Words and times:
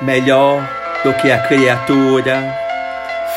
melhor 0.00 0.68
do 1.04 1.12
que 1.14 1.30
a 1.30 1.38
criatura, 1.38 2.54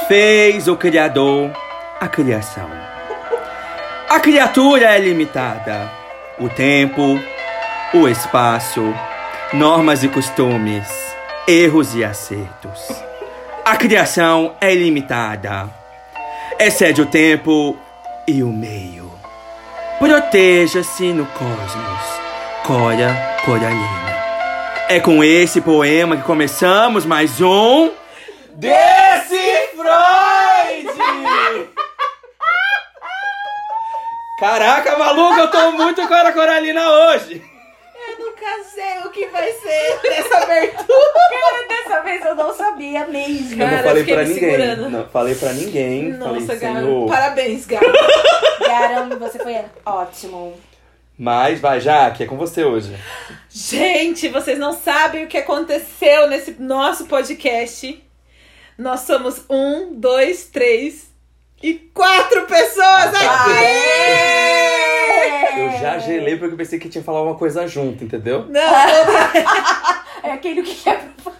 fez 0.08 0.68
o 0.68 0.76
Criador 0.76 1.52
a 2.00 2.08
criação. 2.08 2.68
A 4.10 4.20
criatura 4.20 4.96
é 4.96 5.00
limitada. 5.00 5.90
O 6.40 6.50
tempo, 6.50 7.20
o 7.94 8.08
espaço, 8.08 8.94
normas 9.54 10.04
e 10.04 10.08
costumes, 10.08 10.88
erros 11.48 11.94
e 11.94 12.04
acertos. 12.04 12.92
A 13.64 13.76
criação 13.76 14.56
é 14.60 14.74
ilimitada. 14.74 15.70
Excede 16.60 17.04
o 17.04 17.06
tempo 17.06 17.78
e 18.28 18.42
o 18.42 18.48
meio. 18.48 19.12
Proteja-se 20.00 21.14
no 21.14 21.28
cosmos. 21.28 22.22
Cora 22.66 23.38
Coralina. 23.46 24.01
É 24.92 25.00
com 25.00 25.24
esse 25.24 25.62
poema 25.62 26.18
que 26.18 26.24
começamos 26.24 27.06
mais 27.06 27.40
um. 27.40 27.92
Desse 28.56 29.70
Freud! 29.74 30.90
Caraca, 34.38 34.98
maluco, 34.98 35.40
eu 35.40 35.48
tô 35.50 35.72
muito 35.72 36.06
Cora 36.10 36.34
Coralina 36.34 36.90
hoje! 36.90 37.42
Eu 38.10 38.26
nunca 38.26 38.64
sei 38.66 38.98
o 39.06 39.10
que 39.12 39.28
vai 39.28 39.50
ser 39.54 40.00
dessa 40.02 40.44
abertura. 40.44 41.14
Cara, 41.30 41.68
dessa 41.70 42.02
vez 42.02 42.26
eu 42.26 42.36
não 42.36 42.54
sabia 42.54 43.08
mesmo. 43.08 43.64
Eu 43.64 43.70
Cara, 43.70 43.78
não 43.78 43.84
falei 43.84 44.04
pra 44.04 44.24
ninguém. 44.26 44.40
segurando. 44.52 44.90
Não, 44.90 45.08
falei 45.08 45.36
pra 45.36 45.54
ninguém. 45.54 46.04
Nossa, 46.16 46.58
falei. 46.60 47.08
Parabéns, 47.08 47.66
Garo. 47.66 47.94
Garam, 48.60 49.10
você 49.18 49.40
foi 49.40 49.56
ótimo. 49.86 50.54
Mas 51.22 51.60
vai, 51.60 51.80
Jaque, 51.80 52.24
é 52.24 52.26
com 52.26 52.36
você 52.36 52.64
hoje. 52.64 52.96
Gente, 53.48 54.28
vocês 54.28 54.58
não 54.58 54.74
sabem 54.74 55.24
o 55.24 55.28
que 55.28 55.38
aconteceu 55.38 56.28
nesse 56.28 56.60
nosso 56.60 57.06
podcast. 57.06 58.04
Nós 58.76 59.02
somos 59.02 59.46
um, 59.48 59.94
dois, 59.94 60.46
três 60.46 61.12
e 61.62 61.76
quatro 61.94 62.48
pessoas 62.48 63.14
aqui! 63.14 63.52
Eu 65.60 65.72
já 65.80 66.00
gelei 66.00 66.38
porque 66.38 66.56
eu 66.56 66.58
pensei 66.58 66.80
que 66.80 66.90
tinha 66.90 67.04
que 67.04 67.06
falar 67.06 67.22
uma 67.22 67.36
coisa 67.36 67.68
junto, 67.68 68.04
entendeu? 68.04 68.48
Não, 68.50 68.60
É 70.28 70.32
aquele 70.32 70.64
que 70.64 70.74
quer 70.74 71.08
pra 71.24 71.34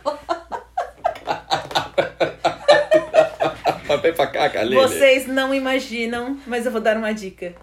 Vem 3.98 4.14
pra 4.14 4.28
cá, 4.28 4.48
Kalele. 4.48 4.76
vocês 4.76 5.26
não 5.26 5.52
imaginam, 5.52 6.38
mas 6.46 6.68
eu 6.68 6.72
vou 6.72 6.82
dar 6.82 6.98
uma 6.98 7.16
dica. 7.16 7.56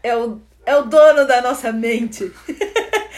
É 0.00 0.16
o, 0.16 0.40
é 0.70 0.76
o 0.76 0.82
dono 0.82 1.26
da 1.26 1.40
nossa 1.42 1.72
mente. 1.72 2.30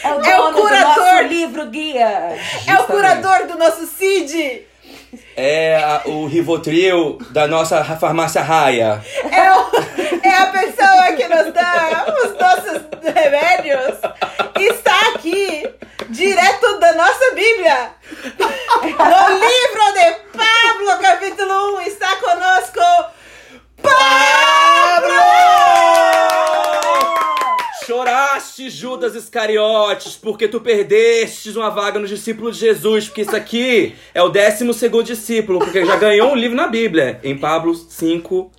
É 0.03 0.15
o 0.15 0.19
dono 0.21 0.27
É 0.31 0.41
o 0.41 0.51
do 0.53 0.61
curador. 0.63 0.97
nosso 1.05 1.23
livro 1.25 1.67
guia. 1.67 2.01
É 2.05 2.35
o 2.35 2.39
Justamente. 2.79 2.87
curador 2.87 3.47
do 3.47 3.59
nosso 3.59 3.87
Cid. 3.87 4.67
É 5.37 5.77
a- 5.77 6.03
o 6.07 6.27
Rivotril 6.27 7.19
da 7.31 7.47
nossa 7.47 7.85
farmácia 7.85 8.43
Raia. 8.43 9.03
É, 9.31 9.53
o- 9.53 9.71
é 10.23 10.35
a 10.35 10.47
pessoa 10.47 11.13
que 11.17 11.29
nos 11.29 11.53
dá 11.53 12.07
os 12.25 12.33
nossos 12.41 12.83
remédios. 13.15 13.99
Está 14.59 14.99
aqui, 15.15 15.69
direto 16.09 16.79
da 16.79 16.93
nossa 16.95 17.35
Bíblia. 17.35 17.91
No 18.83 19.39
livro 19.39 19.93
de 19.95 20.13
Pablo, 20.39 20.99
capítulo 21.03 21.77
1, 21.79 21.81
está 21.83 22.17
conosco 22.17 22.81
Pablo! 23.83 25.23
Choraste, 27.87 28.71
Judas 28.71 29.15
Iscariotes, 29.15 30.15
porque 30.17 30.47
tu 30.47 30.61
perdestes 30.61 31.57
uma 31.57 31.69
vaga 31.71 31.99
no 31.99 32.07
discípulo 32.07 32.53
de 32.53 32.59
Jesus, 32.59 33.07
porque 33.09 33.23
isso 33.23 33.35
aqui 33.35 33.95
é 34.15 34.23
o 34.23 34.29
décimo 34.29 34.73
segundo 34.73 35.05
discípulo, 35.07 35.59
porque 35.59 35.85
já 35.85 35.97
ganhou 35.97 36.33
um 36.33 36.37
livro 36.37 36.57
na 36.57 36.69
Bíblia. 36.69 37.19
Em 37.25 37.37
Pablo 37.37 37.75
5, 37.75 38.51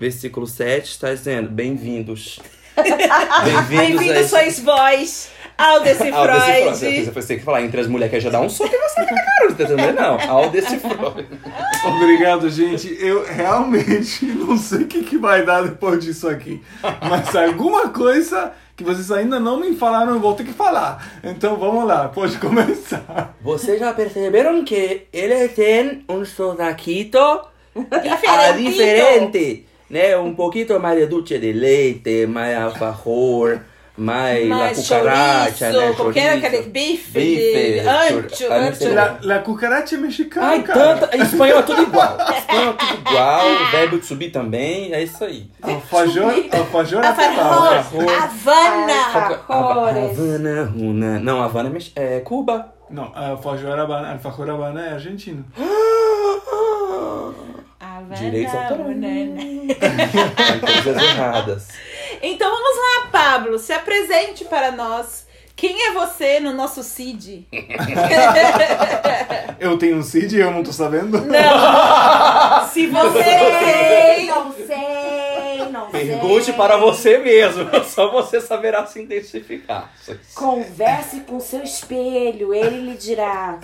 versículo 0.00 0.46
7, 0.46 0.90
está 0.90 1.12
dizendo, 1.14 1.48
bem-vindos. 1.48 2.40
Bem-vindos 3.44 4.00
a 4.10 4.20
esse- 4.20 4.28
sois 4.30 4.58
vós 4.60 5.28
ao 5.58 5.80
Desse 5.80 6.08
Ao 6.08 6.26
decifrado. 6.26 6.76
Freud. 6.78 7.04
Você 7.12 7.28
tem 7.28 7.38
que 7.38 7.44
falar 7.44 7.62
entre 7.62 7.80
as 7.82 7.86
mulheres 7.86 8.12
que 8.14 8.18
já 8.20 8.30
dá 8.30 8.40
um 8.40 8.48
soco 8.48 8.74
e 8.74 8.78
você 8.78 9.00
na 9.02 9.06
cara, 9.06 9.48
não 9.48 9.54
tá 9.54 9.64
entendendo? 9.64 9.94
Não, 10.00 10.30
ao 10.30 10.50
decifrado. 10.50 11.26
Obrigado, 11.86 12.48
gente. 12.50 12.96
Eu 12.98 13.24
realmente 13.24 14.24
não 14.32 14.56
sei 14.56 14.78
o 14.82 14.86
que, 14.86 15.02
que 15.04 15.18
vai 15.18 15.44
dar 15.44 15.62
depois 15.64 16.02
disso 16.02 16.26
aqui. 16.28 16.62
Mas 17.08 17.36
alguma 17.36 17.90
coisa 17.90 18.52
que 18.76 18.84
vocês 18.84 19.10
ainda 19.10 19.38
não 19.38 19.60
me 19.60 19.74
falaram, 19.76 20.14
eu 20.14 20.20
vou 20.20 20.34
ter 20.34 20.44
que 20.44 20.52
falar. 20.52 21.20
Então 21.22 21.56
vamos 21.56 21.86
lá, 21.86 22.08
pode 22.08 22.38
começar. 22.38 23.34
Vocês 23.40 23.78
já 23.78 23.92
perceberam 23.92 24.64
que 24.64 25.06
ele 25.12 25.48
tem 25.48 26.04
um 26.08 26.24
sotaquito 26.24 27.18
diferente, 28.56 29.66
né? 29.90 30.16
Um 30.16 30.34
pouquinho 30.34 30.80
mais 30.80 30.98
de 30.98 31.06
dulce 31.06 31.38
de 31.38 31.52
leite, 31.52 32.26
mais 32.26 32.56
alfajor, 32.56 33.60
mais 33.96 34.48
la 34.48 34.56
Mas 34.56 34.78
cucaracha, 34.88 35.66
né? 35.66 35.72
chouriço, 35.72 35.96
qualquer 36.02 36.28
Chorizo. 36.30 36.46
aquele 36.46 36.62
bife, 36.62 37.10
Bife, 37.20 37.52
de 37.52 37.80
ancho, 37.88 38.52
ancho. 38.52 38.94
La, 38.94 39.18
la 39.22 39.38
cucaracha 39.40 39.94
é 39.94 39.98
mexicana, 39.98 40.46
Ai, 40.46 40.62
cara. 40.62 40.96
tanta. 40.96 41.16
Em 41.16 41.20
espanhol 41.20 41.58
é 41.58 41.62
tudo 41.62 41.82
igual. 41.82 42.16
Em 42.18 42.38
espanhol 42.38 42.70
é 42.70 42.72
tudo 42.72 42.94
igual, 43.10 43.46
o 43.46 43.70
verbo 43.70 43.98
de 43.98 44.06
subir 44.06 44.30
também, 44.30 44.92
é 44.94 45.02
isso 45.02 45.22
aí. 45.24 45.50
Alfajor, 45.60 46.32
alfajor 46.52 47.04
é 47.04 47.12
palavra. 47.12 47.78
Havana. 48.22 49.42
Havana, 49.48 50.64
Runa. 50.64 51.18
Não, 51.20 51.42
Havana 51.42 51.68
é, 51.68 51.72
mex- 51.72 51.92
é 51.94 52.20
Cuba. 52.20 52.72
Não, 52.90 53.10
alfajor 53.14 53.78
habana, 53.78 54.12
alfajor 54.12 54.50
habana 54.50 54.84
é 54.86 54.92
argentino. 54.92 55.44
Havana, 57.80 58.14
Direitos 58.16 58.54
autorais. 58.54 58.96
coisas 60.84 61.02
erradas. 61.02 61.68
Então 62.22 62.48
vamos 62.48 62.76
lá, 62.76 63.08
Pablo, 63.10 63.58
se 63.58 63.72
apresente 63.72 64.44
para 64.44 64.70
nós. 64.70 65.26
Quem 65.56 65.88
é 65.88 65.92
você 65.92 66.38
no 66.40 66.52
nosso 66.52 66.82
CID? 66.82 67.46
Eu 69.60 69.78
tenho 69.78 69.98
um 69.98 70.02
Cid 70.02 70.36
e 70.36 70.40
eu 70.40 70.50
não 70.50 70.64
tô 70.64 70.72
sabendo? 70.72 71.20
Não! 71.20 71.30
Se 72.68 72.86
você 72.88 73.22
Sei, 73.22 74.26
não 74.26 74.52
sei, 74.52 75.68
não 75.70 75.90
sei. 75.90 76.06
Pergunte 76.06 76.52
para 76.54 76.76
você 76.76 77.18
mesmo, 77.18 77.68
só 77.84 78.10
você 78.10 78.40
saberá 78.40 78.84
se 78.86 79.00
identificar. 79.00 79.92
Converse 80.34 81.20
com 81.20 81.38
seu 81.38 81.62
espelho, 81.62 82.52
ele 82.52 82.90
lhe 82.90 82.96
dirá. 82.96 83.60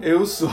Eu 0.00 0.24
sou. 0.26 0.48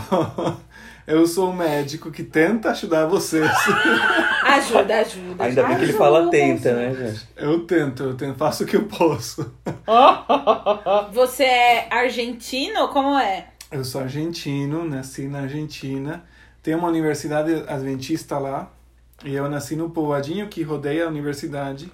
Eu 1.08 1.26
sou 1.26 1.52
um 1.52 1.56
médico 1.56 2.12
que 2.12 2.22
tenta 2.22 2.72
ajudar 2.72 3.06
vocês. 3.06 3.50
ajuda, 4.44 5.00
ajuda. 5.00 5.44
Ainda 5.46 5.64
bem 5.64 5.78
que 5.78 5.84
ele 5.84 5.94
fala 5.94 6.30
tenta, 6.30 6.74
né, 6.74 6.94
gente? 6.94 7.28
Eu 7.38 7.62
tento, 7.62 8.04
eu 8.04 8.14
tento, 8.16 8.38
faço 8.38 8.66
o 8.66 8.68
que 8.68 8.76
eu 8.76 8.84
posso. 8.84 9.54
Você 11.14 11.44
é 11.44 11.88
argentino? 11.90 12.90
Como 12.90 13.18
é? 13.18 13.48
Eu 13.72 13.86
sou 13.86 14.02
argentino, 14.02 14.84
nasci 14.84 15.30
na 15.30 15.44
Argentina. 15.44 16.26
Tem 16.62 16.76
uma 16.76 16.90
universidade 16.90 17.54
adventista 17.70 18.38
lá. 18.38 18.70
E 19.24 19.34
eu 19.34 19.50
nasci 19.50 19.78
no 19.78 19.90
povoadinho 19.90 20.48
que 20.50 20.62
rodeia 20.62 21.06
a 21.06 21.08
universidade. 21.08 21.90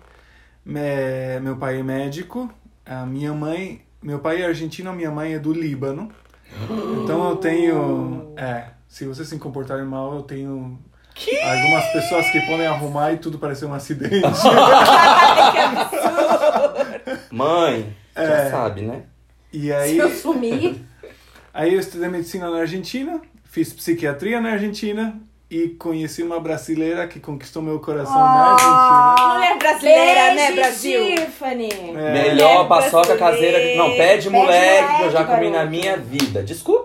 Me- 0.66 1.40
meu 1.40 1.56
pai 1.56 1.80
é 1.80 1.84
médico. 1.84 2.50
A 2.84 3.06
minha 3.06 3.32
mãe... 3.32 3.82
Meu 4.02 4.18
pai 4.20 4.42
é 4.42 4.46
argentino, 4.48 4.92
minha 4.92 5.12
mãe 5.12 5.36
é 5.36 5.40
do 5.40 5.54
Líbano. 5.54 6.12
Então 7.04 7.30
eu 7.30 7.36
tenho... 7.38 8.34
É, 8.36 8.66
se 8.94 9.06
vocês 9.06 9.28
se 9.28 9.38
comportarem 9.40 9.86
mal, 9.86 10.14
eu 10.16 10.22
tenho... 10.22 10.78
Algumas 11.44 11.86
pessoas 11.94 12.30
que 12.32 12.40
podem 12.42 12.66
arrumar 12.68 13.12
e 13.14 13.18
tudo 13.18 13.38
parecer 13.40 13.66
um 13.66 13.74
acidente. 13.74 14.22
Mãe, 17.32 17.96
já 18.16 18.24
É. 18.24 18.50
sabe, 18.50 18.82
né? 18.82 19.04
e 19.52 19.64
Se 19.68 19.74
aí... 19.74 19.98
eu 19.98 20.10
sumir, 20.10 20.82
Aí 21.54 21.72
eu 21.74 21.80
estudei 21.80 22.10
medicina 22.10 22.50
na 22.50 22.62
Argentina, 22.62 23.22
fiz 23.44 23.72
psiquiatria 23.72 24.42
na 24.42 24.54
Argentina 24.54 25.16
e 25.52 25.68
conheci 25.70 26.24
uma 26.24 26.40
brasileira 26.40 27.08
que 27.08 27.20
conquistou 27.20 27.62
meu 27.62 27.80
coração 27.80 28.16
na 28.16 28.56
Argentina. 28.56 29.34
Mulher 29.36 29.58
brasileira, 29.60 30.34
né, 30.34 30.48
beijo, 30.48 30.56
Brasil? 30.56 31.06
Tiffany. 31.16 31.70
É, 31.96 32.12
Melhor 32.12 32.68
paçoca 32.68 33.14
brasileira. 33.14 33.20
caseira. 33.20 33.60
que- 33.60 33.76
Não, 33.78 33.90
pé 33.92 33.96
de 33.96 33.98
Pé 33.98 34.18
de 34.18 34.30
moleque 34.32 34.98
que 34.98 35.04
eu 35.04 35.12
já 35.12 35.24
comi 35.26 35.52
na 35.52 35.64
minha 35.64 35.96
vida. 35.96 36.42
Desculpa. 36.42 36.83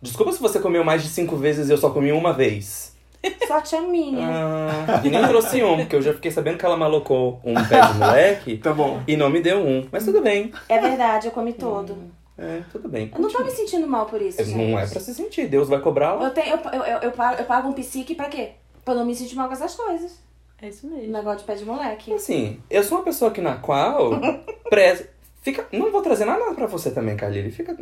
Desculpa 0.00 0.32
se 0.32 0.40
você 0.40 0.58
comeu 0.60 0.84
mais 0.84 1.02
de 1.02 1.08
cinco 1.08 1.36
vezes 1.36 1.68
e 1.68 1.72
eu 1.72 1.78
só 1.78 1.90
comi 1.90 2.12
uma 2.12 2.32
vez. 2.32 2.96
Sorte 3.46 3.74
a 3.74 3.80
minha. 3.80 4.28
Ah, 4.28 5.00
e 5.04 5.10
nem 5.10 5.26
trouxe 5.26 5.62
um, 5.62 5.76
porque 5.78 5.96
eu 5.96 6.02
já 6.02 6.14
fiquei 6.14 6.30
sabendo 6.30 6.56
que 6.58 6.64
ela 6.64 6.76
malocou 6.76 7.40
um 7.44 7.54
pé 7.54 7.80
de 7.80 7.94
moleque 7.98 8.56
Tá 8.62 8.72
bom. 8.72 9.02
e 9.08 9.16
não 9.16 9.28
me 9.28 9.40
deu 9.40 9.58
um. 9.58 9.86
Mas 9.90 10.04
tudo 10.04 10.20
bem. 10.20 10.52
É 10.68 10.78
verdade, 10.78 11.26
eu 11.26 11.32
comi 11.32 11.52
todo. 11.52 11.96
É, 12.38 12.62
tudo 12.70 12.88
bem. 12.88 13.10
Eu 13.12 13.20
não 13.20 13.28
tô 13.28 13.42
me 13.42 13.50
sentindo 13.50 13.86
mal 13.88 14.06
por 14.06 14.22
isso, 14.22 14.42
gente. 14.44 14.56
Não 14.56 14.78
é 14.78 14.86
pra 14.86 15.00
se 15.00 15.12
sentir. 15.12 15.48
Deus 15.48 15.68
vai 15.68 15.80
cobrar 15.80 16.22
Eu, 16.22 16.30
tenho, 16.30 16.50
eu, 16.56 16.58
eu, 16.72 16.82
eu, 16.84 16.98
eu, 17.00 17.10
pago, 17.10 17.40
eu 17.40 17.44
pago 17.44 17.68
um 17.68 17.72
psique 17.72 18.14
pra 18.14 18.26
quê? 18.26 18.50
Pra 18.84 18.94
não 18.94 19.04
me 19.04 19.14
sentir 19.16 19.34
mal 19.34 19.48
com 19.48 19.54
essas 19.54 19.74
coisas. 19.74 20.16
É 20.62 20.68
isso 20.68 20.86
O 20.86 20.90
mesmo. 20.90 21.12
negócio 21.12 21.40
de 21.40 21.44
pé 21.44 21.54
de 21.56 21.64
moleque. 21.64 22.12
Assim, 22.14 22.60
eu 22.70 22.84
sou 22.84 22.98
uma 22.98 23.04
pessoa 23.04 23.32
que 23.32 23.40
na 23.40 23.56
qual 23.56 24.10
preza, 24.70 25.08
Fica, 25.40 25.66
não 25.72 25.90
vou 25.92 26.02
trazer 26.02 26.24
nada 26.24 26.52
pra 26.54 26.66
você 26.66 26.90
também, 26.90 27.16
Carlinhos. 27.16 27.54
Fica. 27.54 27.74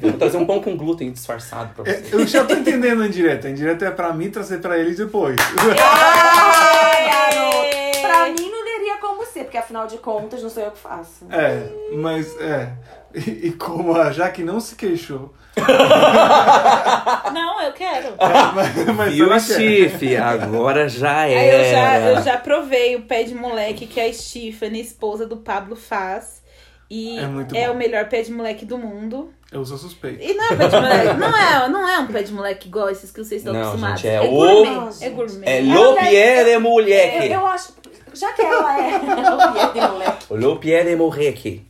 Vou 0.00 0.12
trazer 0.14 0.36
um 0.38 0.46
pão 0.46 0.62
com 0.62 0.76
glúten 0.76 1.10
disfarçado 1.12 1.74
pra 1.74 1.90
É, 1.92 1.96
você. 1.96 2.14
Eu 2.14 2.26
já 2.26 2.44
tô 2.44 2.54
entendendo 2.54 3.02
a 3.02 3.06
indireta. 3.06 3.48
A 3.48 3.50
indireta 3.50 3.84
é 3.86 3.90
pra 3.90 4.12
mim 4.12 4.30
trazer 4.30 4.58
pra 4.58 4.78
eles 4.78 4.96
depois. 4.96 5.36
Ai, 5.68 7.04
garoto. 7.10 8.00
Pra 8.00 8.26
mim 8.30 8.50
não 8.50 8.64
teria 8.64 8.96
como 8.98 9.24
ser, 9.26 9.44
porque 9.44 9.58
afinal 9.58 9.86
de 9.86 9.98
contas 9.98 10.42
não 10.42 10.48
sou 10.48 10.62
eu 10.62 10.70
que 10.70 10.78
faço. 10.78 11.26
É, 11.30 11.68
mas 11.96 12.34
é. 12.40 12.72
E, 13.14 13.48
e 13.48 13.52
como 13.52 13.94
a 13.94 14.10
Jaque 14.12 14.42
não 14.44 14.60
se 14.60 14.76
queixou. 14.76 15.34
Não, 17.32 17.62
eu 17.62 17.72
quero. 17.72 18.14
Mas, 18.54 18.94
mas 18.94 19.14
E 19.16 19.22
o. 19.22 19.40
Steve, 19.40 20.16
agora 20.16 20.86
já 20.88 21.26
era. 21.26 21.56
eu 21.56 21.72
já, 21.72 21.98
eu 22.10 22.22
já 22.22 22.36
provei 22.38 22.96
o 22.96 23.02
pé 23.02 23.22
de 23.22 23.34
moleque 23.34 23.86
que 23.86 23.98
a 24.00 24.12
Stephanie, 24.12 24.82
esposa 24.82 25.26
do 25.26 25.38
Pablo, 25.38 25.74
faz. 25.76 26.42
E 26.88 27.18
É 27.18 27.26
muito 27.26 27.54
é 27.54 27.66
bom. 27.66 27.74
o 27.74 27.76
melhor 27.76 28.08
pé 28.08 28.22
de 28.22 28.30
moleque 28.32 28.64
do 28.64 28.78
mundo. 28.78 29.32
Eu 29.50 29.64
sou 29.64 29.76
suspeito. 29.76 30.22
E 30.22 30.34
não 30.34 30.44
é 30.44 30.56
pé 30.56 30.68
de 30.68 30.76
moleque. 30.76 31.14
Não 31.18 31.36
é, 31.36 31.68
não 31.68 31.88
é 31.88 31.98
um 32.00 32.06
pé 32.06 32.22
de 32.22 32.32
moleque 32.32 32.68
igual 32.68 32.88
esses 32.90 33.10
que 33.10 33.24
vocês 33.24 33.40
estão 33.40 33.52
Não, 33.52 33.62
acostumados. 33.62 34.00
gente, 34.00 34.10
é 34.12 34.16
é 34.16 34.20
o- 34.22 34.30
gourmet. 34.30 34.94
É 35.00 35.10
gourmet. 35.10 35.46
É 35.46 35.62
deve- 35.62 35.94
piede 36.08 36.50
Eu, 36.50 36.60
moleque. 36.60 37.32
eu 37.32 37.46
acho. 37.46 37.72
Já 38.14 38.32
que 38.32 38.40
ela 38.42 38.80
é. 38.80 38.96
o 38.96 39.52
pied 39.52 39.72
de 39.74 39.80
moleque. 39.88 40.26
Lo 40.30 40.56
piede 40.58 40.96
moleque. 40.96 41.66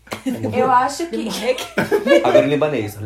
Eu 0.56 0.70
acho 0.70 1.06
que. 1.06 1.28
Agora 2.24 2.44
em 2.46 2.48
libanês. 2.48 2.98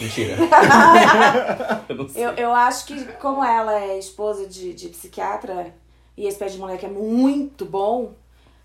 Mentira. 0.00 0.36
Eu 1.88 1.94
não 1.96 2.08
sei. 2.08 2.24
Eu, 2.24 2.30
eu 2.32 2.52
acho 2.52 2.86
que, 2.86 3.04
como 3.20 3.44
ela 3.44 3.78
é 3.80 3.98
esposa 3.98 4.46
de, 4.46 4.72
de 4.74 4.88
psiquiatra 4.88 5.68
e 6.16 6.26
esse 6.26 6.38
pé 6.38 6.46
de 6.46 6.58
moleque 6.58 6.86
é 6.86 6.88
muito 6.88 7.64
bom, 7.64 8.12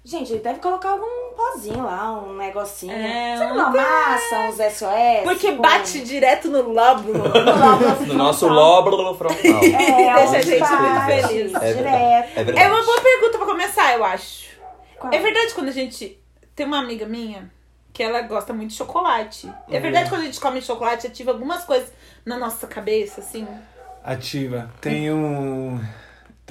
gente, 0.03 0.31
ele 0.33 0.41
deve 0.41 0.59
colocar 0.59 0.89
algum 0.91 1.33
pozinho 1.35 1.83
lá, 1.83 2.11
um 2.19 2.35
negocinho. 2.35 2.91
É, 2.93 3.37
Sabe 3.37 3.51
um- 3.51 3.55
uma 3.55 3.69
massa, 3.69 4.39
uns 4.49 4.59
SOS? 4.59 5.23
Porque 5.23 5.51
bate 5.53 6.01
direto 6.01 6.47
no 6.49 6.69
lóbulo. 6.71 7.17
no 7.17 7.23
lóbulo 7.33 8.05
No 8.07 8.13
nosso 8.15 8.47
lóbulo 8.47 9.13
frontal. 9.15 9.39
É, 9.63 10.13
Deixa 10.15 10.37
a 10.37 10.41
gente 10.41 10.59
bate, 10.59 10.73
muito 10.81 11.27
feliz. 11.27 11.53
É. 11.55 11.73
Direto. 11.73 12.29
É 12.39 12.43
verdade. 12.43 12.59
É 12.67 12.71
uma 12.71 12.83
boa 12.83 13.01
pergunta 13.01 13.37
pra 13.37 13.47
começar, 13.47 13.93
eu 13.93 14.03
acho. 14.03 14.49
Qual? 14.99 15.13
É 15.13 15.19
verdade 15.19 15.53
quando 15.53 15.69
a 15.69 15.73
gente. 15.73 16.17
Tem 16.55 16.65
uma 16.65 16.79
amiga 16.79 17.05
minha 17.05 17.51
que 17.93 18.03
ela 18.03 18.21
gosta 18.21 18.53
muito 18.53 18.69
de 18.71 18.75
chocolate. 18.77 19.51
É 19.69 19.79
verdade 19.79 20.09
quando 20.09 20.21
a 20.21 20.25
gente 20.25 20.39
come 20.39 20.61
chocolate, 20.61 21.07
ativa 21.07 21.31
algumas 21.31 21.63
coisas 21.63 21.91
na 22.25 22.37
nossa 22.37 22.67
cabeça, 22.67 23.21
assim. 23.21 23.47
Ativa. 24.03 24.69
Tem 24.81 25.11
um. 25.11 25.79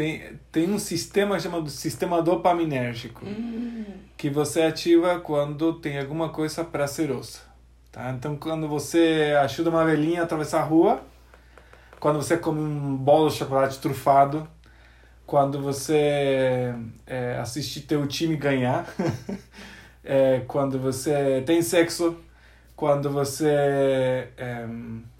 Tem, 0.00 0.22
tem 0.50 0.72
um 0.72 0.78
sistema 0.78 1.38
chamado 1.38 1.68
sistema 1.68 2.22
dopaminérgico. 2.22 3.22
Que 4.16 4.30
você 4.30 4.62
ativa 4.62 5.20
quando 5.20 5.74
tem 5.74 5.98
alguma 5.98 6.30
coisa 6.30 6.64
prazerosa. 6.64 7.40
Tá? 7.92 8.10
Então, 8.10 8.34
quando 8.34 8.66
você 8.66 9.36
ajuda 9.42 9.68
uma 9.68 9.84
velhinha 9.84 10.22
a 10.22 10.24
atravessar 10.24 10.60
a 10.60 10.64
rua, 10.64 11.02
quando 11.98 12.16
você 12.16 12.38
come 12.38 12.60
um 12.60 12.96
bolo 12.96 13.28
de 13.28 13.36
chocolate 13.36 13.78
trufado, 13.78 14.48
quando 15.26 15.60
você 15.60 16.74
é, 17.06 17.36
assiste 17.38 17.82
teu 17.82 18.06
time 18.06 18.36
ganhar, 18.36 18.86
é, 20.02 20.40
quando 20.48 20.78
você 20.78 21.42
tem 21.44 21.60
sexo, 21.60 22.16
quando 22.74 23.10
você. 23.10 24.30
É, 24.38 24.66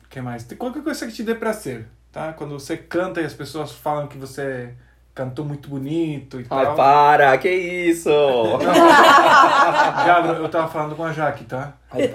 que 0.09 0.23
mais? 0.23 0.45
Tem 0.45 0.57
qualquer 0.57 0.83
coisa 0.83 1.07
que 1.07 1.13
te 1.13 1.23
dê 1.23 1.35
prazer, 1.35 1.87
tá? 2.13 2.33
Quando 2.33 2.59
você 2.59 2.77
canta 2.77 3.21
e 3.21 3.25
as 3.25 3.35
pessoas 3.35 3.73
falam 3.73 4.07
que 4.07 4.19
você 4.19 4.75
cantou 5.15 5.45
muito 5.45 5.69
bonito 5.69 6.41
e 6.41 6.47
Ai, 6.49 6.67
tal. 6.67 6.75
para, 6.77 7.37
que 7.39 7.51
isso? 7.51 8.11
Gabriel, 10.07 10.37
eu 10.37 10.49
tava 10.49 10.69
falando 10.69 10.95
com 10.97 11.05
a 11.05 11.13
Jaque, 11.13 11.45
tá? 11.45 11.75
Ai, 11.91 12.09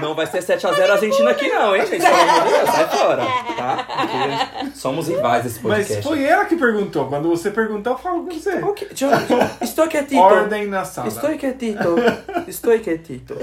Não 0.00 0.14
vai 0.14 0.26
ser 0.26 0.42
7x0 0.42 0.88
a 0.88 0.92
Argentina 0.94 1.30
aqui 1.30 1.48
não, 1.48 1.74
hein, 1.74 1.86
gente? 1.86 2.02
Pelo 2.02 2.14
amor 2.14 2.44
de 2.44 2.50
Deus, 2.50 2.70
sai 2.70 2.88
fora, 2.88 3.22
tá? 3.56 3.86
Porque 4.58 4.76
somos 4.76 5.08
rivais 5.08 5.42
desse 5.44 5.60
Mas 5.62 5.78
podcast. 5.86 6.02
foi 6.08 6.24
ela 6.24 6.44
que 6.44 6.56
perguntou. 6.56 7.08
Quando 7.08 7.28
você 7.28 7.50
perguntar, 7.50 7.90
eu 7.90 7.98
falo 7.98 8.24
com 8.24 8.30
você. 8.30 8.56
Ok, 8.62 8.88
yo- 8.96 9.08
Estou 9.60 9.88
quietito. 9.88 10.20
Ordem 10.20 10.66
na 10.66 10.84
sala. 10.84 11.08
Estou 11.08 11.36
quietito. 11.38 11.94
Estou 12.46 12.78
quietito. 12.78 13.36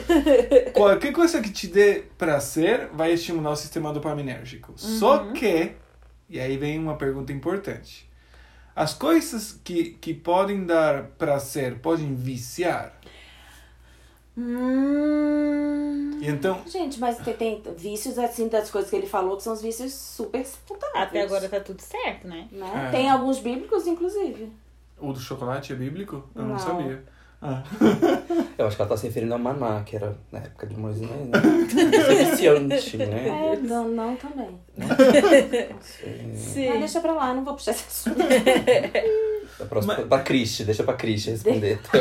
Qualquer 0.73 1.11
coisa 1.11 1.41
que 1.41 1.49
te 1.49 1.67
dê 1.67 2.03
prazer 2.17 2.89
vai 2.93 3.13
estimular 3.13 3.51
o 3.51 3.55
sistema 3.55 3.91
dopaminérgico. 3.91 4.73
Só 4.75 5.19
que, 5.33 5.71
e 6.29 6.39
aí 6.39 6.57
vem 6.57 6.77
uma 6.79 6.95
pergunta 6.95 7.31
importante. 7.31 8.09
As 8.75 8.93
coisas 8.93 9.59
que, 9.63 9.97
que 10.01 10.13
podem 10.15 10.65
dar 10.65 11.03
prazer 11.17 11.75
podem 11.75 12.15
viciar. 12.15 12.93
Hum. 14.37 16.19
Então, 16.21 16.61
Gente, 16.65 16.99
mas 16.99 17.17
tem, 17.17 17.33
tem 17.33 17.61
vícios 17.77 18.17
assim 18.17 18.47
das 18.47 18.71
coisas 18.71 18.89
que 18.89 18.95
ele 18.95 19.05
falou 19.07 19.35
que 19.37 19.43
são 19.43 19.53
os 19.53 19.61
vícios 19.61 19.93
super 19.93 20.43
saudáveis. 20.45 20.95
Até 21.07 21.21
agora 21.21 21.49
tá 21.49 21.59
tudo 21.59 21.81
certo, 21.81 22.27
né? 22.27 22.47
Né? 22.51 22.87
É. 22.87 22.91
Tem 22.91 23.09
alguns 23.09 23.39
bíblicos, 23.39 23.85
inclusive. 23.87 24.49
o 24.99 25.11
do 25.11 25.19
chocolate 25.19 25.73
é 25.73 25.75
bíblico? 25.75 26.23
Eu 26.33 26.43
não, 26.43 26.49
Não. 26.51 26.59
sabia. 26.59 27.03
Ah. 27.41 27.61
Eu 28.57 28.67
acho 28.67 28.75
que 28.77 28.81
ela 28.81 28.89
tá 28.89 28.95
se 28.95 29.07
referindo 29.07 29.33
ao 29.33 29.39
maná, 29.39 29.83
que 29.83 29.97
era 29.97 30.15
na 30.31 30.39
época 30.39 30.65
de 30.65 30.77
Moisés, 30.77 31.09
né? 31.09 31.41
Isso 31.67 31.77
é 32.09 32.25
viciante, 32.25 32.97
né? 32.97 33.27
É, 33.53 33.57
não, 33.57 33.89
não 33.89 34.15
também. 34.15 34.57
Sim. 35.81 36.69
Mas 36.69 36.79
deixa 36.79 37.01
pra 37.01 37.11
lá, 37.13 37.33
não 37.33 37.43
vou 37.43 37.53
puxar 37.55 37.71
esse 37.71 37.83
assunto. 38.09 38.23
A 39.59 39.65
próxima, 39.65 39.95
Mas- 39.97 40.07
Pra 40.07 40.19
Cristi, 40.19 40.63
deixa 40.63 40.83
pra 40.83 40.93
Cristi 40.95 41.31
responder. 41.31 41.79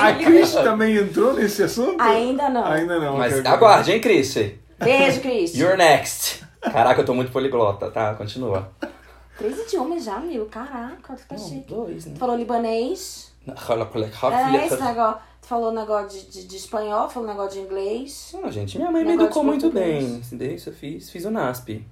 A 0.00 0.12
Cris 0.14 0.52
também 0.62 0.96
entrou 0.96 1.34
nesse 1.34 1.62
assunto? 1.62 2.00
Ainda 2.00 2.48
não. 2.48 2.64
Ainda 2.66 2.98
não. 3.00 3.16
Mas 3.18 3.44
aguarde, 3.44 3.92
hein, 3.92 4.00
Cristi? 4.00 4.58
Beijo, 4.78 5.20
Cris. 5.20 5.54
You're 5.58 5.76
next. 5.76 6.44
Caraca, 6.60 7.00
eu 7.00 7.04
tô 7.04 7.14
muito 7.14 7.30
poliglota, 7.32 7.90
tá? 7.90 8.14
Continua. 8.14 8.70
Três 9.36 9.58
idiomas 9.58 10.04
já, 10.04 10.14
amigo. 10.16 10.46
Caraca, 10.46 11.14
tu 11.14 11.26
tá 11.28 11.34
Não, 11.36 11.38
chique. 11.48 11.66
dois, 11.68 12.06
né? 12.06 12.12
Tu 12.14 12.18
falou 12.18 12.36
libanês. 12.36 13.32
É, 13.46 13.52
esse 13.52 14.74
rola. 14.76 14.84
negócio. 14.88 15.20
Tu 15.42 15.46
falou 15.48 15.72
negócio 15.72 16.08
de, 16.18 16.30
de, 16.30 16.46
de 16.46 16.56
espanhol, 16.56 17.10
falou 17.10 17.28
negócio 17.28 17.60
de 17.60 17.66
inglês. 17.66 18.30
Não, 18.32 18.50
gente, 18.50 18.78
minha 18.78 18.90
mãe 18.90 19.04
me 19.04 19.12
educou 19.12 19.44
muito 19.44 19.70
bem. 19.70 20.22
Isso 20.54 20.70
eu 20.70 20.72
fiz, 20.72 21.10
fiz 21.10 21.24
o 21.26 21.30
NASP. 21.30 21.84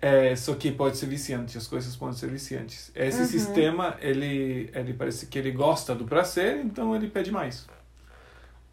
É, 0.00 0.36
só 0.36 0.54
que 0.54 0.70
pode 0.70 0.96
ser 0.98 1.06
viciante, 1.06 1.56
as 1.56 1.66
coisas 1.66 1.96
podem 1.96 2.14
ser 2.16 2.28
viciantes. 2.28 2.90
Esse 2.94 3.20
Uhum. 3.20 3.26
sistema, 3.26 3.96
ele, 4.00 4.70
ele 4.74 4.92
parece 4.92 5.26
que 5.26 5.38
ele 5.38 5.50
gosta 5.50 5.94
do 5.94 6.04
prazer, 6.04 6.58
então 6.64 6.94
ele 6.94 7.08
pede 7.08 7.32
mais. 7.32 7.66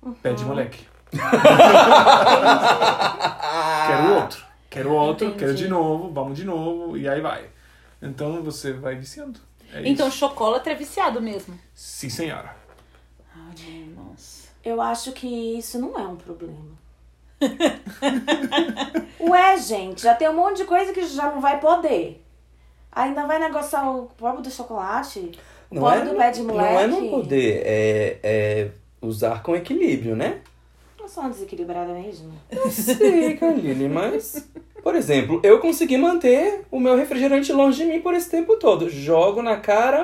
Uhum. 0.01 0.13
Pede 0.15 0.43
moleque. 0.43 0.85
Quero 3.87 4.13
outro. 4.15 4.43
Quero 4.69 4.91
outro, 4.91 5.27
Entendi. 5.27 5.39
quero 5.39 5.55
de 5.55 5.67
novo, 5.67 6.11
vamos 6.11 6.35
de 6.37 6.43
novo, 6.43 6.97
e 6.97 7.07
aí 7.07 7.21
vai. 7.21 7.45
Então 8.01 8.41
você 8.43 8.73
vai 8.73 8.95
viciando. 8.95 9.39
É 9.71 9.87
Então, 9.87 10.07
isso. 10.07 10.17
chocolate 10.17 10.67
é 10.69 10.75
viciado 10.75 11.21
mesmo. 11.21 11.57
Sim, 11.73 12.09
senhora. 12.09 12.55
Ai, 13.35 13.87
nossa. 13.95 14.49
Eu 14.63 14.81
acho 14.81 15.11
que 15.11 15.27
isso 15.57 15.79
não 15.79 15.97
é 15.97 16.07
um 16.07 16.15
problema. 16.15 16.57
Ué, 19.19 19.57
gente, 19.57 20.01
já 20.03 20.13
tem 20.15 20.29
um 20.29 20.35
monte 20.35 20.57
de 20.57 20.65
coisa 20.65 20.91
que 20.93 21.05
já 21.05 21.31
não 21.31 21.39
vai 21.41 21.59
poder. 21.59 22.21
Ainda 22.91 23.25
vai 23.25 23.39
negociar 23.39 23.89
o 23.89 24.05
pobre 24.17 24.43
do 24.43 24.51
chocolate? 24.51 25.31
O 25.71 25.75
Não 25.75 25.81
pobre 25.81 25.99
é, 25.99 26.05
do 26.05 26.15
pé 26.15 26.31
de 26.31 26.41
não 26.43 26.53
moleque? 26.53 26.83
é 26.83 26.87
não 26.87 27.09
poder, 27.09 27.63
é, 27.65 28.19
é 28.23 28.69
usar 29.01 29.41
com 29.41 29.55
equilíbrio, 29.55 30.15
né? 30.15 30.41
Eu 30.99 31.07
sou 31.07 31.23
uma 31.23 31.31
desequilibrada 31.31 31.93
mesmo. 31.93 32.31
Eu 32.51 32.69
sei, 32.71 33.35
Kaline, 33.35 33.89
mas... 33.89 34.47
Por 34.81 34.95
exemplo, 34.95 35.39
eu 35.43 35.59
consegui 35.59 35.97
manter 35.97 36.65
o 36.69 36.77
meu 36.79 36.95
refrigerante 36.97 37.51
longe 37.53 37.83
de 37.83 37.89
mim 37.89 38.01
por 38.01 38.13
esse 38.13 38.29
tempo 38.29 38.57
todo. 38.57 38.89
Jogo 38.89 39.41
na 39.41 39.55
cara 39.57 40.03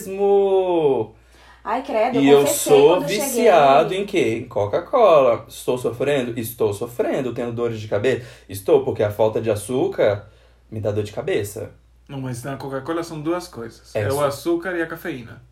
mesmo. 0.00 1.14
Ai, 1.64 1.82
credo, 1.82 2.18
E 2.18 2.28
eu 2.28 2.46
sou 2.46 2.96
quando 2.96 3.08
cheguei. 3.08 3.20
viciado 3.20 3.94
em 3.94 4.04
quê? 4.06 4.38
Em 4.38 4.48
Coca-Cola. 4.48 5.44
Estou 5.48 5.78
sofrendo? 5.78 6.38
Estou 6.38 6.72
sofrendo. 6.74 7.32
Tendo 7.34 7.52
dores 7.52 7.80
de 7.80 7.88
cabeça? 7.88 8.26
Estou, 8.48 8.84
porque 8.84 9.02
a 9.02 9.10
falta 9.10 9.40
de 9.40 9.50
açúcar 9.50 10.28
me 10.70 10.80
dá 10.80 10.90
dor 10.90 11.04
de 11.04 11.12
cabeça. 11.12 11.72
Não, 12.08 12.20
mas 12.20 12.42
na 12.42 12.56
Coca-Cola 12.58 13.02
são 13.02 13.20
duas 13.22 13.48
coisas. 13.48 13.96
É, 13.96 14.02
É, 14.02 14.12
o 14.12 14.20
açúcar 14.20 14.76
e 14.76 14.82
a 14.82 14.86
cafeína. 14.86 15.42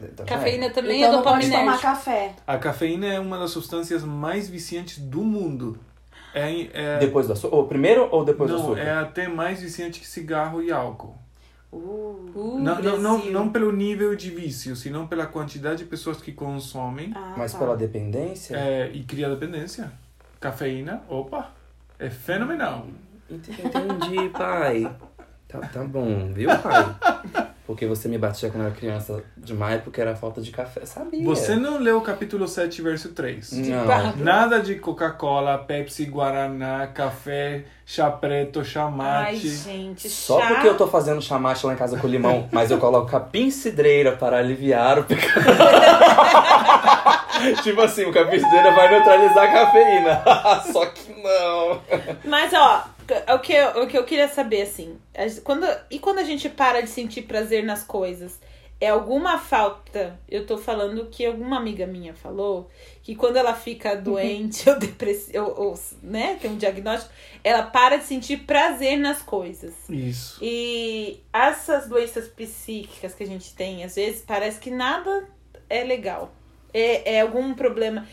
Então, 0.00 0.26
Cafeína 0.26 0.70
também 0.70 1.02
Então 1.02 1.08
é 1.08 1.10
não 1.10 1.22
pode 1.22 1.50
tomar 1.50 1.78
dopaminérgico. 1.78 1.82
café. 1.82 2.36
A 2.46 2.58
cafeína 2.58 3.06
é 3.06 3.20
uma 3.20 3.38
das 3.38 3.50
substâncias 3.52 4.02
mais 4.04 4.48
viciantes 4.48 4.98
do 4.98 5.22
mundo. 5.22 5.78
É, 6.32 6.50
é, 6.72 6.98
Depois 6.98 7.26
do 7.26 7.32
açúcar? 7.32 7.56
Ou 7.56 7.66
primeiro 7.68 8.08
ou 8.10 8.24
depois 8.24 8.50
do 8.50 8.56
não, 8.58 8.58
açúcar? 8.58 8.80
é 8.80 8.90
até 8.92 9.28
mais 9.28 9.60
viciante 9.62 10.00
que 10.00 10.06
cigarro 10.06 10.62
e 10.62 10.70
álcool. 10.72 11.16
Uh. 11.74 12.30
Uh, 12.34 12.58
não, 12.60 12.80
não, 12.82 12.98
não, 12.98 13.24
não 13.30 13.48
pelo 13.50 13.70
nível 13.72 14.14
de 14.16 14.30
vício, 14.30 14.74
senão 14.76 15.06
pela 15.06 15.26
quantidade 15.26 15.78
de 15.78 15.84
pessoas 15.84 16.20
que 16.20 16.32
consomem 16.32 17.12
Ah, 17.14 17.34
Mas 17.36 17.52
tá. 17.52 17.58
pela 17.58 17.76
dependência? 17.76 18.56
é, 18.56 18.90
e 18.92 19.02
cria 19.04 19.28
dependência. 19.28 19.92
Cafeína, 20.40 21.02
opa, 21.08 21.52
é 21.98 22.10
fenomenal. 22.10 22.86
ent- 23.30 23.48
entendi, 23.48 24.28
pai. 24.30 24.94
Tá, 25.48 25.60
tá 25.60 25.84
bom, 25.84 26.32
viu, 26.32 26.48
pai? 26.58 26.96
Porque 27.66 27.86
você 27.86 28.08
me 28.08 28.18
batia 28.18 28.50
quando 28.50 28.64
eu 28.64 28.66
era 28.66 28.76
criança 28.76 29.24
demais 29.38 29.80
porque 29.82 29.98
era 29.98 30.14
falta 30.14 30.42
de 30.42 30.50
café, 30.50 30.84
sabia? 30.84 31.24
Você 31.24 31.56
não 31.56 31.78
leu 31.78 31.96
o 31.96 32.02
capítulo 32.02 32.46
7, 32.46 32.82
verso 32.82 33.12
3. 33.12 33.52
Não. 33.52 34.16
Nada 34.16 34.60
de 34.60 34.74
Coca-Cola, 34.74 35.56
Pepsi, 35.56 36.04
Guaraná, 36.04 36.86
café, 36.88 37.64
chá 37.86 38.10
preto, 38.10 38.62
chá 38.62 38.92
Ai, 38.98 39.36
gente, 39.36 40.10
Só 40.10 40.40
chá. 40.40 40.48
porque 40.48 40.68
eu 40.68 40.76
tô 40.76 40.86
fazendo 40.86 41.22
chamacha 41.22 41.66
lá 41.66 41.72
em 41.72 41.76
casa 41.76 41.96
com 41.96 42.06
limão, 42.06 42.46
mas 42.52 42.70
eu 42.70 42.76
coloco 42.76 43.10
capim 43.10 43.50
cidreira 43.50 44.12
para 44.12 44.36
aliviar 44.36 44.98
o 44.98 45.04
pecado. 45.04 45.46
tipo 47.62 47.80
assim, 47.80 48.04
o 48.04 48.12
capim 48.12 48.40
cidreira 48.40 48.72
vai 48.72 48.90
neutralizar 48.90 49.44
a 49.44 49.52
cafeína. 49.52 50.22
Só 50.70 50.84
que 50.86 51.14
não. 51.22 51.80
Mas, 52.26 52.52
ó, 52.52 52.84
o 53.34 53.38
que, 53.38 53.52
eu, 53.52 53.82
o 53.82 53.86
que 53.86 53.96
eu 53.96 54.04
queria 54.04 54.28
saber, 54.28 54.62
assim, 54.62 54.98
quando, 55.42 55.66
e 55.90 55.98
quando 55.98 56.18
a 56.18 56.24
gente 56.24 56.48
para 56.48 56.80
de 56.80 56.88
sentir 56.88 57.22
prazer 57.22 57.64
nas 57.64 57.84
coisas? 57.84 58.38
É 58.80 58.88
alguma 58.88 59.38
falta? 59.38 60.18
Eu 60.28 60.46
tô 60.46 60.58
falando 60.58 61.06
que 61.06 61.24
alguma 61.24 61.56
amiga 61.56 61.86
minha 61.86 62.12
falou 62.12 62.68
que 63.02 63.14
quando 63.14 63.36
ela 63.36 63.54
fica 63.54 63.94
doente 63.94 64.68
ou 64.68 64.78
depressiva, 64.78 65.44
ou, 65.44 65.68
ou, 65.68 65.80
né, 66.02 66.36
tem 66.40 66.50
um 66.50 66.56
diagnóstico, 66.56 67.12
ela 67.42 67.62
para 67.62 67.96
de 67.96 68.04
sentir 68.04 68.38
prazer 68.38 68.98
nas 68.98 69.22
coisas. 69.22 69.72
Isso. 69.88 70.38
E 70.42 71.20
essas 71.32 71.88
doenças 71.88 72.26
psíquicas 72.28 73.14
que 73.14 73.22
a 73.22 73.26
gente 73.26 73.54
tem, 73.54 73.84
às 73.84 73.94
vezes, 73.94 74.22
parece 74.26 74.58
que 74.58 74.70
nada 74.70 75.28
é 75.70 75.84
legal. 75.84 76.34
É, 76.72 77.14
é 77.14 77.20
algum 77.20 77.54
problema. 77.54 78.06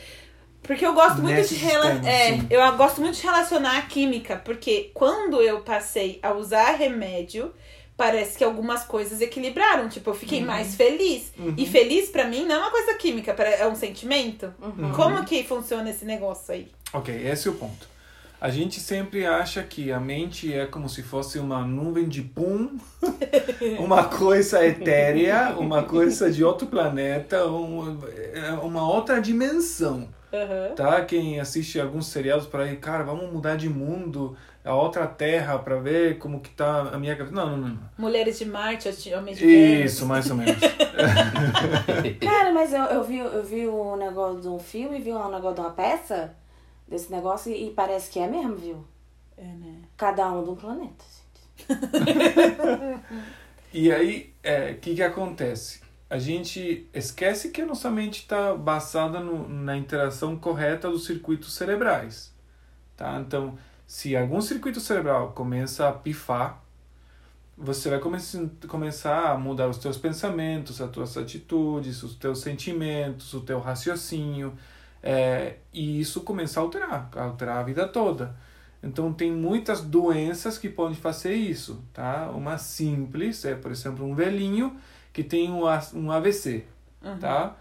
Porque 0.63 0.85
eu 0.85 0.93
gosto 0.93 1.21
muito 1.21 1.35
Nesse 1.35 1.55
de 1.55 1.65
rela 1.65 1.91
sistema, 1.91 2.09
é, 2.09 2.33
sim. 2.33 2.47
eu 2.49 2.77
gosto 2.77 3.01
muito 3.01 3.15
de 3.15 3.23
relacionar 3.23 3.77
a 3.77 3.81
química, 3.81 4.37
porque 4.37 4.91
quando 4.93 5.41
eu 5.41 5.61
passei 5.61 6.19
a 6.21 6.33
usar 6.33 6.75
remédio, 6.75 7.51
parece 7.97 8.37
que 8.37 8.43
algumas 8.43 8.83
coisas 8.83 9.21
equilibraram, 9.21 9.89
tipo, 9.89 10.09
eu 10.09 10.13
fiquei 10.13 10.43
mais 10.43 10.75
feliz. 10.75 11.31
E 11.57 11.65
feliz 11.65 12.09
pra 12.09 12.25
mim 12.25 12.45
não 12.45 12.55
é 12.55 12.57
uma 12.59 12.71
coisa 12.71 12.93
química, 12.95 13.31
é 13.31 13.67
um 13.67 13.75
sentimento. 13.75 14.53
Como 14.95 15.23
que 15.25 15.43
funciona 15.43 15.89
esse 15.89 16.05
negócio 16.05 16.53
aí? 16.53 16.67
Ok, 16.93 17.13
esse 17.13 17.47
é 17.47 17.51
o 17.51 17.55
ponto. 17.55 17.89
A 18.39 18.49
gente 18.49 18.79
sempre 18.79 19.23
acha 19.23 19.61
que 19.61 19.91
a 19.91 19.99
mente 19.99 20.51
é 20.51 20.65
como 20.65 20.89
se 20.89 21.03
fosse 21.03 21.37
uma 21.37 21.63
nuvem 21.63 22.09
de 22.09 22.23
pum, 22.23 22.75
uma 23.77 24.05
coisa 24.05 24.65
etérea, 24.65 25.55
uma 25.59 25.83
coisa 25.83 26.31
de 26.31 26.43
outro 26.43 26.65
planeta, 26.65 27.35
é 28.33 28.51
uma 28.63 28.91
outra 28.91 29.21
dimensão. 29.21 30.09
Aham. 30.33 30.75
Tá? 30.75 31.03
Quem 31.03 31.39
assiste 31.39 31.79
alguns 31.79 32.07
seriados 32.07 32.47
para 32.47 32.63
aí, 32.63 32.77
cara, 32.77 33.03
vamos 33.03 33.31
mudar 33.31 33.55
de 33.57 33.67
mundo, 33.67 34.37
a 34.63 34.73
outra 34.73 35.05
terra 35.07 35.59
para 35.59 35.77
ver 35.77 36.17
como 36.17 36.39
que 36.39 36.49
tá 36.51 36.89
a 36.93 36.97
minha 36.97 37.15
cabeça. 37.15 37.35
Não, 37.35 37.57
não, 37.57 37.69
não. 37.69 37.79
Mulheres 37.97 38.39
de 38.39 38.45
Marte, 38.45 38.87
homens 39.13 39.37
de 39.37 39.45
Vênus. 39.45 39.91
Isso, 39.93 40.05
mais 40.05 40.29
ou 40.29 40.37
menos. 40.37 40.61
Cara, 42.21 42.53
mas 42.53 42.73
eu, 42.73 42.83
eu 42.83 43.03
vi, 43.03 43.17
eu 43.17 43.43
vi 43.43 43.67
um 43.67 43.95
negócio 43.95 44.41
de 44.41 44.47
um 44.47 44.59
filme, 44.59 44.99
vi 44.99 45.11
um 45.11 45.29
negócio 45.29 45.55
de 45.55 45.61
uma 45.61 45.71
peça 45.71 46.33
desse 46.87 47.11
negócio 47.11 47.51
e, 47.51 47.71
parece 47.71 48.11
que 48.11 48.19
é 48.19 48.27
mesmo, 48.27 48.55
viu? 48.55 48.85
É, 49.37 49.43
né? 49.43 49.75
Cada 49.97 50.31
um 50.31 50.43
de 50.43 50.49
um 50.51 50.55
planeta, 50.55 51.03
gente. 51.03 51.81
E 53.73 53.89
aí, 53.89 54.33
o 54.73 54.79
que 54.79 54.95
que 54.95 55.01
acontece? 55.01 55.79
A 56.11 56.19
gente 56.19 56.89
esquece 56.93 57.51
que 57.51 57.61
a 57.61 57.65
nossa 57.65 57.89
mente 57.89 58.19
está 58.19 58.53
basada 58.53 59.21
no, 59.21 59.47
na 59.47 59.77
interação 59.77 60.35
correta 60.35 60.89
dos 60.91 61.05
circuitos 61.05 61.53
cerebrais, 61.53 62.33
tá? 62.97 63.17
Então, 63.17 63.57
se 63.87 64.13
algum 64.17 64.41
circuito 64.41 64.81
cerebral 64.81 65.31
começa 65.31 65.87
a 65.87 65.93
pifar, 65.93 66.61
você 67.57 67.89
vai 67.89 67.99
come 67.99 68.17
começar 68.67 69.31
a 69.31 69.37
mudar 69.37 69.69
os 69.69 69.77
teus 69.77 69.97
pensamentos, 69.97 70.81
as 70.81 70.91
tuas 70.91 71.15
atitudes, 71.15 72.03
os 72.03 72.15
teus 72.15 72.39
sentimentos, 72.41 73.33
o 73.33 73.39
teu 73.39 73.61
raciocínio, 73.61 74.53
é, 75.01 75.59
e 75.71 76.01
isso 76.01 76.23
começa 76.23 76.59
a 76.59 76.63
alterar, 76.63 77.09
a 77.15 77.23
alterar 77.23 77.59
a 77.59 77.63
vida 77.63 77.87
toda. 77.87 78.35
Então 78.83 79.13
tem 79.13 79.31
muitas 79.31 79.81
doenças 79.81 80.57
que 80.57 80.67
podem 80.69 80.95
fazer 80.95 81.33
isso, 81.35 81.83
tá? 81.93 82.31
Uma 82.33 82.57
simples 82.57 83.45
é, 83.45 83.53
por 83.55 83.71
exemplo, 83.71 84.05
um 84.05 84.15
velhinho 84.15 84.75
que 85.13 85.23
tem 85.23 85.51
um 85.51 85.67
A- 85.67 85.81
um 85.93 86.11
AVC, 86.11 86.63
tá? 87.19 87.53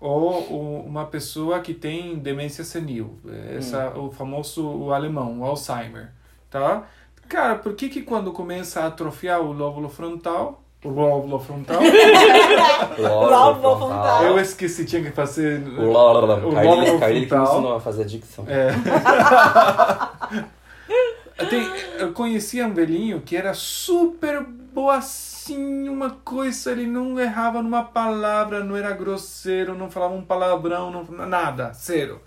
Ou, 0.00 0.52
ou 0.52 0.80
uma 0.84 1.06
pessoa 1.06 1.60
que 1.60 1.72
tem 1.72 2.16
demência 2.18 2.64
senil, 2.64 3.18
essa 3.56 3.96
o 3.96 4.10
famoso 4.10 4.66
o 4.66 4.92
alemão, 4.92 5.40
o 5.40 5.44
Alzheimer, 5.44 6.10
tá? 6.50 6.82
Cara, 7.28 7.56
por 7.56 7.74
que 7.74 7.88
que 7.88 8.02
quando 8.02 8.32
começa 8.32 8.80
a 8.82 8.86
atrofiar 8.86 9.40
o 9.40 9.52
lóbulo 9.52 9.88
frontal, 9.88 10.62
o 10.84 10.88
lóbulo 10.90 11.38
frontal, 11.40 11.80
Lóbulo 12.98 13.76
frontal. 13.78 14.24
eu 14.24 14.38
esqueci 14.38 14.84
tinha 14.84 15.02
que 15.02 15.10
fazer 15.10 15.60
O 15.66 15.90
lóbulo, 15.90 16.32
o 16.48 16.50
lóbulo 16.54 17.00
Caíli 17.00 17.20
que 17.20 17.24
me 17.24 17.26
frontal. 17.28 17.54
ensinou 17.54 17.74
a 17.76 17.80
fazer 17.80 18.04
dicção. 18.04 18.44
É. 18.46 18.68
Tem- 21.36 21.68
eu 21.98 22.12
conhecia 22.12 22.66
um 22.66 22.72
velhinho 22.72 23.20
que 23.20 23.36
era 23.36 23.52
super 23.52 24.42
boacinho, 24.42 25.92
uma 25.92 26.10
coisa, 26.10 26.72
ele 26.72 26.86
não 26.86 27.18
errava 27.20 27.62
numa 27.62 27.84
palavra, 27.84 28.64
não 28.64 28.76
era 28.76 28.90
grosseiro, 28.92 29.74
não 29.76 29.90
falava 29.90 30.14
um 30.14 30.24
palavrão, 30.24 30.90
não, 30.90 31.26
nada, 31.26 31.72
zero. 31.72 32.20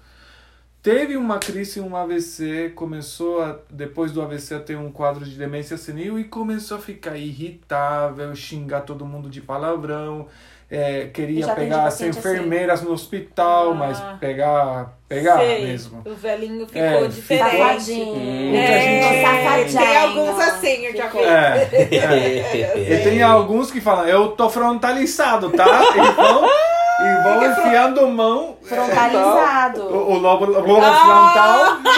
Teve 0.81 1.17
uma 1.17 1.39
crise, 1.39 1.81
um 1.81 1.95
AVC, 1.95 2.69
começou 2.73 3.41
a, 3.43 3.59
depois 3.69 4.13
do 4.13 4.21
AVC 4.21 4.55
a 4.55 4.59
ter 4.59 4.77
um 4.77 4.91
quadro 4.91 5.25
de 5.25 5.35
demência 5.37 5.75
senil 5.75 6.17
e 6.17 6.23
começou 6.23 6.77
a 6.77 6.79
ficar 6.79 7.17
irritável, 7.17 8.33
xingar 8.33 8.81
todo 8.81 9.05
mundo 9.05 9.29
de 9.29 9.41
palavrão, 9.41 10.27
é, 10.71 11.05
queria 11.13 11.47
pegar 11.53 11.77
as 11.77 11.83
paciente 11.85 12.19
assim. 12.19 12.29
enfermeiras 12.29 12.81
no 12.81 12.91
hospital, 12.91 13.71
Ah. 13.71 13.73
mas 13.75 13.99
pegar, 14.19 14.93
pegar 15.07 15.37
Sei. 15.37 15.65
mesmo. 15.65 16.01
O 16.05 16.13
velhinho 16.15 16.65
ficou 16.67 16.81
É, 16.81 17.07
diferente. 17.07 17.57
Safadinho. 17.57 18.15
Muita 18.15 18.79
gente- 18.79 19.77
tem 19.77 19.97
alguns 19.97 20.39
assim, 20.39 20.85
eu 20.85 20.95
já 20.95 21.07
vi. 21.07 21.17
É, 21.19 21.69
é. 21.91 22.73
E 22.99 23.03
tem 23.03 23.21
alguns 23.23 23.71
que 23.71 23.81
falam, 23.81 24.05
eu 24.05 24.29
tô 24.29 24.49
frontalizado, 24.49 25.49
tá? 25.51 25.65
E 25.95 26.11
vão, 26.11 26.45
e 26.45 27.23
vão 27.23 27.51
enfiando 27.51 28.07
mão. 28.07 28.55
Frontalizado. 28.61 29.81
O, 29.83 30.11
o 30.13 30.17
lobo, 30.19 30.45
o 30.45 30.59
lobo 30.67 30.85
Ah! 30.85 31.79
frontal 31.81 31.95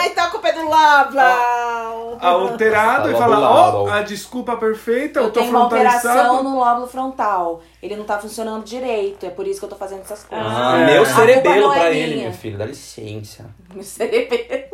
Ai, 0.00 0.10
tá 0.10 0.28
com 0.28 0.38
o 0.38 0.40
pé 0.40 0.52
do 0.52 0.62
Loblau. 0.62 2.18
alterado 2.20 3.10
e 3.10 3.14
fala, 3.14 3.40
ó, 3.40 3.88
a 3.90 4.02
desculpa 4.02 4.56
perfeita, 4.56 5.18
eu, 5.20 5.24
Eu 5.24 5.30
tô 5.32 5.40
tenho 5.40 5.50
uma 5.52 5.64
alteração 5.64 6.00
frontalizado. 6.12 6.42
no 6.44 6.58
lóbulo 6.58 6.86
frontal. 6.86 7.60
Ele 7.82 7.96
não 7.96 8.04
tá 8.04 8.16
funcionando 8.18 8.64
direito. 8.64 9.26
É 9.26 9.30
por 9.30 9.44
isso 9.46 9.58
que 9.58 9.64
eu 9.64 9.68
tô 9.70 9.74
fazendo 9.74 10.02
essas 10.02 10.22
coisas. 10.22 10.46
Ah, 10.48 10.78
É. 10.88 10.94
meu 10.94 11.04
cerebelo 11.04 11.72
é 11.72 11.80
pra 11.80 11.90
minha. 11.90 12.06
ele, 12.06 12.22
meu 12.22 12.32
filho, 12.32 12.56
dá 12.56 12.64
licença. 12.66 13.44
Meu 13.74 13.82
cerebelo. 13.82 14.68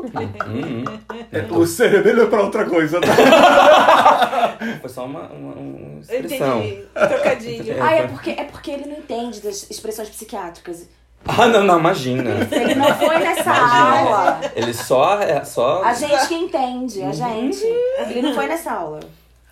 Hum, 0.47 0.85
hum. 0.85 0.85
É, 1.33 1.53
O 1.55 1.65
cerebelo 1.67 2.23
é 2.23 2.27
pra 2.27 2.43
outra 2.43 2.65
coisa, 2.67 3.00
tá? 3.00 3.07
Foi 4.81 4.91
só 4.91 5.05
uma, 5.05 5.23
uma, 5.29 5.55
uma 5.55 6.00
expressão. 6.00 6.59
Entendi. 6.61 6.85
Trocadilho. 6.93 7.73
É. 7.75 7.81
Ah, 7.81 7.93
é 7.95 8.07
porque, 8.09 8.31
é 8.31 8.45
porque 8.45 8.71
ele 8.73 8.87
não 8.87 8.97
entende 8.99 9.41
das 9.41 9.71
expressões 9.71 10.09
psiquiátricas. 10.11 10.88
Ah, 11.27 11.47
não, 11.47 11.65
não, 11.65 11.79
imagina. 11.79 12.31
Ele 12.50 12.75
não 12.75 12.95
foi 12.97 13.19
nessa 13.19 13.43
Imagina. 13.43 14.00
aula. 14.00 14.41
Ele 14.55 14.75
só, 14.75 15.21
é, 15.21 15.45
só, 15.45 15.83
A 15.83 15.93
gente 15.95 16.29
que 16.29 16.35
entende, 16.35 17.03
a 17.03 17.12
gente. 17.12 17.65
Ele 18.11 18.23
não 18.23 18.35
foi 18.35 18.47
nessa 18.47 18.73
aula. 18.73 19.00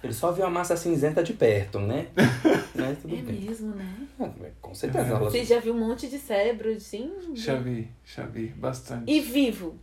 Ele 0.07 0.15
só 0.15 0.33
viu 0.33 0.47
a 0.47 0.51
massa 0.51 0.77
cinzenta 0.77 1.23
de 1.23 1.33
perto, 1.35 1.79
né? 1.79 2.07
Mas 2.75 2.99
tudo 2.99 3.15
É 3.15 3.23
bem. 3.23 3.41
mesmo, 3.41 3.75
né? 3.75 3.95
Ah, 4.21 4.29
Com 4.61 4.75
certeza. 4.75 5.07
ela- 5.09 5.19
Você 5.21 5.45
já 5.45 5.59
viu 5.61 5.75
um 5.75 5.79
monte 5.89 6.09
de 6.09 6.19
cérebro, 6.19 6.79
sim? 6.81 7.11
Já 7.35 7.55
vi, 7.57 7.89
já 8.05 8.25
vi, 8.25 8.49
bastante. 8.49 9.05
E 9.11 9.21
vivo. 9.21 9.79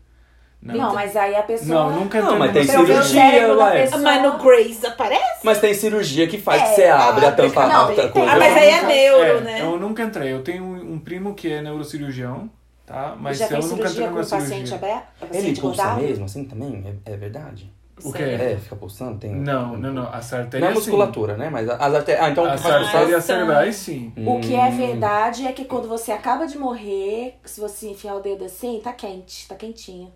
Não, 0.62 0.94
mas 0.94 1.14
aí 1.18 1.36
a 1.36 1.44
pessoa. 1.44 1.68
Não, 1.92 2.00
nunca 2.00 2.22
Não, 2.22 2.36
entrei 2.36 2.40
mas 2.40 2.52
tem 2.54 2.62
eu 2.76 2.86
cirurgia, 2.86 3.54
ué. 3.58 3.82
pessoa. 3.84 4.02
Mas 4.02 4.24
no 4.24 4.38
Grace 4.42 4.86
aparece? 4.88 5.40
Mas 5.44 5.60
tem 5.60 5.74
cirurgia 5.74 6.26
que 6.26 6.38
faz 6.38 6.62
É, 6.62 6.66
que 6.70 6.76
você 6.76 6.84
abre 6.86 7.26
a 7.26 7.32
tampa 7.34 7.68
não, 7.68 7.76
a 7.76 7.88
outra 7.88 8.04
tem- 8.04 8.12
coisa. 8.12 8.32
Ah, 8.32 8.38
mas 8.38 8.56
aí 8.56 8.70
é 8.70 8.82
neuro, 8.84 9.40
é, 9.40 9.42
né? 9.42 9.62
Eu 9.62 9.78
nunca 9.78 10.04
entrei. 10.04 10.32
Eu 10.32 10.42
tenho 10.42 10.64
um, 10.64 10.94
um 10.94 11.00
primo 11.00 11.34
que 11.36 11.52
é 11.52 11.62
neurocirurgião, 11.62 12.50
tá? 12.86 13.14
Mas 13.20 13.40
já 13.40 13.46
eu 13.46 13.50
fez 13.50 13.66
nunca 13.66 13.74
entrei 13.76 13.90
cirurgia 13.90 14.06
com 14.08 14.16
numa 14.16 14.26
o 14.26 14.30
paciente 14.30 14.68
cirurgia. 14.70 14.76
aberto? 14.78 15.04
O 15.04 15.26
Ele 15.26 15.34
paciente 15.34 15.60
pulsa 15.62 15.96
mesmo, 15.96 16.26
assim, 16.26 16.46
também? 16.46 17.00
É, 17.06 17.12
é 17.12 17.18
verdade? 17.18 17.70
O? 18.04 18.12
Sério? 18.12 18.42
É, 18.44 18.58
fica 18.58 18.76
pulsando? 18.76 19.20
Tem... 19.20 19.32
Não, 19.32 19.78
não, 19.78 19.94
não. 19.94 20.10
As 20.12 20.32
artérias 20.34 20.62
Não 20.62 20.68
é 20.70 20.72
sim. 20.72 20.80
musculatura, 20.80 21.38
né? 21.38 21.50
Mas 21.50 21.70
as 21.70 21.94
artérias... 21.94 22.26
Ah, 22.26 22.30
então... 22.32 22.46
As 22.46 22.66
artérias 22.66 23.24
cerebrais, 23.24 23.76
sim. 23.76 24.12
O 24.18 24.40
que 24.40 24.56
é 24.56 24.66
Hum. 24.68 24.78
verdade 24.78 25.46
é 25.46 25.52
que 25.54 25.66
quando 25.66 25.88
você 25.88 26.12
acaba 26.12 26.46
de 26.48 26.58
morrer, 26.58 27.36
se 27.46 27.62
você 27.62 27.90
enfiar 27.90 28.16
o 28.16 28.20
dedo 28.20 28.46
assim, 28.46 28.80
tá 28.84 28.92
quente, 28.94 29.48
tá 29.48 29.56
quentinho 29.56 30.12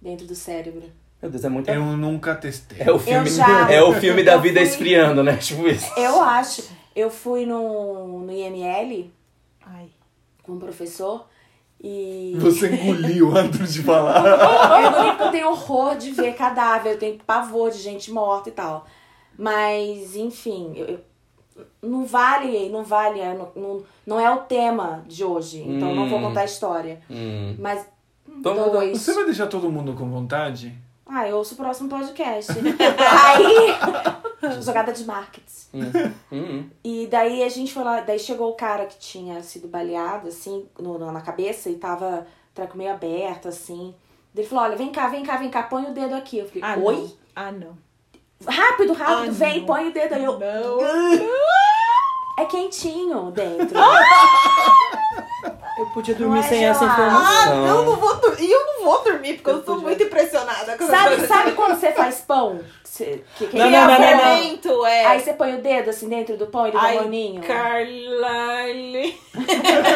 dentro 0.00 0.26
do 0.26 0.34
cérebro. 0.34 0.84
Meu 1.20 1.30
Deus, 1.30 1.44
é 1.44 1.48
muito... 1.48 1.68
Eu 1.68 1.82
nunca 1.84 2.34
testei. 2.34 2.78
É 2.80 2.90
o 2.92 2.98
filme, 2.98 3.28
já- 3.28 3.70
é 3.70 3.82
o 3.82 3.92
filme 3.92 4.22
da 4.22 4.36
vida 4.36 4.60
fui- 4.60 4.68
esfriando, 4.68 5.22
né? 5.22 5.36
Tipo 5.42 5.66
isso. 5.68 5.92
Eu 5.98 6.22
acho. 6.22 6.62
Eu 6.96 7.10
fui 7.10 7.44
no, 7.44 8.20
no 8.20 8.32
IML 8.32 9.10
Ai. 9.66 9.88
com 10.42 10.52
um 10.52 10.58
professor 10.58 11.26
E. 11.82 12.34
Você 12.38 12.68
engoliu 12.74 13.30
antes 13.36 13.72
de 13.74 13.82
falar. 13.82 14.82
Eu 14.82 14.92
porque 15.06 15.22
eu 15.22 15.30
tenho 15.30 15.48
horror 15.50 15.96
de 15.96 16.10
ver 16.10 16.34
cadáver, 16.34 16.92
eu 16.94 16.98
tenho 16.98 17.18
pavor 17.26 17.70
de 17.70 17.78
gente 17.78 18.10
morta 18.10 18.48
e 18.48 18.52
tal. 18.52 18.84
Mas, 19.38 20.16
enfim, 20.16 20.72
eu, 20.76 20.86
eu- 20.86 21.00
não 21.82 22.04
vale, 22.04 22.68
não 22.68 22.82
vale, 22.84 23.20
é, 23.20 23.34
não, 23.34 23.50
não, 23.54 23.82
não 24.06 24.20
é 24.20 24.30
o 24.32 24.38
tema 24.38 25.04
de 25.06 25.24
hoje. 25.24 25.60
Então 25.62 25.90
eu 25.90 25.94
não 25.96 26.08
vou 26.08 26.18
Hum. 26.18 26.22
contar 26.22 26.40
a 26.40 26.44
história. 26.44 27.00
Hum. 27.10 27.54
Mas 27.58 27.86
Então, 28.28 28.70
dois. 28.70 29.00
Você 29.00 29.12
vai 29.14 29.24
deixar 29.24 29.46
todo 29.46 29.70
mundo 29.70 29.94
com 29.94 30.08
vontade? 30.08 30.72
Ah, 31.08 31.26
eu 31.26 31.38
ouço 31.38 31.54
o 31.54 31.56
próximo 31.56 31.88
podcast. 31.88 32.52
Aí. 32.52 34.52
Jogada 34.62 34.92
de 34.92 35.04
marketing. 35.04 35.46
Hum, 35.74 36.12
hum. 36.30 36.70
E 36.84 37.06
daí 37.10 37.42
a 37.42 37.48
gente 37.48 37.72
foi 37.72 37.82
lá, 37.82 38.00
daí 38.00 38.18
chegou 38.18 38.50
o 38.50 38.54
cara 38.54 38.86
que 38.86 38.98
tinha 38.98 39.42
sido 39.42 39.66
baleado, 39.68 40.28
assim, 40.28 40.66
no, 40.78 40.98
no- 40.98 41.10
na 41.10 41.20
cabeça 41.20 41.68
e 41.70 41.76
tava 41.76 42.26
treco 42.54 42.76
meio 42.76 42.92
aberto, 42.92 43.48
assim. 43.48 43.94
Ele 44.36 44.46
falou, 44.46 44.64
olha, 44.64 44.76
vem 44.76 44.92
cá, 44.92 45.08
vem 45.08 45.24
cá, 45.24 45.36
vem 45.36 45.50
cá, 45.50 45.62
põe 45.64 45.84
o 45.86 45.92
dedo 45.94 46.14
aqui. 46.14 46.38
Eu 46.38 46.46
falei, 46.46 46.62
Ah, 46.62 46.76
oi? 46.78 46.96
não. 46.96 47.12
Ah, 47.34 47.52
não. 47.52 47.78
Rápido, 48.46 48.92
rápido, 48.92 49.30
Ah, 49.30 49.32
vem, 49.32 49.58
não. 49.60 49.66
põe 49.66 49.88
o 49.88 49.92
dedo 49.92 50.14
aí. 50.14 50.24
Eu, 50.24 50.38
Não. 50.38 50.78
É 52.42 52.44
quentinho 52.46 53.30
dentro. 53.30 53.78
Eu 55.78 55.86
podia 55.86 56.12
Não 56.14 56.22
dormir 56.26 56.40
é 56.40 56.42
sem 56.42 56.64
essa 56.66 56.84
informação. 56.84 57.62
Ah, 57.62 57.68
eu 57.68 57.84
não 57.84 57.94
vou 57.96 58.16
dormir. 58.16 58.42
E 58.42 58.50
eu 58.50 58.66
não 58.66 58.82
vou 58.84 59.04
dormir, 59.04 59.34
porque 59.34 59.48
eu, 59.48 59.54
Eu 59.54 59.62
tô 59.62 59.74
podia- 59.74 59.86
muito 59.88 60.02
impressionada 60.02 60.76
com 60.76 60.86
sabe, 60.88 61.14
essa 61.14 61.26
sabe 61.28 61.52
quando 61.52 61.78
você 61.78 61.92
faz 61.92 62.16
pão? 62.26 62.58
Que, 62.96 63.22
que, 63.36 63.46
que 63.46 63.56
Não, 63.56 63.70
não, 63.70 63.80
não, 63.82 63.88
não, 63.88 63.96
fermento? 63.96 64.84
é. 64.86 65.06
Aí 65.06 65.20
você 65.20 65.32
põe 65.34 65.54
o 65.54 65.62
dedo 65.62 65.90
assim 65.90 66.08
dentro 66.08 66.36
do 66.36 66.48
pão 66.48 66.66
e 66.66 66.70
ele 66.70 66.76
dá 66.78 66.82
Ai, 66.82 66.98
um 66.98 67.02
moninho. 67.02 67.40
Carlyle. 67.42 69.16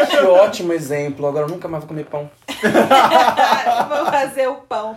Que 0.09 0.17
ótimo 0.25 0.73
exemplo. 0.73 1.27
Agora 1.27 1.47
eu 1.47 1.51
nunca 1.51 1.67
mais 1.67 1.83
vou 1.83 1.89
comer 1.89 2.05
pão. 2.05 2.31
Vou 3.89 4.07
fazer 4.07 4.47
o 4.49 4.55
pão. 4.55 4.97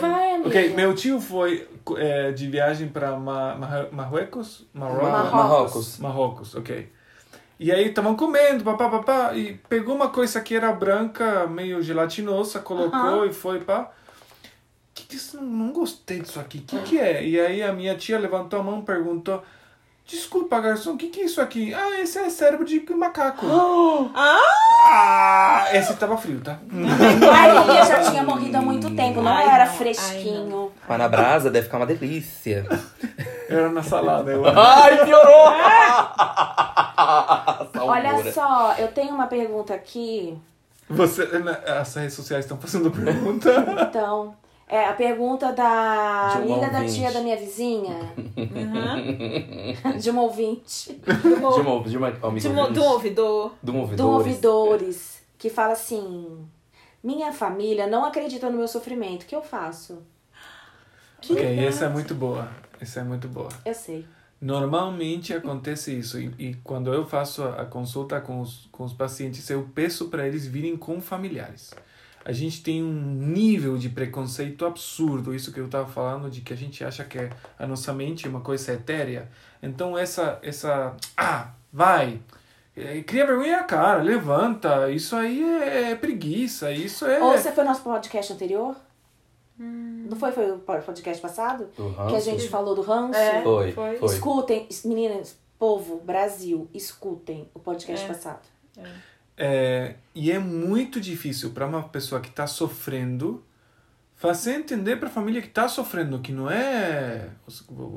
Vai, 0.00 0.30
amigo. 0.32 0.48
Ok, 0.48 0.70
meu 0.70 0.94
tio 0.94 1.20
foi 1.20 1.68
é, 1.98 2.32
de 2.32 2.48
viagem 2.48 2.88
para 2.88 3.16
Ma 3.16 3.54
Ma 3.54 3.88
Marruecos? 3.92 4.66
Marrocos? 4.72 5.32
Marrocos. 5.32 5.98
Marrocos. 5.98 6.54
Ok. 6.54 6.92
E 7.58 7.70
aí 7.70 7.88
estavam 7.88 8.16
comendo, 8.16 8.64
papá, 8.64 8.88
papá, 8.88 9.36
e 9.36 9.54
pegou 9.68 9.94
uma 9.94 10.08
coisa 10.08 10.40
que 10.40 10.56
era 10.56 10.72
branca, 10.72 11.46
meio 11.46 11.82
gelatinosa, 11.82 12.60
colocou 12.60 13.26
e 13.26 13.34
foi 13.34 13.60
pá. 13.60 13.90
Que 14.94 15.04
que 15.04 15.16
isso? 15.16 15.36
Não, 15.36 15.44
não 15.66 15.72
gostei 15.72 16.20
disso 16.20 16.40
aqui. 16.40 16.58
O 16.58 16.62
que, 16.62 16.78
que 16.80 16.98
é? 16.98 17.22
E 17.22 17.38
aí 17.38 17.62
a 17.62 17.72
minha 17.72 17.94
tia 17.96 18.18
levantou 18.18 18.60
a 18.60 18.62
mão 18.62 18.80
e 18.80 18.82
perguntou: 18.82 19.42
Desculpa, 20.10 20.60
garçom, 20.60 20.94
o 20.94 20.96
que, 20.96 21.06
que 21.06 21.20
é 21.20 21.24
isso 21.24 21.40
aqui? 21.40 21.72
Ah, 21.72 22.00
esse 22.00 22.18
é 22.18 22.28
cérebro 22.28 22.66
de 22.66 22.84
macaco. 22.92 23.46
ah, 24.12 25.68
esse 25.72 25.94
tava 25.94 26.16
frio, 26.16 26.40
tá? 26.40 26.58
Ai, 27.32 27.54
porque 27.54 27.84
já 27.84 28.10
tinha 28.10 28.24
morrido 28.24 28.56
há 28.56 28.60
muito 28.60 28.90
tempo, 28.96 29.22
não 29.22 29.30
Ai, 29.30 29.48
era 29.48 29.66
não. 29.66 29.72
fresquinho. 29.74 30.72
Mas 30.88 30.98
na 30.98 31.08
brasa 31.08 31.48
deve 31.48 31.66
ficar 31.66 31.76
uma 31.76 31.86
delícia. 31.86 32.66
Era 33.48 33.68
na 33.68 33.84
salada, 33.84 34.32
eu 34.32 34.44
acho. 34.44 34.58
Ai, 34.58 35.04
piorou! 35.04 35.52
Salmoura. 37.72 38.00
Olha 38.00 38.32
só, 38.32 38.74
eu 38.78 38.88
tenho 38.88 39.14
uma 39.14 39.28
pergunta 39.28 39.74
aqui. 39.74 40.36
Você, 40.88 41.28
as 41.66 41.94
redes 41.94 42.14
sociais 42.14 42.44
estão 42.44 42.58
fazendo 42.58 42.90
pergunta. 42.90 43.64
Então, 43.88 44.34
é 44.70 44.84
a 44.86 44.92
pergunta 44.92 45.52
da 45.52 46.34
De 46.36 46.46
uma 46.46 46.56
amiga 46.56 46.70
da 46.72 46.86
tia 46.86 47.10
da 47.12 47.20
minha 47.20 47.36
vizinha, 47.36 48.12
Uhum. 48.36 49.98
de 49.98 50.10
uma 50.10 50.22
ouvinte, 50.22 50.92
De 50.94 51.34
uma, 51.34 51.82
de 51.82 51.96
uma 51.96 52.10
De 52.12 52.16
um, 52.18 52.24
ouvinte. 52.26 52.42
de 52.72 52.80
um 52.80 52.84
ouvidor. 52.84 53.54
De 53.62 53.70
um 53.70 53.78
ouvidor. 53.80 54.06
do 54.06 54.12
ouvidores, 54.12 55.22
que 55.38 55.50
fala 55.50 55.72
assim: 55.72 56.46
Minha 57.02 57.32
família 57.32 57.86
não 57.86 58.04
acredita 58.04 58.48
no 58.50 58.56
meu 58.58 58.68
sofrimento, 58.68 59.22
o 59.24 59.26
que 59.26 59.34
eu 59.36 59.42
faço? 59.42 60.02
ok, 61.28 61.58
essa 61.66 61.86
é 61.86 61.88
muito 61.88 62.14
boa. 62.14 62.48
Essa 62.80 63.00
é 63.00 63.04
muito 63.04 63.28
boa. 63.28 63.48
Eu 63.64 63.74
sei. 63.74 64.06
Normalmente 64.40 65.34
acontece 65.34 65.92
isso 65.98 66.18
e, 66.18 66.32
e 66.38 66.54
quando 66.64 66.94
eu 66.94 67.04
faço 67.04 67.42
a 67.42 67.60
a 67.60 67.64
consulta 67.66 68.18
com 68.22 68.40
os, 68.40 68.68
com 68.72 68.84
os 68.84 68.92
pacientes, 68.94 69.48
eu 69.50 69.68
peço 69.74 70.08
para 70.08 70.26
eles 70.26 70.46
virem 70.46 70.78
com 70.78 70.98
familiares. 70.98 71.74
A 72.24 72.32
gente 72.32 72.62
tem 72.62 72.82
um 72.82 72.92
nível 72.92 73.78
de 73.78 73.88
preconceito 73.88 74.66
absurdo, 74.66 75.34
isso 75.34 75.52
que 75.52 75.60
eu 75.60 75.66
estava 75.66 75.88
falando, 75.88 76.30
de 76.30 76.42
que 76.42 76.52
a 76.52 76.56
gente 76.56 76.84
acha 76.84 77.02
que 77.04 77.18
é 77.18 77.30
a 77.58 77.66
nossa 77.66 77.92
mente 77.92 78.26
é 78.26 78.30
uma 78.30 78.40
coisa 78.40 78.72
etérea. 78.72 79.28
Então 79.62 79.96
essa, 79.96 80.38
essa 80.42 80.94
ah, 81.16 81.52
vai, 81.72 82.20
é, 82.76 83.02
cria 83.02 83.26
vergonha 83.26 83.58
na 83.58 83.64
cara, 83.64 84.02
levanta, 84.02 84.90
isso 84.90 85.16
aí 85.16 85.42
é, 85.42 85.92
é 85.92 85.94
preguiça, 85.94 86.70
isso 86.70 87.06
é... 87.06 87.22
Ou 87.22 87.32
você 87.32 87.50
foi 87.52 87.64
no 87.64 87.70
nosso 87.70 87.82
podcast 87.82 88.32
anterior? 88.32 88.76
Não 89.62 90.16
foi? 90.16 90.32
Foi 90.32 90.50
o 90.52 90.58
podcast 90.58 91.20
passado? 91.20 91.68
Do 91.76 91.94
Que 92.08 92.16
a 92.16 92.20
gente 92.20 92.48
falou 92.48 92.74
do 92.74 92.80
ranço? 92.80 93.18
É. 93.18 93.42
Foi, 93.42 93.72
Foi. 93.72 93.96
foi. 93.98 94.08
Escutem, 94.08 94.66
meninas, 94.86 95.36
povo, 95.58 96.00
Brasil, 96.00 96.66
escutem 96.72 97.46
o 97.54 97.58
podcast 97.60 98.04
É. 98.04 98.08
passado. 98.08 98.40
É, 98.78 98.82
e 100.14 100.30
é 100.30 100.38
muito 100.38 101.00
difícil 101.00 101.50
para 101.50 101.66
uma 101.66 101.82
pessoa 101.84 102.20
que 102.20 102.28
está 102.28 102.46
sofrendo 102.46 103.42
fazer 104.16 104.52
entender 104.52 104.96
para 104.96 105.08
a 105.08 105.10
família 105.10 105.40
que 105.40 105.48
está 105.48 105.66
sofrendo 105.66 106.18
que 106.18 106.30
não 106.30 106.50
é 106.50 107.30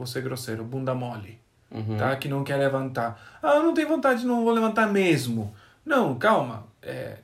ser 0.05 0.21
grosseiro, 0.21 0.63
bunda 0.63 0.95
mole, 0.95 1.37
Uhum. 1.69 1.97
tá? 1.97 2.15
Que 2.15 2.29
não 2.29 2.43
quer 2.43 2.55
levantar. 2.57 3.39
Ah, 3.41 3.59
não 3.59 3.73
tenho 3.73 3.87
vontade, 3.89 4.25
não 4.25 4.43
vou 4.43 4.53
levantar 4.53 4.87
mesmo. 4.87 5.53
Não, 5.83 6.15
calma. 6.15 6.67
É, 6.81 7.17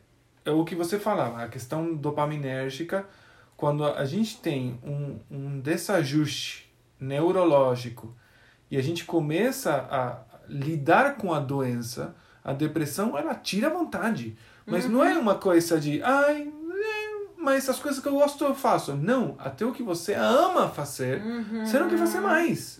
é 0.43 0.51
o 0.51 0.65
que 0.65 0.75
você 0.75 0.99
falava, 0.99 1.43
a 1.43 1.47
questão 1.47 1.95
dopaminérgica. 1.95 3.05
Quando 3.55 3.85
a 3.85 4.03
gente 4.05 4.37
tem 4.37 4.79
um, 4.83 5.19
um 5.29 5.59
desajuste 5.61 6.69
neurológico 6.99 8.13
e 8.71 8.75
a 8.77 8.81
gente 8.81 9.05
começa 9.05 9.87
a 9.89 10.17
lidar 10.47 11.15
com 11.15 11.33
a 11.33 11.39
doença, 11.39 12.15
a 12.49 12.53
depressão 12.53 13.15
ela 13.15 13.35
tira 13.35 13.67
a 13.67 13.69
vontade. 13.69 14.35
Mas 14.65 14.89
não 14.89 15.03
é 15.03 15.17
uma 15.17 15.35
coisa 15.35 15.79
de, 15.79 16.01
ai, 16.01 16.47
é, 16.47 17.19
mas 17.37 17.69
as 17.69 17.79
coisas 17.79 18.01
que 18.01 18.07
eu 18.07 18.13
gosto 18.13 18.43
eu 18.43 18.55
faço. 18.55 18.95
Não, 18.95 19.35
até 19.37 19.63
o 19.65 19.71
que 19.71 19.83
você 19.83 20.15
ama 20.15 20.67
fazer, 20.67 21.21
você 21.63 21.79
não 21.79 21.87
quer 21.87 21.97
fazer 21.97 22.19
mais. 22.19 22.79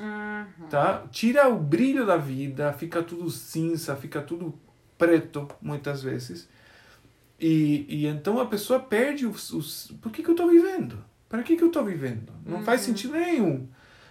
Tá? 0.69 1.03
Tira 1.12 1.47
o 1.47 1.58
brilho 1.58 2.05
da 2.05 2.17
vida, 2.17 2.73
fica 2.73 3.03
tudo 3.03 3.29
cinza, 3.29 3.95
fica 3.95 4.21
tudo 4.21 4.58
preto, 4.97 5.47
muitas 5.62 6.01
vezes. 6.01 6.49
E, 7.39 7.86
e 7.88 8.08
então 8.08 8.39
a 8.39 8.45
pessoa 8.47 8.79
perde 8.79 9.25
os. 9.25 9.51
os 9.51 9.93
por 10.01 10.12
que, 10.12 10.23
que 10.23 10.29
eu 10.29 10.34
estou 10.34 10.49
vivendo? 10.49 11.03
Para 11.29 11.43
que, 11.43 11.55
que 11.55 11.63
eu 11.63 11.67
estou 11.67 11.86
vivendo? 11.86 12.34
Não 12.43 12.63
faz 12.63 12.82
sentido 12.82 13.13
nenhum. 13.13 13.67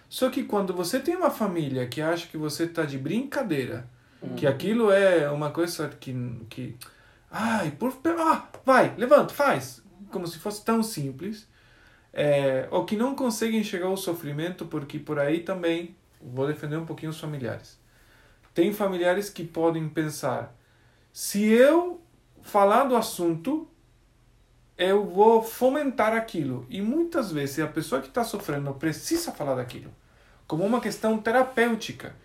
Só 0.07 0.29
que 0.29 0.43
quando 0.43 0.73
você 0.73 0.99
tem 0.99 1.15
uma 1.17 1.29
família 1.29 1.85
que 1.85 2.01
acha 2.01 2.27
que 2.27 2.37
você 2.37 2.63
está 2.63 2.83
de 2.85 2.97
brincadeira, 2.97 3.87
que 4.35 4.45
aquilo 4.45 4.91
é 4.91 5.29
uma 5.29 5.51
coisa 5.51 5.89
que. 5.89 6.13
que 6.49 6.75
ai, 7.31 7.71
por. 7.71 7.97
Ah, 8.19 8.47
vai, 8.65 8.93
levanta, 8.97 9.33
faz. 9.33 9.81
Como 10.11 10.27
se 10.27 10.39
fosse 10.39 10.63
tão 10.63 10.83
simples. 10.83 11.47
É, 12.11 12.67
ou 12.71 12.85
que 12.85 12.97
não 12.97 13.15
conseguem 13.15 13.63
chegar 13.63 13.85
ao 13.85 13.95
sofrimento, 13.95 14.65
porque 14.65 14.97
por 14.97 15.19
aí 15.19 15.41
também 15.41 15.95
vou 16.21 16.47
defender 16.47 16.77
um 16.77 16.85
pouquinho 16.85 17.11
os 17.11 17.19
familiares. 17.19 17.79
Tem 18.53 18.73
familiares 18.73 19.29
que 19.29 19.43
podem 19.43 19.87
pensar: 19.87 20.55
se 21.13 21.43
eu 21.43 22.01
falar 22.41 22.85
do 22.85 22.95
assunto, 22.95 23.67
eu 24.77 25.05
vou 25.05 25.43
fomentar 25.43 26.13
aquilo. 26.13 26.65
E 26.69 26.81
muitas 26.81 27.31
vezes 27.31 27.59
a 27.59 27.67
pessoa 27.67 28.01
que 28.01 28.07
está 28.07 28.23
sofrendo 28.23 28.73
precisa 28.73 29.31
falar 29.31 29.55
daquilo, 29.55 29.91
como 30.47 30.65
uma 30.65 30.81
questão 30.81 31.17
terapêutica. 31.17 32.15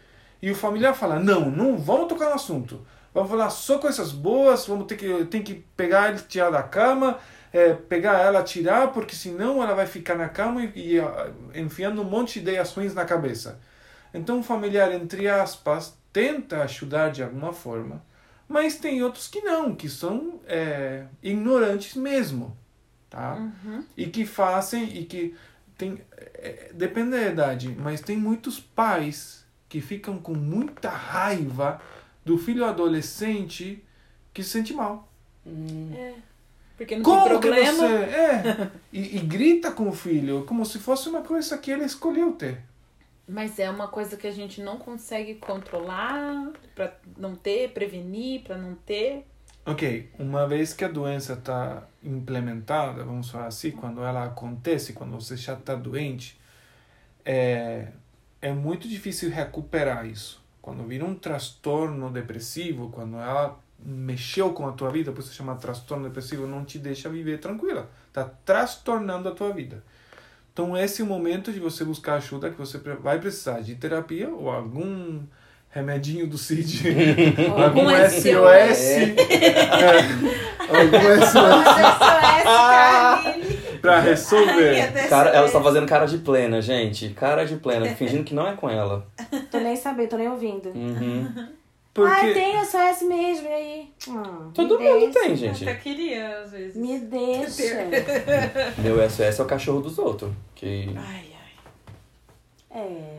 E 0.45 0.51
o 0.51 0.55
familiar 0.55 0.95
fala: 0.95 1.19
não, 1.19 1.51
não 1.51 1.79
vamos 1.79 2.07
tocar 2.07 2.29
no 2.29 2.35
assunto. 2.35 2.87
Vamos 3.15 3.31
falar 3.31 3.49
só 3.49 3.79
coisas 3.79 4.13
boas, 4.13 4.67
vamos 4.67 4.87
ter 4.87 4.97
que, 4.97 5.25
tem 5.25 5.43
que 5.43 5.65
pegar 5.75 6.11
ele, 6.11 6.19
tirar 6.19 6.51
da 6.51 6.63
cama, 6.63 7.19
é, 7.51 7.73
pegar 7.73 8.19
ela, 8.19 8.43
tirar, 8.43 8.93
porque 8.93 9.17
senão 9.17 9.63
ela 9.63 9.73
vai 9.73 9.87
ficar 9.87 10.17
na 10.17 10.29
cama 10.29 10.63
e, 10.63 10.97
e 10.97 11.01
ah, 11.01 11.31
enfiando 11.55 12.03
um 12.03 12.05
monte 12.05 12.35
de 12.35 12.41
ideias 12.41 12.71
ruins 12.75 12.93
na 12.93 13.07
cabeça. 13.07 13.59
Então 14.13 14.41
o 14.41 14.43
familiar, 14.43 14.93
entre 14.93 15.29
aspas, 15.29 15.97
tenta 16.13 16.63
ajudar 16.65 17.11
de 17.11 17.23
alguma 17.23 17.55
forma, 17.55 18.05
mas 18.47 18.77
tem 18.77 19.03
outros 19.03 19.29
que 19.29 19.41
não, 19.41 19.75
que 19.75 19.89
são 19.89 20.41
é, 20.47 21.07
ignorantes 21.23 21.95
mesmo, 21.95 22.55
tá? 23.09 23.37
E 23.97 24.09
que 24.09 24.27
fazem 24.27 24.95
e 24.95 25.07
que 25.07 25.35
tem 25.79 26.03
é, 26.13 26.71
depende 26.75 27.13
da 27.13 27.23
idade, 27.23 27.75
mas 27.81 28.03
tem 28.03 28.19
muitos 28.19 28.61
pais 28.61 29.44
que 29.75 29.81
ficam 29.81 30.19
com 30.19 30.35
muita 30.35 30.89
raiva 30.89 31.81
do 32.25 32.39
filho 32.39 32.65
adolescente 32.65 33.83
que 34.33 34.41
se 34.41 34.51
sente 34.51 34.73
mal. 34.73 35.09
Porque 36.77 36.95
não 36.95 37.03
Como 37.03 37.25
tem 37.25 37.33
que 37.33 37.39
problema. 37.41 37.73
você 37.73 37.85
é? 38.15 38.71
E, 38.93 39.17
e 39.17 39.19
grita 39.19 39.73
com 39.73 39.89
o 39.89 39.93
filho 39.93 40.45
como 40.45 40.65
se 40.65 40.79
fosse 40.79 41.09
uma 41.09 41.23
coisa 41.23 41.59
que 41.59 41.73
ele 41.73 41.83
escolheu 41.85 42.31
ter. 42.35 42.63
Mas 43.27 43.59
é 43.59 43.69
uma 43.69 43.89
coisa 43.89 44.17
que 44.17 44.29
a 44.29 44.31
gente 44.31 44.63
não 44.63 44.79
consegue 44.79 45.35
controlar 45.35 46.53
pra 46.77 46.97
não 47.17 47.35
ter, 47.35 47.71
prevenir, 47.71 48.43
pra 48.43 48.57
não 48.57 48.77
ter. 48.77 49.27
Ok, 49.67 50.09
uma 50.21 50.47
vez 50.47 50.73
que 50.73 50.85
a 50.85 50.89
doença 50.89 51.33
está 51.33 51.83
implementada, 52.01 53.03
vamos 53.03 53.29
falar 53.29 53.47
assim, 53.49 53.73
quando 53.73 54.05
ela 54.05 54.23
acontece, 54.23 54.93
quando 54.93 55.19
você 55.21 55.37
já 55.37 55.55
está 55.55 55.75
doente, 55.75 56.39
é, 57.25 57.89
é 58.45 58.53
muito 58.53 58.87
difícil 58.87 59.31
recuperar 59.31 60.07
isso. 60.07 60.45
Quando 60.61 60.85
vira 60.85 61.03
um 61.03 61.15
transtorno 61.15 62.11
depressivo, 62.11 62.91
quando 62.91 63.17
ela 63.17 63.59
mexeu 63.79 64.53
com 64.53 64.69
a 64.69 64.73
tua 64.73 64.91
vida, 64.91 65.13
por 65.13 65.23
isso 65.23 65.33
chama 65.33 65.55
transtorno 65.55 66.05
depressivo, 66.05 66.47
não 66.47 66.63
te 66.63 66.79
deixa 66.79 67.09
viver 67.09 67.41
tranquila. 67.41 67.89
Está 68.07 68.31
transtornando 68.45 69.31
a 69.31 69.33
tua 69.33 69.51
vida. 69.51 69.83
Então 70.53 70.77
esse 70.77 71.01
é 71.01 71.05
o 71.05 71.09
momento 71.09 71.51
de 71.55 71.59
você 71.59 71.87
buscar 71.87 72.17
ajuda, 72.17 72.51
que 72.51 72.59
você 72.59 72.77
vai 72.77 73.19
precisar 73.19 73.63
de 73.63 73.77
terapia 73.77 74.29
ou 74.29 74.51
algum 74.51 75.23
remedinho 75.71 76.27
do 76.27 76.37
CID, 76.37 76.83
algum 77.49 77.89
SOS, 77.89 79.01
algum 80.69 81.01
SOS 81.25 81.65
pra 83.85 84.01
resolver. 84.01 85.09
Cara, 85.09 85.31
ela 85.31 85.47
está 85.47 85.61
fazendo 85.63 85.87
cara 85.87 86.07
de 86.07 86.17
plena, 86.19 86.63
gente. 86.63 87.11
Cara 87.11 87.45
de 87.45 87.57
plena, 87.57 87.87
fingindo 87.95 88.25
que 88.25 88.35
não 88.35 88.47
é 88.47 88.55
com 88.57 88.69
ela. 88.71 89.07
Tô 89.51 89.59
nem 89.59 89.77
sabendo, 89.77 90.09
tô 90.09 90.17
nem 90.17 90.29
ouvindo. 90.29 90.71
Uhum. 90.71 91.31
Ah, 91.37 91.49
Porque 91.93 92.33
tem 92.33 92.65
SOS 92.65 93.03
mesmo, 93.03 93.47
e 93.47 93.53
aí? 93.53 93.93
Ah, 94.11 94.49
Todo 94.55 94.81
mundo 94.81 94.99
deixa. 95.13 95.21
tem, 95.21 95.37
gente. 95.37 95.63
Até 95.63 95.75
queria, 95.77 96.39
às 96.41 96.51
vezes. 96.51 96.75
Me 96.77 96.99
deixa. 96.99 97.63
Meu 98.79 98.97
SOS 99.09 99.39
é 99.39 99.43
o 99.43 99.47
cachorro 99.47 99.81
dos 99.83 99.99
outros. 99.99 100.33
Que 100.57 100.89
Ai, 100.97 101.27
ai. 102.73 102.81
É. 102.83 103.19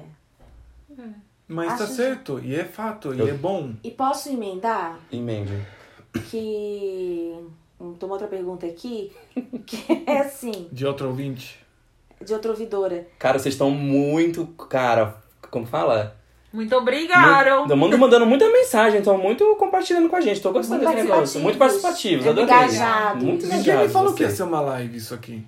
mas 1.48 1.78
tá 1.78 1.84
Acho- 1.86 1.94
certo, 1.94 2.40
e 2.44 2.54
é 2.56 2.66
fato, 2.66 3.14
e 3.14 3.20
Eu- 3.20 3.28
é 3.30 3.34
bom. 3.34 3.72
E 3.84 3.92
posso 3.92 4.30
emendar 4.30 5.00
emende. 5.12 5.54
que. 6.30 7.34
Tem 7.78 8.08
uma 8.08 8.14
outra 8.14 8.28
pergunta 8.28 8.66
aqui, 8.66 9.12
que 9.66 10.04
é 10.08 10.20
assim, 10.20 10.68
De 10.72 10.86
outro 10.86 11.08
ouvinte. 11.08 11.60
de 12.22 12.34
outra 12.34 12.52
ouvidora. 12.52 13.08
Cara, 13.20 13.38
vocês 13.38 13.54
estão 13.54 13.70
muito. 13.70 14.46
Cara, 14.70 15.16
como 15.52 15.66
fala? 15.66 16.16
Muito 16.54 16.74
obrigado. 16.74 17.64
Todo 17.64 17.76
mundo 17.76 17.98
mandando 17.98 18.26
muita 18.26 18.50
mensagem, 18.50 19.00
estão 19.00 19.18
muito 19.18 19.44
compartilhando 19.58 20.08
com 20.08 20.16
a 20.16 20.22
gente. 20.22 20.40
Tô 20.40 20.54
gostando 20.54 20.84
Muito 20.84 20.96
desse 20.96 21.08
negócio. 21.08 21.42
Muito 21.42 21.58
participativos, 21.58 22.26
adorei. 22.26 22.46
Engajados. 22.46 23.22
Muito 23.24 23.46
Ninguém 23.46 23.78
me 23.80 23.90
falou 23.90 24.14
que 24.14 24.24
ia 24.24 24.30
ser 24.30 24.44
uma 24.44 24.62
live 24.62 24.96
isso 24.98 25.14
aqui. 25.14 25.46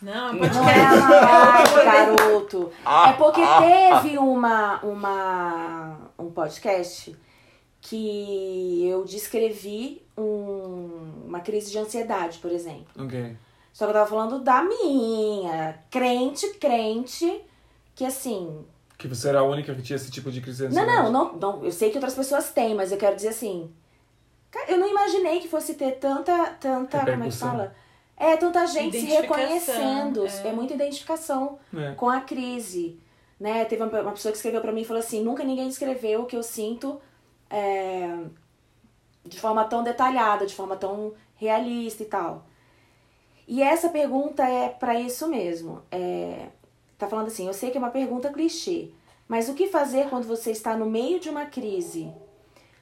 Não, 0.00 0.32
Não 0.32 0.38
podcast. 0.40 0.70
é 0.70 0.92
uma 0.94 1.20
live, 1.20 1.84
garoto. 1.84 2.72
Ah, 2.84 3.10
É 3.10 3.12
porque 3.12 3.42
ah, 3.42 4.00
teve 4.02 4.18
uma, 4.18 4.80
uma, 4.82 6.10
um 6.18 6.30
podcast 6.30 7.14
que 7.82 8.88
eu 8.88 9.04
descrevi 9.04 10.05
um- 10.16 11.24
uma 11.26 11.40
crise 11.40 11.70
de 11.70 11.78
ansiedade, 11.78 12.38
por 12.38 12.50
exemplo. 12.50 12.86
Ok. 12.98 13.36
Só 13.72 13.84
que 13.84 13.90
eu 13.90 13.94
tava 13.94 14.08
falando 14.08 14.38
da 14.40 14.62
minha. 14.62 15.78
Crente, 15.90 16.48
crente, 16.54 17.42
que 17.94 18.04
assim. 18.04 18.64
Que 18.96 19.06
você 19.06 19.28
era 19.28 19.40
a 19.40 19.44
única 19.44 19.74
que 19.74 19.82
tinha 19.82 19.96
esse 19.96 20.10
tipo 20.10 20.30
de 20.30 20.40
crise 20.40 20.66
de 20.68 20.74
Não, 20.74 20.82
ansiedade. 20.82 21.12
não, 21.12 21.32
não, 21.34 21.38
não. 21.58 21.64
Eu 21.64 21.70
sei 21.72 21.90
que 21.90 21.96
outras 21.96 22.14
pessoas 22.14 22.50
têm, 22.50 22.74
mas 22.74 22.90
eu 22.92 22.98
quero 22.98 23.14
dizer 23.16 23.28
assim. 23.28 23.70
Eu 24.68 24.78
não 24.78 24.88
imaginei 24.88 25.38
que 25.40 25.48
fosse 25.48 25.74
ter 25.74 25.92
tanta. 25.98 26.46
tanta 26.58 27.00
como 27.00 27.24
é 27.24 27.28
que 27.28 27.36
fala? 27.36 27.74
É, 28.16 28.34
tanta 28.38 28.66
gente 28.66 28.98
se 28.98 29.04
reconhecendo. 29.06 30.26
é. 30.26 30.48
É, 30.48 30.52
muita 30.52 30.72
identificação 30.72 31.58
É. 31.76 31.92
com 31.92 32.08
a 32.08 32.20
crise. 32.22 32.98
Né? 33.38 33.66
Teve 33.66 33.82
uma, 33.82 34.12
pessoa 34.12 34.32
que 34.32 34.38
escreveu 34.38 34.62
pra 34.62 34.72
mim 34.72 34.80
e 34.80 34.84
falou 34.86 35.00
assim: 35.02 35.22
nunca 35.22 35.44
ninguém 35.44 35.68
descreveu 35.68 36.22
o 36.22 36.24
que 36.24 36.34
eu 36.34 36.42
sinto 36.42 36.98
é, 37.50 38.08
de 39.26 39.40
forma 39.40 39.64
tão 39.64 39.82
detalhada, 39.82 40.46
de 40.46 40.54
forma 40.54 40.76
tão 40.76 41.12
realista 41.36 42.02
e 42.02 42.06
tal. 42.06 42.46
E 43.48 43.62
essa 43.62 43.88
pergunta 43.88 44.42
é 44.44 44.68
pra 44.68 44.98
isso 44.98 45.28
mesmo. 45.28 45.82
É, 45.90 46.48
tá 46.98 47.06
falando 47.06 47.28
assim: 47.28 47.46
eu 47.46 47.54
sei 47.54 47.70
que 47.70 47.76
é 47.76 47.80
uma 47.80 47.90
pergunta 47.90 48.32
clichê, 48.32 48.90
mas 49.28 49.48
o 49.48 49.54
que 49.54 49.68
fazer 49.68 50.08
quando 50.08 50.26
você 50.26 50.50
está 50.50 50.76
no 50.76 50.86
meio 50.86 51.20
de 51.20 51.28
uma 51.28 51.46
crise? 51.46 52.12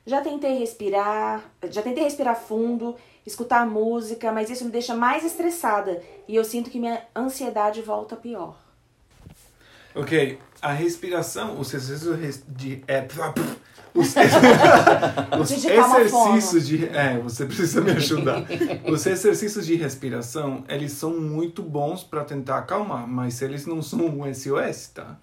Já 0.07 0.21
tentei 0.21 0.59
respirar, 0.59 1.51
já 1.71 1.81
tentei 1.81 2.05
respirar 2.05 2.37
fundo, 2.37 2.95
escutar 3.27 3.67
música, 3.67 4.31
mas 4.33 4.51
isso 4.51 4.65
me 4.65 4.71
deixa 4.71 4.95
mais 4.95 5.25
estressada 5.25 6.03
e 6.29 6.37
eu 6.37 6.45
sinto 6.45 6.69
que 6.71 6.79
minha 6.79 7.03
ansiedade 7.17 7.81
volta 7.81 8.15
pior. 8.15 8.55
Ok, 9.95 10.39
a 10.61 10.73
respiração, 10.73 11.59
os 11.59 11.73
exercícios 11.73 12.19
res- 12.19 12.45
de. 12.49 12.83
É, 12.89 13.07
os, 13.95 14.15
os 15.41 15.51
exercícios 15.51 16.67
de. 16.67 16.87
É, 16.87 17.19
você 17.19 17.47
precisa 17.47 17.81
me 17.81 17.93
ajudar. 17.93 18.45
Os 18.91 19.07
exercícios 19.07 19.65
de 19.65 19.77
respiração, 19.77 20.65
eles 20.69 20.93
são 20.93 21.19
muito 21.19 21.63
bons 21.63 22.03
para 22.03 22.25
tentar 22.25 22.59
acalmar, 22.59 23.07
mas 23.07 23.41
eles 23.41 23.67
não 23.67 23.81
são 23.81 24.07
um 24.07 24.35
SOS, 24.35 24.89
tá? 24.89 25.17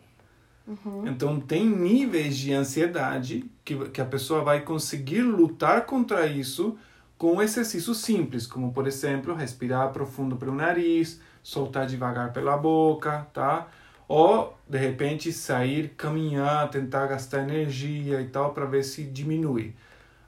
Então, 1.06 1.40
tem 1.40 1.66
níveis 1.68 2.38
de 2.38 2.54
ansiedade 2.54 3.52
que, 3.66 3.76
que 3.90 4.00
a 4.00 4.06
pessoa 4.06 4.42
vai 4.44 4.62
conseguir 4.62 5.22
lutar 5.22 5.86
contra 5.86 6.26
isso 6.28 6.78
com 7.18 7.42
exercícios 7.42 7.98
simples, 7.98 8.48
como, 8.48 8.72
por 8.72 8.88
exemplo, 8.88 9.36
respirar 9.36 9.92
profundo 9.92 10.38
pelo 10.38 10.56
nariz, 10.56 11.20
soltar 11.44 11.86
devagar 11.86 12.32
pela 12.32 12.58
boca, 12.58 13.28
tá? 13.34 13.68
Ou, 14.08 14.58
de 14.72 14.78
repente, 14.78 15.34
sair, 15.34 15.90
caminhar, 15.98 16.70
tentar 16.70 17.06
gastar 17.06 17.42
energia 17.44 18.22
e 18.22 18.28
tal, 18.28 18.54
para 18.54 18.64
ver 18.64 18.84
se 18.84 19.04
diminui. 19.04 19.76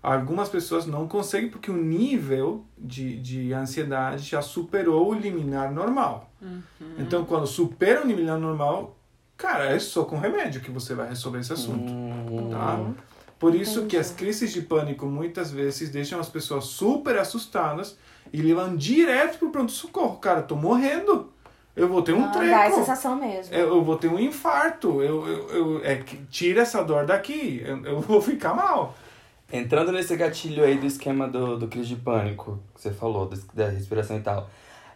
Algumas 0.02 0.50
pessoas 0.50 0.86
não 0.86 1.08
conseguem 1.08 1.50
porque 1.50 1.72
o 1.72 1.78
nível 1.78 2.66
de, 2.78 3.18
de 3.22 3.54
ansiedade 3.54 4.24
já 4.24 4.42
superou 4.42 5.10
o 5.10 5.14
liminar 5.14 5.72
normal. 5.72 6.30
Então, 7.00 7.24
quando 7.24 7.48
supera 7.48 8.04
o 8.04 8.06
liminar 8.06 8.38
normal, 8.38 8.98
cara, 9.38 9.74
é 9.74 9.80
só 9.80 10.04
com 10.04 10.20
remédio 10.20 10.60
que 10.60 10.70
você 10.70 10.94
vai 10.94 11.08
resolver 11.08 11.40
esse 11.40 11.54
assunto. 11.54 11.90
Hum, 11.94 12.50
Tá? 12.52 12.86
Por 13.40 13.56
isso 13.56 13.86
que 13.86 13.96
as 13.96 14.12
crises 14.12 14.52
de 14.52 14.62
pânico 14.62 15.06
muitas 15.06 15.52
vezes 15.52 15.90
deixam 15.90 16.20
as 16.20 16.28
pessoas 16.28 16.66
super 16.66 17.18
assustadas 17.18 17.98
e 18.34 18.42
levam 18.42 18.76
direto 18.76 19.40
pro 19.40 19.52
pronto-socorro. 19.52 20.18
Cara, 20.18 20.42
tô 20.42 20.58
morrendo. 20.58 21.32
Eu 21.76 21.88
vou 21.88 22.02
ter 22.04 22.14
um 22.14 22.24
Ah, 22.24 22.28
dá 22.28 22.44
essa 22.44 22.60
treco. 22.62 22.76
sensação 22.76 23.16
mesmo. 23.16 23.54
Eu, 23.54 23.68
eu 23.76 23.84
vou 23.84 23.98
ter 23.98 24.08
um 24.08 24.20
infarto. 24.20 25.02
Eu, 25.02 25.28
eu, 25.28 25.50
eu- 25.50 25.82
é, 25.86 25.96
que- 25.96 26.18
tira 26.30 26.62
essa 26.62 26.84
dor 26.84 27.06
daqui. 27.06 27.64
Eu, 27.66 27.84
eu 27.86 28.00
vou 28.00 28.22
ficar 28.22 28.54
mal. 28.54 28.96
Entrando 29.52 29.92
nesse 29.92 30.16
gatilho 30.16 30.64
aí 30.64 30.78
do 30.78 30.86
esquema 30.86 31.28
do, 31.28 31.58
do 31.58 31.68
crise 31.68 31.88
de 31.90 31.96
pânico, 31.96 32.60
que 32.76 32.82
você 32.82 32.92
falou, 32.92 33.26
do- 33.28 33.40
da 33.54 33.70
respiração 33.70 34.18
e 34.18 34.22
tal. 34.22 34.50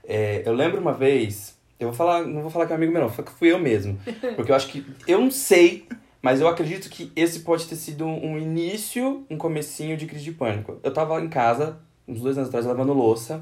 É, 0.04 0.44
eu 0.46 0.54
lembro 0.54 0.80
uma 0.80 0.94
vez, 0.94 1.58
eu 1.80 1.88
vou 1.90 1.96
falar, 1.96 2.24
não 2.24 2.42
vou 2.42 2.50
falar 2.52 2.66
que 2.66 2.72
é 2.72 2.76
um 2.76 2.78
amigo 2.78 2.94
meu, 2.94 3.02
não, 3.02 3.10
foi 3.10 3.24
que 3.24 3.32
fui 3.32 3.52
eu 3.52 3.60
mesmo. 3.60 4.00
Porque 4.36 4.52
eu 4.52 4.56
acho 4.56 4.68
que, 4.70 4.86
eu 5.08 5.20
não 5.20 5.30
sei, 5.32 5.88
mas 6.22 6.40
eu 6.42 6.48
acredito 6.48 6.90
que 6.90 7.12
esse 7.16 7.40
pode 7.42 7.66
ter 7.68 7.76
sido 7.76 8.06
um 8.06 8.38
início, 8.38 9.26
um 9.30 9.38
comecinho 9.38 9.98
de 9.98 10.06
crise 10.06 10.24
de 10.24 10.32
pânico. 10.32 10.78
Eu 10.84 10.94
tava 10.94 11.20
em 11.22 11.28
casa, 11.28 11.78
uns 12.08 12.22
dois 12.22 12.38
anos 12.38 12.50
atrás, 12.50 12.66
lavando 12.66 12.94
louça, 12.94 13.42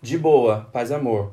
de 0.00 0.16
boa, 0.16 0.68
paz 0.72 0.90
e 0.90 0.94
amor. 0.94 1.32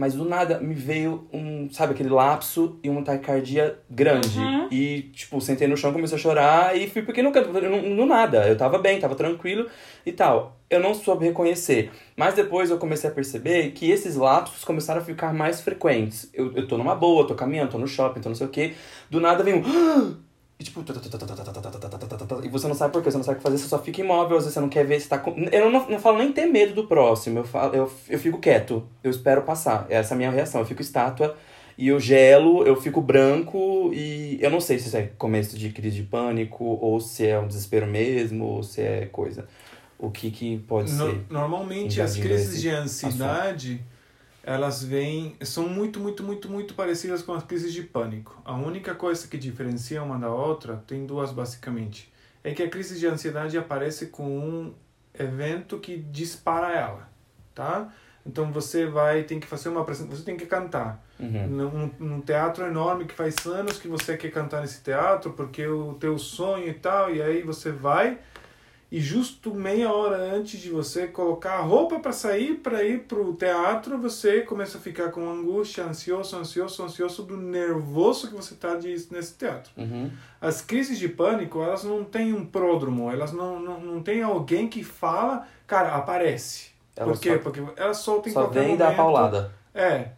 Mas 0.00 0.14
do 0.14 0.24
nada 0.24 0.58
me 0.58 0.72
veio 0.72 1.28
um, 1.30 1.68
sabe, 1.70 1.92
aquele 1.92 2.08
lapso 2.08 2.80
e 2.82 2.88
uma 2.88 3.02
taquicardia 3.02 3.78
grande. 3.90 4.40
E, 4.70 5.02
tipo, 5.12 5.38
sentei 5.42 5.68
no 5.68 5.76
chão, 5.76 5.92
comecei 5.92 6.16
a 6.16 6.18
chorar 6.18 6.74
e 6.74 6.88
fui 6.88 7.02
porque 7.02 7.22
no 7.22 7.30
canto, 7.30 7.52
no, 7.52 7.82
no 7.82 8.06
nada. 8.06 8.48
Eu 8.48 8.56
tava 8.56 8.78
bem, 8.78 8.98
tava 8.98 9.14
tranquilo 9.14 9.68
e 10.06 10.10
tal. 10.10 10.58
Eu 10.70 10.80
não 10.80 10.94
soube 10.94 11.26
reconhecer. 11.26 11.90
Mas 12.16 12.32
depois 12.32 12.70
eu 12.70 12.78
comecei 12.78 13.10
a 13.10 13.12
perceber 13.12 13.72
que 13.72 13.90
esses 13.90 14.16
lapsos 14.16 14.64
começaram 14.64 15.02
a 15.02 15.04
ficar 15.04 15.34
mais 15.34 15.60
frequentes. 15.60 16.30
Eu, 16.32 16.50
eu 16.56 16.66
tô 16.66 16.78
numa 16.78 16.94
boa, 16.94 17.26
tô 17.26 17.34
caminhando, 17.34 17.72
tô 17.72 17.76
no 17.76 17.86
shopping, 17.86 18.22
tô 18.22 18.30
não 18.30 18.36
sei 18.36 18.46
o 18.46 18.50
quê. 18.50 18.72
Do 19.10 19.20
nada 19.20 19.44
vem 19.44 19.52
um. 19.52 20.16
E 20.60 20.64
tipo. 20.64 20.84
E 22.44 22.48
você 22.48 22.68
não 22.68 22.74
sabe 22.74 22.92
por 22.92 23.02
quê, 23.02 23.10
você 23.10 23.16
não 23.16 23.24
sabe 23.24 23.36
o 23.36 23.38
que 23.38 23.42
fazer, 23.42 23.58
você 23.58 23.66
só 23.68 23.78
fica 23.78 24.00
imóvel, 24.00 24.36
às 24.36 24.42
vezes 24.44 24.54
você 24.54 24.60
não 24.60 24.68
quer 24.68 24.84
ver 24.86 25.00
se 25.00 25.08
tá. 25.08 25.18
com- 25.18 25.34
Eu 25.50 25.70
não, 25.70 25.88
não 25.88 25.98
falo 25.98 26.18
nem 26.18 26.30
ter 26.32 26.46
medo 26.46 26.74
do 26.74 26.86
próximo, 26.86 27.38
eu, 27.38 27.44
falo, 27.44 27.74
eu, 27.74 27.90
eu 28.08 28.18
fico 28.18 28.38
quieto, 28.38 28.86
eu 29.02 29.10
espero 29.10 29.42
passar. 29.42 29.86
Essa 29.88 30.12
é 30.12 30.14
a 30.14 30.18
minha 30.18 30.30
reação, 30.30 30.60
eu 30.60 30.66
fico 30.66 30.82
estátua 30.82 31.34
e 31.78 31.88
eu 31.88 31.98
gelo, 31.98 32.62
eu 32.66 32.76
fico 32.76 33.00
branco 33.00 33.90
e 33.94 34.38
eu 34.40 34.50
não 34.50 34.60
sei 34.60 34.78
se 34.78 34.88
isso 34.88 34.96
é 34.98 35.10
começo 35.16 35.56
de 35.58 35.70
crise 35.70 35.96
de 35.96 36.02
pânico 36.02 36.62
ou 36.80 37.00
se 37.00 37.26
é 37.26 37.38
um 37.38 37.46
desespero 37.48 37.86
mesmo 37.86 38.44
ou 38.44 38.62
se 38.62 38.82
é 38.82 39.06
coisa. 39.06 39.48
O 39.98 40.10
que 40.10 40.30
que 40.30 40.58
pode 40.68 40.92
No- 40.92 41.06
ser? 41.10 41.20
normalmente 41.30 42.00
as 42.02 42.16
crises 42.16 42.60
de 42.60 42.68
ansiedade 42.70 43.80
elas 44.42 44.82
vêm 44.82 45.36
são 45.42 45.68
muito 45.68 46.00
muito 46.00 46.22
muito 46.22 46.48
muito 46.48 46.74
parecidas 46.74 47.22
com 47.22 47.32
as 47.32 47.44
crises 47.44 47.72
de 47.72 47.82
pânico. 47.82 48.40
A 48.44 48.54
única 48.54 48.94
coisa 48.94 49.26
que 49.28 49.38
diferencia 49.38 50.02
uma 50.02 50.18
da 50.18 50.30
outra 50.30 50.82
tem 50.86 51.06
duas 51.06 51.32
basicamente. 51.32 52.12
É 52.42 52.54
que 52.54 52.62
a 52.62 52.70
crise 52.70 52.98
de 52.98 53.06
ansiedade 53.06 53.58
aparece 53.58 54.06
com 54.06 54.26
um 54.26 54.74
evento 55.14 55.78
que 55.78 55.98
dispara 55.98 56.72
ela 56.72 57.10
tá? 57.54 57.88
Então 58.24 58.52
você 58.52 58.86
vai 58.86 59.24
tem 59.24 59.40
que 59.40 59.46
fazer 59.46 59.68
uma 59.68 59.80
apresentação 59.80 60.18
você 60.18 60.24
tem 60.24 60.36
que 60.36 60.46
cantar. 60.46 61.04
Uhum. 61.18 61.46
num, 61.48 61.90
num 61.98 62.20
teatro 62.22 62.66
enorme 62.66 63.04
que 63.04 63.12
faz 63.12 63.44
anos 63.44 63.78
que 63.78 63.86
você 63.86 64.16
quer 64.16 64.30
cantar 64.30 64.62
nesse 64.62 64.82
teatro 64.82 65.32
porque 65.32 65.66
o 65.66 65.92
teu 65.94 66.16
sonho 66.18 66.66
e 66.66 66.72
tal 66.72 67.14
e 67.14 67.20
aí 67.20 67.42
você 67.42 67.70
vai 67.70 68.18
e 68.92 69.00
justo 69.00 69.54
meia 69.54 69.92
hora 69.92 70.16
antes 70.34 70.60
de 70.60 70.68
você 70.70 71.06
colocar 71.06 71.58
a 71.58 71.60
roupa 71.60 72.00
para 72.00 72.12
sair 72.12 72.54
para 72.56 72.82
ir 72.82 73.00
pro 73.04 73.32
teatro, 73.34 73.96
você 73.98 74.40
começa 74.40 74.78
a 74.78 74.80
ficar 74.80 75.10
com 75.12 75.30
angústia, 75.30 75.84
ansioso, 75.84 76.36
ansioso, 76.36 76.82
ansioso 76.82 77.22
do 77.22 77.36
nervoso 77.36 78.28
que 78.28 78.34
você 78.34 78.54
tá 78.56 78.74
de, 78.74 78.88
nesse 79.12 79.34
teatro. 79.34 79.70
Uhum. 79.76 80.10
As 80.40 80.60
crises 80.60 80.98
de 80.98 81.08
pânico, 81.08 81.62
elas 81.62 81.84
não 81.84 82.02
têm 82.02 82.32
um 82.32 82.44
pródromo, 82.44 83.10
elas 83.10 83.32
não, 83.32 83.60
não, 83.60 83.80
não 83.80 84.02
tem 84.02 84.22
alguém 84.22 84.66
que 84.68 84.82
fala, 84.82 85.46
cara, 85.66 85.94
aparece. 85.94 86.70
Ela 86.96 87.12
Por 87.12 87.20
quê? 87.20 87.32
só- 87.34 87.38
Porque 87.38 87.62
elas 87.76 87.98
soltam 87.98 88.30
em 88.30 88.34
Só 88.34 88.40
qualquer 88.42 88.58
vem 88.60 88.68
momento. 88.70 88.78
dá 88.80 88.88
a 88.88 88.94
paulada. 88.94 89.52
É. 89.74 90.08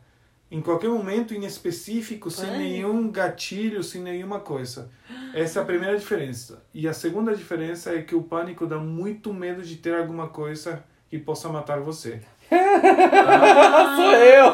Em 0.54 0.60
qualquer 0.60 0.90
momento 0.90 1.32
em 1.34 1.44
específico, 1.46 2.30
sem 2.30 2.50
nenhum 2.50 3.10
gatilho, 3.10 3.82
sem 3.82 4.02
nenhuma 4.02 4.38
coisa. 4.38 4.90
Essa 5.34 5.60
é 5.60 5.62
a 5.62 5.64
primeira 5.64 5.96
diferença. 5.98 6.62
E 6.74 6.86
a 6.86 6.92
segunda 6.92 7.34
diferença 7.34 7.94
é 7.94 8.02
que 8.02 8.14
o 8.14 8.22
pânico 8.22 8.66
dá 8.66 8.76
muito 8.76 9.32
medo 9.32 9.62
de 9.62 9.76
ter 9.76 9.94
alguma 9.94 10.28
coisa 10.28 10.84
que 11.08 11.18
possa 11.18 11.48
matar 11.48 11.80
você. 11.80 12.20
Sou 12.50 14.12
eu! 14.12 14.46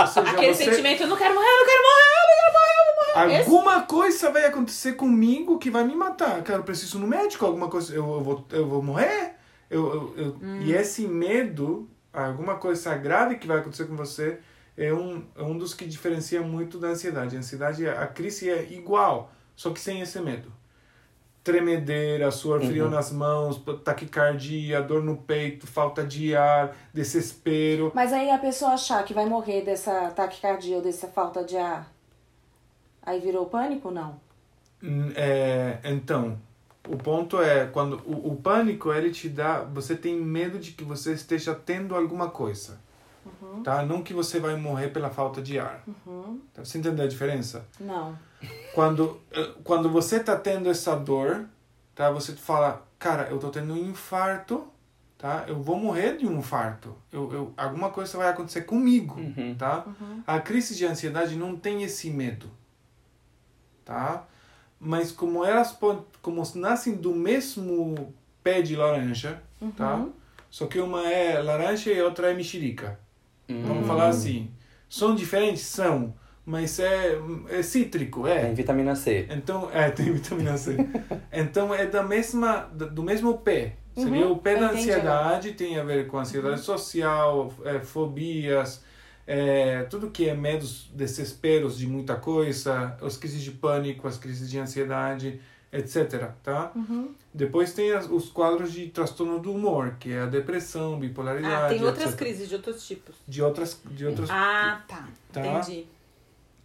Ou 0.00 0.06
seja, 0.06 0.30
Aquele 0.30 0.54
você- 0.54 0.64
sentimento, 0.64 1.02
eu 1.02 1.08
não 1.08 1.16
quero 1.16 1.34
morrer, 1.34 1.46
eu 1.46 1.58
não 1.58 1.66
quero 1.66 1.82
morrer, 1.82 2.06
eu 2.06 2.26
não 2.26 2.36
quero 2.36 2.52
morrer, 2.52 2.72
eu 2.72 2.86
não 2.86 2.94
quero 3.04 3.18
morrer. 3.28 3.40
Esse- 3.40 3.50
Alguma 3.50 3.80
coisa 3.82 4.30
vai 4.30 4.44
acontecer 4.46 4.92
comigo 4.92 5.58
que 5.58 5.70
vai 5.70 5.84
me 5.84 5.94
matar. 5.94 6.42
Cara, 6.42 6.60
eu 6.60 6.64
preciso 6.64 6.96
ir 6.98 7.00
no 7.00 7.06
médico, 7.06 7.44
alguma 7.44 7.68
coisa. 7.68 7.94
Eu, 7.94 8.04
eu 8.14 8.20
vou, 8.22 8.44
eu 8.50 8.66
vou 8.66 8.82
morrer. 8.82 9.34
Eu, 9.70 10.14
eu, 10.16 10.36
eu- 10.42 10.56
E 10.62 10.72
esse 10.72 11.06
medo, 11.06 11.88
alguma 12.24 12.56
coisa 12.56 12.94
grave 12.96 13.36
que 13.36 13.46
vai 13.46 13.58
acontecer 13.58 13.86
com 13.86 13.96
você, 13.96 14.38
é 14.76 14.92
um, 14.92 15.24
é 15.36 15.42
um 15.42 15.56
dos 15.56 15.74
que 15.74 15.86
diferencia 15.86 16.40
muito 16.42 16.78
da 16.78 16.88
ansiedade. 16.88 17.36
A 17.36 17.38
ansiedade, 17.38 17.88
a 17.88 18.06
crise 18.06 18.50
é 18.50 18.72
igual, 18.72 19.30
só 19.54 19.70
que 19.70 19.80
sem 19.80 20.00
esse 20.00 20.20
medo. 20.20 20.52
Tremedeira, 21.42 22.28
suor 22.32 22.60
frio 22.60 22.90
nas 22.90 23.12
mãos, 23.12 23.62
taquicardia, 23.84 24.82
dor 24.82 25.02
no 25.04 25.16
peito, 25.16 25.64
falta 25.64 26.04
de 26.04 26.34
ar, 26.34 26.74
desespero. 26.92 27.92
Mas 27.94 28.12
aí 28.12 28.30
a 28.30 28.38
pessoa 28.38 28.72
achar 28.72 29.04
que 29.04 29.14
vai 29.14 29.26
morrer 29.26 29.62
dessa 29.62 30.10
taquicardia 30.10 30.76
ou 30.76 30.82
dessa 30.82 31.06
falta 31.06 31.44
de 31.44 31.56
ar, 31.56 31.88
aí 33.00 33.20
virou 33.20 33.46
pânico? 33.46 33.92
Não. 33.92 34.20
Hum, 34.82 35.12
É, 35.14 35.78
então, 35.84 36.36
o 36.88 36.96
ponto 36.96 37.40
é 37.40 37.66
quando 37.66 38.00
o, 38.04 38.32
o 38.32 38.36
pânico 38.36 38.92
ele 38.92 39.10
te 39.10 39.28
dá, 39.28 39.60
você 39.60 39.96
tem 39.96 40.16
medo 40.16 40.58
de 40.58 40.72
que 40.72 40.84
você 40.84 41.12
esteja 41.12 41.54
tendo 41.54 41.94
alguma 41.94 42.30
coisa, 42.30 42.78
tá? 43.64 43.84
Não 43.84 44.02
que 44.02 44.14
você 44.14 44.38
vai 44.38 44.56
morrer 44.56 44.88
pela 44.88 45.10
falta 45.10 45.42
de 45.42 45.58
ar. 45.58 45.82
Tá? 46.54 46.64
Você 46.64 46.78
entendeu 46.78 47.04
a 47.04 47.08
diferença? 47.08 47.66
Não. 47.80 48.16
Quando 48.74 49.20
eh, 49.32 49.52
quando 49.64 49.90
você 49.90 50.20
tá 50.20 50.36
tendo 50.36 50.68
essa 50.68 50.94
dor, 50.94 51.46
tá? 51.94 52.10
Você 52.10 52.32
fala, 52.32 52.86
cara, 52.98 53.28
eu 53.30 53.38
tô 53.38 53.50
tendo 53.50 53.72
um 53.72 53.90
infarto, 53.90 54.66
tá? 55.18 55.44
Eu 55.48 55.60
vou 55.62 55.76
morrer 55.76 56.16
de 56.16 56.26
um 56.26 56.38
infarto. 56.38 56.94
Eu, 57.12 57.32
eu 57.32 57.54
alguma 57.56 57.90
coisa 57.90 58.18
vai 58.18 58.28
acontecer 58.28 58.62
comigo, 58.62 59.16
tá? 59.58 59.84
A 60.26 60.38
crise 60.40 60.74
de 60.76 60.84
ansiedade 60.84 61.34
não 61.36 61.56
tem 61.56 61.82
esse 61.82 62.10
medo, 62.10 62.50
tá? 63.84 64.24
Mas 64.86 65.10
como 65.10 65.44
elas 65.44 65.76
como 66.22 66.42
nascem 66.54 66.94
do 66.94 67.12
mesmo 67.12 68.14
pé 68.42 68.62
de 68.62 68.76
laranja, 68.76 69.42
tá? 69.76 70.06
Só 70.48 70.66
que 70.66 70.78
uma 70.78 71.04
é 71.10 71.42
laranja 71.42 71.90
e 71.90 72.00
outra 72.00 72.30
é 72.30 72.34
mexerica. 72.34 72.96
Vamos 73.48 73.84
falar 73.84 74.06
assim. 74.06 74.48
São 74.88 75.12
diferentes? 75.16 75.62
São. 75.62 76.14
Mas 76.44 76.78
é, 76.78 77.18
é 77.48 77.62
cítrico, 77.62 78.28
é. 78.28 78.42
Tem 78.42 78.54
vitamina 78.54 78.94
C. 78.94 79.26
Então, 79.28 79.68
é, 79.72 79.90
tem 79.90 80.12
vitamina 80.12 80.56
C. 80.56 80.76
então 81.32 81.74
é 81.74 81.86
da 81.86 82.04
mesma, 82.04 82.70
do 82.72 83.02
mesmo 83.02 83.38
pé. 83.38 83.74
Seria 83.96 84.26
Uhum, 84.26 84.32
o 84.32 84.38
pé 84.38 84.54
da 84.54 84.70
ansiedade, 84.70 85.54
tem 85.54 85.80
a 85.80 85.82
ver 85.82 86.06
com 86.06 86.18
ansiedade 86.18 86.60
social, 86.60 87.52
é, 87.64 87.80
fobias, 87.80 88.84
é, 89.26 89.82
tudo 89.84 90.10
que 90.10 90.28
é 90.28 90.34
medos, 90.34 90.90
desesperos 90.94 91.76
de 91.78 91.86
muita 91.86 92.14
coisa, 92.16 92.96
as 93.02 93.16
crises 93.16 93.42
de 93.42 93.50
pânico, 93.50 94.06
as 94.06 94.16
crises 94.16 94.48
de 94.50 94.58
ansiedade, 94.58 95.40
etc. 95.72 96.30
Tá? 96.42 96.70
Uhum. 96.74 97.10
Depois 97.34 97.72
tem 97.72 97.92
as- 97.92 98.08
os 98.08 98.28
quadros 98.30 98.72
de 98.72 98.86
transtorno 98.88 99.38
do 99.38 99.52
humor, 99.52 99.96
que 99.98 100.12
é 100.12 100.20
a 100.20 100.26
depressão, 100.26 100.98
bipolaridade, 100.98 101.54
Ah, 101.54 101.68
tem 101.68 101.84
outras 101.84 102.06
etc. 102.10 102.18
crises 102.18 102.48
de 102.48 102.54
outros 102.54 102.86
tipos. 102.86 103.16
De 103.26 103.42
outras, 103.42 103.80
de 103.90 104.06
outras 104.06 104.30
Ah, 104.30 104.82
tá. 104.88 105.08
Tá. 105.32 105.40
Entendi. 105.46 105.86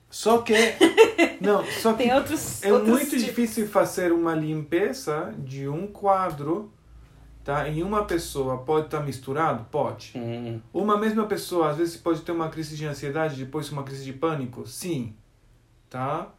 Só 0.10 0.39
que. 0.39 0.54
Não, 1.41 1.65
só 1.65 1.93
que 1.93 2.04
Tem 2.04 2.13
outros. 2.13 2.62
é 2.63 2.71
outros 2.71 2.89
muito 2.89 3.06
tipos. 3.10 3.24
difícil 3.26 3.67
fazer 3.67 4.12
uma 4.12 4.36
limpeza 4.36 5.34
de 5.39 5.67
um 5.67 5.88
quadro, 5.88 6.71
tá? 7.43 7.67
Em 7.67 7.84
uma 7.84 8.06
pessoa 8.06 8.60
pode 8.60 8.86
estar 8.86 9.01
misturado? 9.01 9.65
Pode. 9.71 10.13
Hum, 10.15 10.60
Uma 10.73 10.97
mesma 10.97 11.25
pessoa, 11.25 11.69
às 11.71 11.77
vezes, 11.77 11.97
pode 11.97 12.21
ter 12.21 12.32
uma 12.32 12.49
crise 12.49 12.75
de 12.75 12.86
ansiedade, 12.86 13.43
depois 13.43 13.71
uma 13.71 13.84
crise 13.84 14.04
de 14.04 14.13
pânico? 14.13 14.65
Sim. 14.67 15.15
Tá? 15.89 16.30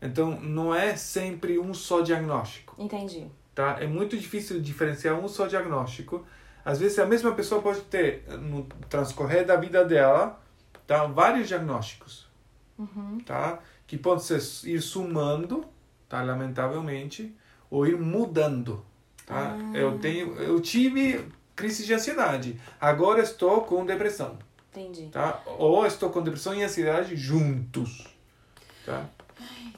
Então, 0.00 0.38
não 0.40 0.74
é 0.74 0.96
sempre 0.96 1.58
um 1.58 1.72
só 1.72 2.00
diagnóstico, 2.00 2.74
Entendi. 2.78 3.26
tá? 3.54 3.78
É 3.80 3.86
muito 3.86 4.16
difícil 4.18 4.60
diferenciar 4.60 5.14
um 5.18 5.28
só 5.28 5.46
diagnóstico. 5.46 6.26
Às 6.64 6.78
vezes, 6.80 6.98
a 6.98 7.06
mesma 7.06 7.32
pessoa 7.32 7.62
pode 7.62 7.80
ter, 7.82 8.24
no 8.40 8.64
transcorrer 8.88 9.46
da 9.46 9.56
vida 9.56 9.84
dela, 9.84 10.40
tá? 10.86 11.06
Vários 11.06 11.48
diagnósticos 11.48 12.30
tá? 13.24 13.60
Que 13.86 13.96
pode 13.96 14.22
ser 14.24 14.40
ir 14.68 14.80
sumando, 14.80 15.64
tá? 16.08 16.22
Lamentavelmente, 16.22 17.34
ou 17.70 17.86
ir 17.86 17.96
mudando, 17.96 18.84
tá? 19.32 19.56
Eu 19.74 19.98
tenho, 19.98 20.34
eu 20.36 20.60
tive 20.60 21.26
crise 21.56 21.84
de 21.84 21.94
ansiedade. 21.94 22.60
Agora 22.80 23.22
estou 23.22 23.62
com 23.62 23.84
depressão, 23.86 24.38
Entendi. 24.70 25.08
tá? 25.08 25.40
Ou 25.58 25.86
estou 25.86 26.10
com 26.10 26.22
depressão 26.22 26.54
e 26.54 26.62
ansiedade 26.62 27.16
juntos, 27.16 28.08
tá? 28.84 29.06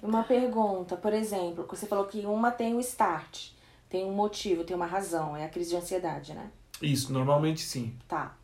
Uma 0.02 0.22
pergunta, 0.22 0.96
por 0.96 1.12
exemplo, 1.12 1.66
você 1.68 1.86
falou 1.86 2.04
que 2.04 2.26
uma 2.26 2.50
tem 2.50 2.74
o 2.74 2.80
start, 2.80 3.50
tem 3.88 4.04
um 4.04 4.12
motivo, 4.12 4.64
tem 4.64 4.76
uma 4.76 4.86
razão, 4.86 5.36
é 5.36 5.44
a 5.44 5.48
crise 5.48 5.70
de 5.70 5.76
ansiedade, 5.76 6.34
né? 6.34 6.50
Isso, 6.82 7.12
normalmente 7.12 7.62
sim. 7.62 7.96
Tá. 8.06 8.34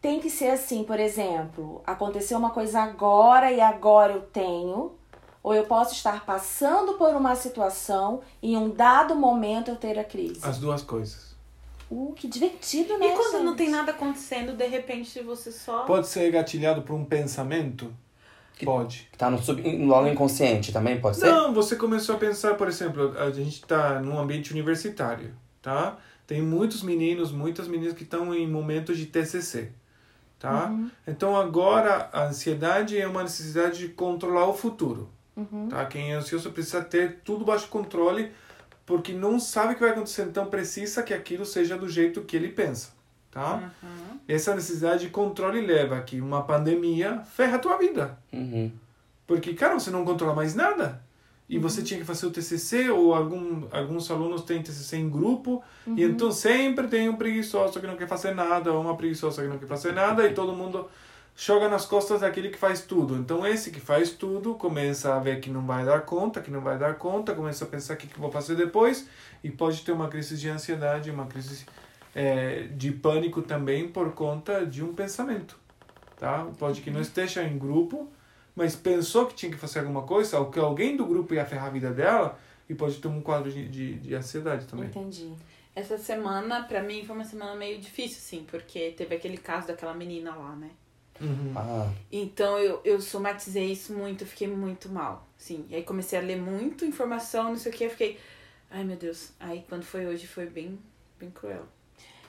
Tem 0.00 0.20
que 0.20 0.28
ser 0.28 0.50
assim, 0.50 0.84
por 0.84 0.98
exemplo, 0.98 1.82
aconteceu 1.86 2.36
uma 2.36 2.50
coisa 2.50 2.82
agora 2.82 3.52
e 3.52 3.60
agora 3.60 4.12
eu 4.12 4.20
tenho, 4.20 4.92
ou 5.44 5.54
eu 5.54 5.64
posso 5.64 5.92
estar 5.92 6.24
passando 6.24 6.94
por 6.94 7.14
uma 7.14 7.36
situação 7.36 8.22
e 8.42 8.54
em 8.54 8.56
um 8.56 8.70
dado 8.70 9.14
momento 9.14 9.70
eu 9.70 9.76
ter 9.76 9.98
a 9.98 10.02
crise. 10.02 10.40
As 10.42 10.56
duas 10.58 10.82
coisas. 10.82 11.36
Uh, 11.90 12.14
que 12.16 12.26
divertido, 12.26 12.96
né? 12.98 13.08
E 13.08 13.12
quando 13.16 13.34
não 13.40 13.48
gente? 13.48 13.58
tem 13.58 13.68
nada 13.70 13.90
acontecendo, 13.90 14.56
de 14.56 14.66
repente 14.66 15.20
você 15.20 15.52
só. 15.52 15.84
Pode 15.84 16.06
ser 16.06 16.30
gatilhado 16.30 16.80
por 16.80 16.94
um 16.94 17.04
pensamento? 17.04 17.94
Que- 18.56 18.64
Pode. 18.64 19.10
Tá 19.18 19.28
no, 19.28 19.36
sub, 19.40 19.60
lá 19.86 20.00
no 20.00 20.08
inconsciente 20.08 20.72
também, 20.72 20.98
pode 20.98 21.18
ser? 21.18 21.26
Não, 21.26 21.52
você 21.52 21.76
começou 21.76 22.14
a 22.14 22.18
pensar, 22.18 22.54
por 22.54 22.66
exemplo, 22.68 23.14
a 23.18 23.30
gente 23.30 23.56
está 23.56 24.00
num 24.00 24.18
ambiente 24.18 24.50
universitário, 24.50 25.34
tá? 25.60 25.98
Tem 26.26 26.40
muitos 26.40 26.82
meninos, 26.82 27.30
muitas 27.30 27.68
meninas 27.68 27.92
que 27.92 28.04
estão 28.04 28.32
em 28.34 28.48
momentos 28.48 28.96
de 28.96 29.04
TCC, 29.06 29.72
tá? 30.38 30.74
Então 31.06 31.36
agora 31.36 32.08
a 32.12 32.28
ansiedade 32.28 32.98
é 32.98 33.06
uma 33.06 33.22
necessidade 33.24 33.78
de 33.78 33.88
controlar 33.88 34.46
o 34.46 34.54
futuro, 34.54 35.10
tá? 35.68 35.84
Quem 35.86 36.12
é 36.12 36.14
ansioso 36.14 36.50
precisa 36.50 36.82
ter 36.82 37.20
tudo 37.24 37.44
baixo 37.44 37.68
controle 37.68 38.32
porque 38.86 39.12
não 39.12 39.40
sabe 39.40 39.72
o 39.72 39.74
que 39.76 39.80
vai 39.80 39.90
acontecer, 39.90 40.22
então 40.22 40.46
precisa 40.46 41.02
que 41.02 41.14
aquilo 41.14 41.44
seja 41.44 41.76
do 41.76 41.88
jeito 41.88 42.20
que 42.22 42.36
ele 42.36 42.48
pensa, 42.48 42.92
tá? 43.30 43.72
Essa 44.28 44.54
necessidade 44.54 45.06
de 45.06 45.10
controle 45.10 45.60
leva 45.60 45.96
a 45.96 46.02
que 46.02 46.20
uma 46.20 46.42
pandemia 46.42 47.20
ferra 47.20 47.56
a 47.56 47.58
tua 47.58 47.78
vida. 47.78 48.18
Uhum. 48.32 48.70
Porque, 49.26 49.54
cara, 49.54 49.74
você 49.74 49.90
não 49.90 50.04
controla 50.04 50.34
mais 50.34 50.54
nada. 50.54 51.02
E 51.48 51.58
você 51.58 51.82
tinha 51.82 52.00
que 52.00 52.06
fazer 52.06 52.26
o 52.26 52.30
TCC, 52.30 52.90
ou 52.90 53.14
algum, 53.14 53.66
alguns 53.70 54.10
alunos 54.10 54.42
têm 54.42 54.62
TCC 54.62 54.96
em 54.96 55.10
grupo, 55.10 55.62
e 55.86 56.02
então 56.02 56.32
sempre 56.32 56.88
tem 56.88 57.08
um 57.08 57.16
preguiçoso 57.16 57.80
que 57.80 57.86
não 57.86 57.96
quer 57.96 58.08
fazer 58.08 58.34
nada, 58.34 58.72
ou 58.72 58.80
uma 58.80 58.96
preguiçosa 58.96 59.42
que 59.42 59.48
não 59.48 59.58
quer 59.58 59.66
fazer 59.66 59.92
nada, 59.92 60.26
e 60.26 60.32
todo 60.32 60.54
mundo 60.54 60.88
joga 61.36 61.68
nas 61.68 61.84
costas 61.84 62.20
daquele 62.20 62.48
que 62.48 62.58
faz 62.58 62.82
tudo. 62.82 63.16
Então, 63.16 63.46
esse 63.46 63.70
que 63.70 63.80
faz 63.80 64.10
tudo 64.10 64.54
começa 64.54 65.14
a 65.14 65.18
ver 65.18 65.40
que 65.40 65.50
não 65.50 65.66
vai 65.66 65.84
dar 65.84 66.02
conta, 66.02 66.40
que 66.40 66.50
não 66.50 66.60
vai 66.60 66.78
dar 66.78 66.94
conta, 66.94 67.34
começa 67.34 67.64
a 67.64 67.68
pensar 67.68 67.94
o 67.94 67.96
que, 67.96 68.06
que 68.06 68.20
vou 68.20 68.30
fazer 68.30 68.54
depois, 68.54 69.08
e 69.42 69.50
pode 69.50 69.82
ter 69.82 69.92
uma 69.92 70.08
crise 70.08 70.36
de 70.36 70.48
ansiedade, 70.48 71.10
uma 71.10 71.26
crise 71.26 71.66
eh, 72.14 72.68
de 72.72 72.92
pânico 72.92 73.42
também 73.42 73.88
por 73.88 74.12
conta 74.12 74.64
de 74.64 74.82
um 74.82 74.94
pensamento. 74.94 75.58
Tá? 76.16 76.46
Pode 76.58 76.80
que 76.80 76.90
não 76.90 77.00
esteja 77.00 77.42
em 77.42 77.58
grupo, 77.58 78.08
mas 78.54 78.76
pensou 78.76 79.26
que 79.26 79.34
tinha 79.34 79.50
que 79.50 79.58
fazer 79.58 79.80
alguma 79.80 80.02
coisa, 80.02 80.38
ou 80.38 80.50
que 80.50 80.58
alguém 80.60 80.96
do 80.96 81.04
grupo 81.04 81.34
ia 81.34 81.44
ferrar 81.44 81.66
a 81.66 81.70
vida 81.70 81.90
dela, 81.90 82.38
e 82.68 82.74
pode 82.74 82.96
ter 82.98 83.08
um 83.08 83.20
quadro 83.20 83.50
de, 83.50 83.68
de, 83.68 83.94
de 83.98 84.14
ansiedade 84.14 84.66
também. 84.66 84.86
Entendi. 84.86 85.34
Essa 85.74 85.98
semana, 85.98 86.62
pra 86.62 86.80
mim, 86.80 87.04
foi 87.04 87.16
uma 87.16 87.24
semana 87.24 87.56
meio 87.56 87.80
difícil, 87.80 88.20
sim, 88.20 88.46
porque 88.48 88.92
teve 88.96 89.16
aquele 89.16 89.36
caso 89.36 89.66
daquela 89.66 89.92
menina 89.92 90.32
lá, 90.32 90.54
né? 90.54 90.70
Uhum. 91.20 91.52
Ah, 91.56 91.90
Então 92.10 92.58
eu, 92.58 92.80
eu 92.84 93.00
somatizei 93.00 93.70
isso 93.72 93.92
muito, 93.92 94.24
eu 94.24 94.28
fiquei 94.28 94.48
muito 94.48 94.88
mal, 94.88 95.26
sim. 95.36 95.64
E 95.68 95.76
aí 95.76 95.82
comecei 95.82 96.18
a 96.18 96.22
ler 96.22 96.36
muito 96.36 96.84
informação, 96.84 97.50
não 97.50 97.56
sei 97.56 97.72
o 97.72 97.74
que, 97.74 97.84
eu 97.84 97.90
fiquei. 97.90 98.18
Ai, 98.70 98.82
meu 98.84 98.96
Deus. 98.96 99.30
Aí, 99.38 99.64
quando 99.68 99.84
foi 99.84 100.04
hoje, 100.06 100.26
foi 100.26 100.46
bem, 100.46 100.78
bem 101.18 101.30
cruel. 101.30 101.62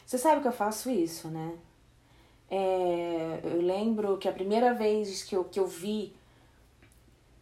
Você 0.06 0.18
sabe 0.18 0.42
que 0.42 0.48
eu 0.48 0.52
faço 0.52 0.92
isso, 0.92 1.28
né? 1.30 1.58
É, 2.50 3.40
eu 3.44 3.60
lembro 3.62 4.18
que 4.18 4.30
a 4.30 4.32
primeira 4.32 4.74
vez 4.74 5.24
que 5.24 5.36
eu, 5.36 5.44
que 5.46 5.60
eu 5.60 5.66
vi. 5.66 6.14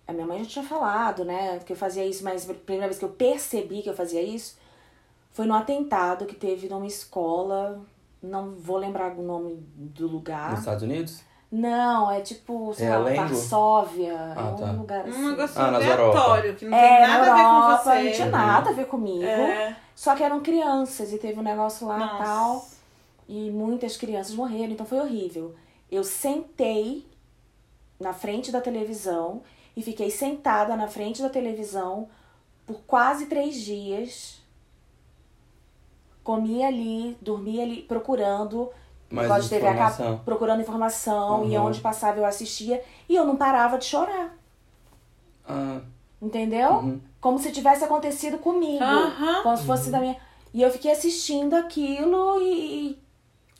A 0.07 0.13
minha 0.13 0.25
mãe 0.25 0.43
já 0.43 0.49
tinha 0.49 0.65
falado, 0.65 1.25
né? 1.25 1.59
Que 1.59 1.73
eu 1.73 1.77
fazia 1.77 2.05
isso, 2.05 2.23
mas 2.23 2.49
a 2.49 2.53
primeira 2.53 2.87
vez 2.87 2.97
que 2.97 3.05
eu 3.05 3.09
percebi 3.09 3.81
que 3.81 3.89
eu 3.89 3.93
fazia 3.95 4.21
isso 4.21 4.57
foi 5.31 5.45
no 5.45 5.53
atentado 5.53 6.25
que 6.25 6.35
teve 6.35 6.69
numa 6.69 6.87
escola. 6.87 7.81
Não 8.21 8.51
vou 8.55 8.77
lembrar 8.77 9.11
o 9.17 9.21
nome 9.21 9.57
do 9.75 10.07
lugar. 10.07 10.51
Nos 10.51 10.59
Estados 10.59 10.83
Unidos? 10.83 11.21
Não, 11.55 12.09
é 12.09 12.19
tipo, 12.21 12.73
sei 12.73 12.87
É 12.87 12.97
lá? 12.97 13.13
Varsóvia. 13.13 14.17
Ah, 14.35 14.41
é 14.41 14.43
um 14.53 14.55
tá. 14.55 14.71
lugar 14.71 15.07
assim. 15.07 15.19
Um 15.23 15.29
negócio 15.29 15.61
Ah, 15.61 15.67
aleatório, 15.67 16.55
que 16.55 16.65
não 16.65 16.71
tem 16.71 16.87
é, 16.87 17.07
nada 17.07 17.25
na 17.27 17.31
a 17.31 17.35
ver 17.35 17.43
com 17.43 17.47
Europa, 17.47 17.83
você. 17.83 18.03
não 18.03 18.11
tinha 18.11 18.29
nada 18.29 18.69
a 18.69 18.73
ver 18.73 18.85
comigo. 18.87 19.23
É. 19.23 19.77
Só 19.95 20.15
que 20.15 20.23
eram 20.23 20.41
crianças 20.41 21.13
e 21.13 21.19
teve 21.19 21.39
um 21.39 21.43
negócio 21.43 21.87
lá 21.87 21.97
Nossa. 21.99 22.23
tal. 22.23 22.65
E 23.29 23.51
muitas 23.51 23.95
crianças 23.97 24.33
morreram, 24.33 24.73
então 24.73 24.83
foi 24.85 24.99
horrível. 24.99 25.53
Eu 25.91 26.03
sentei 26.03 27.05
na 27.99 28.13
frente 28.13 28.51
da 28.51 28.59
televisão 28.59 29.43
e 29.77 29.83
fiquei 29.83 30.09
sentada 30.09 30.75
na 30.75 30.87
frente 30.87 31.21
da 31.21 31.29
televisão 31.29 32.09
por 32.65 32.81
quase 32.87 33.27
três 33.27 33.57
dias. 33.61 34.41
Comia 36.23 36.67
ali, 36.67 37.15
dormia 37.21 37.61
ali, 37.63 37.83
procurando. 37.83 38.71
Mais 39.15 39.43
de 39.43 39.49
TV 39.49 39.65
informação. 39.69 40.21
procurando 40.25 40.61
informação, 40.61 41.45
e 41.45 41.57
Uhum. 41.57 41.65
onde 41.65 41.79
passava 41.81 42.17
eu 42.19 42.25
assistia. 42.25 42.81
E 43.07 43.15
eu 43.15 43.25
não 43.25 43.35
parava 43.35 43.77
de 43.77 43.85
chorar. 43.85 44.35
Ah, 45.47 45.79
Entendeu? 46.21 46.71
Uhum. 46.75 47.01
Como 47.19 47.37
se 47.37 47.51
tivesse 47.51 47.83
acontecido 47.83 48.37
comigo. 48.37 48.83
Como 49.43 49.57
se 49.57 49.65
fosse 49.65 49.89
da 49.89 49.99
minha. 49.99 50.15
E 50.53 50.61
eu 50.61 50.71
fiquei 50.71 50.91
assistindo 50.91 51.53
aquilo 51.55 52.41
e. 52.41 52.91
e- 52.91 53.03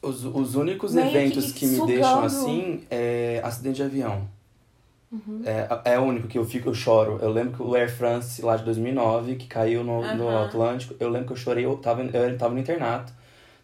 os, 0.01 0.25
os 0.25 0.55
únicos 0.55 0.93
Meio 0.93 1.09
que 1.09 1.17
eventos 1.17 1.51
que, 1.53 1.65
me 1.65 1.75
sugando. 1.75 1.93
deixam 1.93 2.23
assim 2.23 2.83
é 2.91 3.41
acidente 3.43 3.77
de 3.77 3.83
avião. 3.83 4.27
Uhum. 5.11 5.41
É, 5.45 5.93
é 5.93 5.99
o 5.99 6.03
único 6.03 6.27
que 6.27 6.37
eu 6.37 6.43
fico, 6.45 6.69
eu 6.69 6.73
choro. 6.73 7.19
Eu 7.21 7.29
lembro 7.31 7.55
que 7.57 7.61
o 7.63 7.73
Air 7.75 7.89
France 7.95 8.41
lá 8.41 8.57
de 8.57 8.63
2009, 8.65 9.35
que 9.35 9.47
caiu 9.47 9.83
no, 9.83 10.01
no. 10.15 10.37
Atlântico, 10.43 10.95
eu 10.99 11.09
lembro 11.09 11.27
que 11.27 11.33
eu 11.33 11.37
chorei, 11.37 11.65
eu 11.65 11.77
tava, 11.77 12.01
eu 12.01 12.37
tava 12.37 12.53
no 12.53 12.59
internato, 12.59 13.13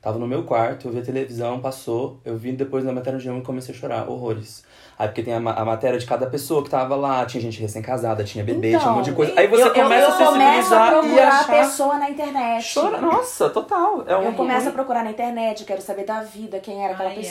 tava 0.01 0.17
no 0.17 0.27
meu 0.27 0.43
quarto, 0.43 0.87
eu 0.87 0.91
vi 0.91 0.99
a 0.99 1.01
televisão, 1.03 1.59
passou, 1.59 2.19
eu 2.23 2.37
vi 2.37 2.51
depois 2.53 2.83
na 2.85 2.91
matéria 2.93 3.19
de 3.19 3.29
um 3.29 3.39
e 3.39 3.41
comecei 3.41 3.73
a 3.73 3.77
chorar, 3.77 4.09
horrores. 4.09 4.63
Aí 4.97 5.07
porque 5.07 5.23
tem 5.23 5.33
a, 5.33 5.39
ma- 5.39 5.53
a 5.53 5.63
matéria 5.63 5.97
de 5.97 6.05
cada 6.05 6.27
pessoa 6.27 6.61
que 6.63 6.69
tava 6.69 6.95
lá, 6.95 7.25
tinha 7.25 7.41
gente 7.41 7.59
recém-casada, 7.61 8.23
tinha 8.23 8.43
bebê, 8.43 8.77
tinha 8.77 8.91
um 8.91 8.95
monte 8.95 9.05
de 9.05 9.13
coisa. 9.13 9.33
Aí 9.37 9.47
você 9.47 9.63
eu, 9.63 9.67
eu- 9.67 9.73
começa 9.73 10.07
eu 10.07 10.09
a 10.13 10.17
se 10.17 10.23
começo 10.25 10.73
a 10.73 10.77
sensibilizar 10.77 10.87
e 10.87 10.91
procurar 10.99 11.23
a 11.27 11.39
achar... 11.39 11.59
pessoa 11.59 11.97
na 11.97 12.09
internet. 12.09 12.73
Chora, 12.73 13.01
nossa, 13.01 13.49
total. 13.49 14.03
É 14.05 14.15
um 14.17 14.23
Eu 14.23 14.33
começo 14.33 14.67
a 14.67 14.71
procurar 14.71 15.03
na 15.03 15.11
internet, 15.11 15.61
eu 15.61 15.67
quero 15.67 15.81
saber 15.81 16.03
da 16.05 16.21
vida, 16.21 16.59
quem 16.59 16.83
era 16.83 16.93
aquela 16.93 17.09
Ai, 17.09 17.15
ai. 17.17 17.23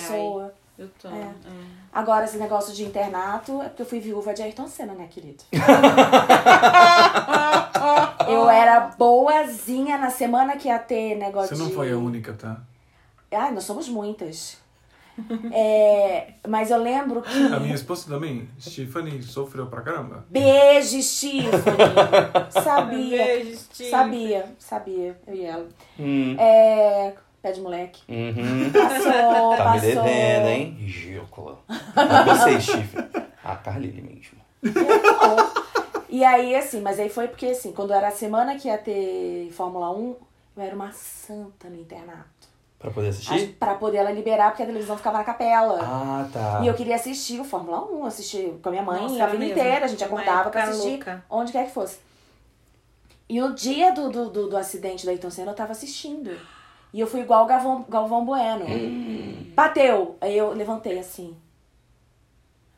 Eu 0.79 0.89
tô. 1.03 1.09
É. 1.09 1.21
é. 1.21 1.35
Agora, 1.93 2.25
esse 2.25 2.39
negócio 2.39 2.73
de 2.73 2.85
internato 2.85 3.61
é 3.61 3.69
porque 3.69 3.83
eu 3.83 3.87
fui 3.87 3.99
viúva 3.99 4.33
de 4.33 4.43
Ayrton 4.43 4.69
Senna, 4.69 4.95
né, 4.95 5.09
querido? 5.11 5.43
eu 8.29 8.49
era 8.49 8.93
boazinha 8.97 9.99
na 9.99 10.11
semana 10.11 10.57
que 10.57 10.69
ia 10.69 10.79
ter 10.79 11.17
negócio 11.17 11.57
Você 11.57 11.61
não 11.61 11.69
de... 11.69 11.75
foi 11.75 11.91
a 11.91 11.97
única, 11.97 12.33
tá? 12.35 12.61
Ai, 13.33 13.53
nós 13.53 13.65
somos 13.65 13.89
muitas. 13.89 14.57
É, 15.53 16.35
mas 16.47 16.71
eu 16.71 16.81
lembro 16.81 17.23
que... 17.23 17.47
A 17.53 17.59
minha 17.59 17.75
esposa 17.75 18.09
também, 18.09 18.49
Stephanie, 18.61 19.21
sofreu 19.21 19.67
pra 19.67 19.81
caramba. 19.81 20.25
Beijo, 20.31 21.03
Stephanie. 21.03 21.51
Sabia. 22.63 23.25
Beijo, 23.25 23.59
Steve. 23.59 23.91
Sabia, 23.91 24.47
sabia. 24.61 25.19
Eu 25.27 25.35
e 25.35 25.45
ela. 25.45 25.69
Hum. 25.99 26.37
É... 26.39 27.15
Pé 27.43 27.53
de 27.53 27.61
moleque. 27.61 28.03
Uhum. 28.09 28.71
Passou, 28.73 29.57
Tá 29.57 29.73
me 29.75 29.81
passou. 29.81 30.03
devendo, 30.03 30.49
hein? 30.49 30.77
Ridícula. 30.79 31.59
Não 31.69 32.37
você, 32.37 32.61
chifre. 32.61 33.05
A 33.45 33.55
Carlile 33.57 34.03
mesmo. 34.03 34.39
E 36.09 36.25
aí, 36.25 36.55
assim, 36.57 36.81
mas 36.81 36.99
aí 36.99 37.09
foi 37.09 37.29
porque, 37.29 37.47
assim, 37.47 37.71
quando 37.73 37.93
era 37.93 38.09
a 38.09 38.13
semana 38.13 38.57
que 38.59 38.67
ia 38.69 38.79
ter 38.79 39.51
Fórmula 39.53 39.91
1, 39.93 40.17
eu 40.57 40.63
era 40.63 40.75
uma 40.75 40.91
santa 40.93 41.69
no 41.69 41.77
internato. 41.77 42.27
Pra 42.79 42.91
poder 42.91 43.09
Acho- 43.09 43.19
assistir? 43.35 43.53
Pra 43.59 43.75
poder 43.75 43.99
ela 43.99 44.11
liberar, 44.11 44.51
porque 44.51 44.63
a 44.63 44.67
televisão 44.67 44.97
ficava 44.97 45.19
na 45.19 45.25
capela. 45.25 45.79
Ah, 45.83 46.29
tá. 46.33 46.61
E 46.63 46.67
eu 46.67 46.75
queria 46.75 46.95
assistir 46.97 47.41
o 47.41 47.45
Fórmula 47.45 47.85
1, 47.93 48.05
assistir 48.05 48.53
com 48.63 48.69
a 48.69 48.73
minha 48.73 48.83
mãe 48.85 49.01
Nossa, 49.03 49.25
a 49.25 49.27
vida 49.27 49.39
mesmo. 49.39 49.59
inteira. 49.59 49.85
A 49.85 49.89
gente 49.89 50.03
acordava 50.03 50.49
pra 50.51 50.61
época 50.63 50.71
assistir 50.73 50.91
louca. 50.91 51.25
onde 51.29 51.53
quer 51.53 51.67
que 51.67 51.73
fosse. 51.73 51.99
E 53.29 53.41
no 53.41 53.53
dia 53.55 53.93
do, 53.93 54.09
do, 54.09 54.31
do, 54.31 54.49
do 54.49 54.57
acidente 54.57 55.05
da 55.05 55.13
Ayrton 55.13 55.31
Senna, 55.31 55.51
eu 55.51 55.55
tava 55.57 55.73
assistindo. 55.73 56.31
E 56.93 57.01
eu 57.01 57.07
fui 57.07 57.21
igual 57.21 57.45
o 57.45 57.47
Galvão, 57.47 57.85
Galvão 57.89 58.25
Bueno. 58.25 58.65
Bateu! 59.55 60.17
Aí 60.21 60.37
eu 60.37 60.53
levantei 60.53 60.99
assim. 60.99 61.37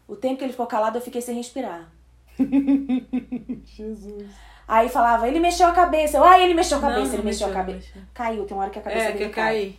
O 0.08 0.16
tempo 0.16 0.38
que 0.38 0.44
ele 0.44 0.52
ficou 0.52 0.66
calado, 0.66 0.98
eu 0.98 1.02
fiquei 1.02 1.20
sem 1.22 1.36
respirar. 1.36 1.88
Jesus. 3.64 4.28
Aí 4.66 4.88
falava, 4.88 5.26
ele 5.28 5.40
mexeu 5.40 5.66
a 5.68 5.72
cabeça. 5.72 6.16
Eu, 6.16 6.24
ai, 6.24 6.42
ele 6.44 6.54
mexeu 6.54 6.78
a 6.78 6.80
Não, 6.80 6.88
cabeça, 6.88 7.06
não 7.08 7.14
ele 7.14 7.22
mexeu 7.22 7.46
a 7.46 7.50
mexeu, 7.50 7.64
cabeça. 7.66 7.88
não 7.94 8.00
mexeu. 8.02 8.10
Caiu, 8.14 8.44
tem 8.46 8.56
uma 8.56 8.62
hora 8.62 8.70
que 8.72 8.78
a 8.78 8.82
cabeça 8.82 9.04
É, 9.04 9.12
dele 9.12 9.24
que 9.26 9.30
cai. 9.34 9.54
caí. 9.54 9.78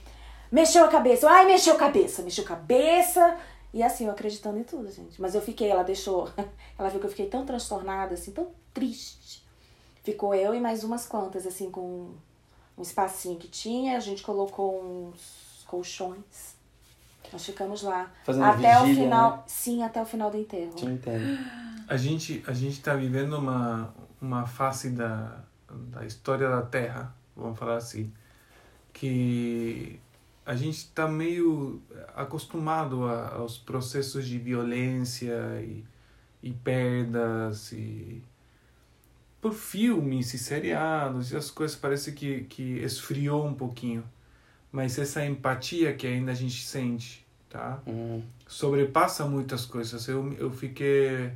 Mexeu 0.52 0.84
a 0.84 0.88
cabeça, 0.89 1.30
ai, 1.30 1.46
mexeu 1.46 1.74
a 1.76 1.78
cabeça, 1.78 2.22
mexeu 2.24 2.44
a 2.44 2.48
cabeça. 2.48 3.38
E 3.74 3.82
assim, 3.82 4.06
eu 4.06 4.12
acreditando 4.12 4.60
em 4.60 4.63
tudo, 4.63 4.91
gente. 4.91 5.20
Mas 5.22 5.34
eu 5.34 5.41
fiquei, 5.41 5.70
ela 5.70 5.84
deixou. 5.84 6.30
Ela 6.78 6.89
viu 6.89 7.00
que 7.00 7.06
eu 7.06 7.10
fiquei 7.12 7.28
tão 7.28 7.46
transtornada, 7.46 8.15
assim, 8.15 8.32
tão 8.32 8.48
triste. 8.74 9.46
Ficou 10.04 10.34
eu 10.36 10.54
e 10.54 10.60
mais 10.60 10.84
umas 10.84 11.06
quantas, 11.06 11.46
assim, 11.46 11.70
com 11.70 12.10
um 12.82 12.84
espacinho 12.84 13.38
que 13.38 13.48
tinha. 13.48 13.96
A 13.96 14.00
gente 14.00 14.24
colocou 14.24 14.84
uns 15.13 15.63
colchões. 15.67 16.56
Nós 17.32 17.46
ficamos 17.46 17.82
lá. 17.84 18.12
Fazendo 18.26 18.44
até 18.44 18.78
o 18.78 18.82
vigília, 18.82 19.04
final. 19.04 19.32
né? 19.38 19.44
Sim, 19.48 19.84
até 19.84 20.02
o 20.02 20.06
final 20.06 20.30
do 20.30 20.38
enterro. 20.38 20.74
Te 20.76 20.86
entendo. 20.86 21.39
A 21.88 21.96
gente, 21.96 22.44
a 22.46 22.52
gente 22.54 22.82
tá 22.82 22.94
vivendo 22.96 23.38
uma, 23.38 23.94
uma 24.22 24.46
fase 24.46 24.89
da, 24.89 25.39
da 25.70 26.06
história 26.06 26.50
da 26.50 26.62
Terra, 26.62 27.15
vamos 27.36 27.58
falar 27.58 27.78
assim, 27.78 28.12
que 28.91 30.00
a 30.46 30.56
gente 30.56 30.89
tá 30.89 31.08
meio 31.08 31.82
acostumado 32.15 33.06
a- 33.06 33.36
aos 33.36 33.58
processos 33.58 34.26
de 34.26 34.38
violência 34.38 35.34
e, 35.62 35.86
e 36.44 36.52
perdas 36.52 37.72
e 37.72 38.22
por 39.41 39.54
filmes 39.54 40.34
e 40.34 40.38
seriados 40.38 41.32
e 41.32 41.38
as 41.38 41.49
coisas 41.49 41.75
parece 41.75 42.12
que, 42.12 42.41
que 42.43 42.77
esfriou 42.80 43.45
um 43.45 43.54
pouquinho. 43.54 44.04
Mas 44.71 44.97
essa 44.99 45.25
empatia 45.25 45.93
que 45.93 46.08
ainda 46.08 46.32
a 46.32 46.36
gente 46.36 46.63
sente, 46.63 47.25
tá? 47.49 47.80
Hum. 47.86 48.21
sobrepassa 48.47 49.25
muitas 49.25 49.65
coisas. 49.65 50.08
Eu, 50.08 50.32
eu 50.34 50.51
fiquei 50.51 51.32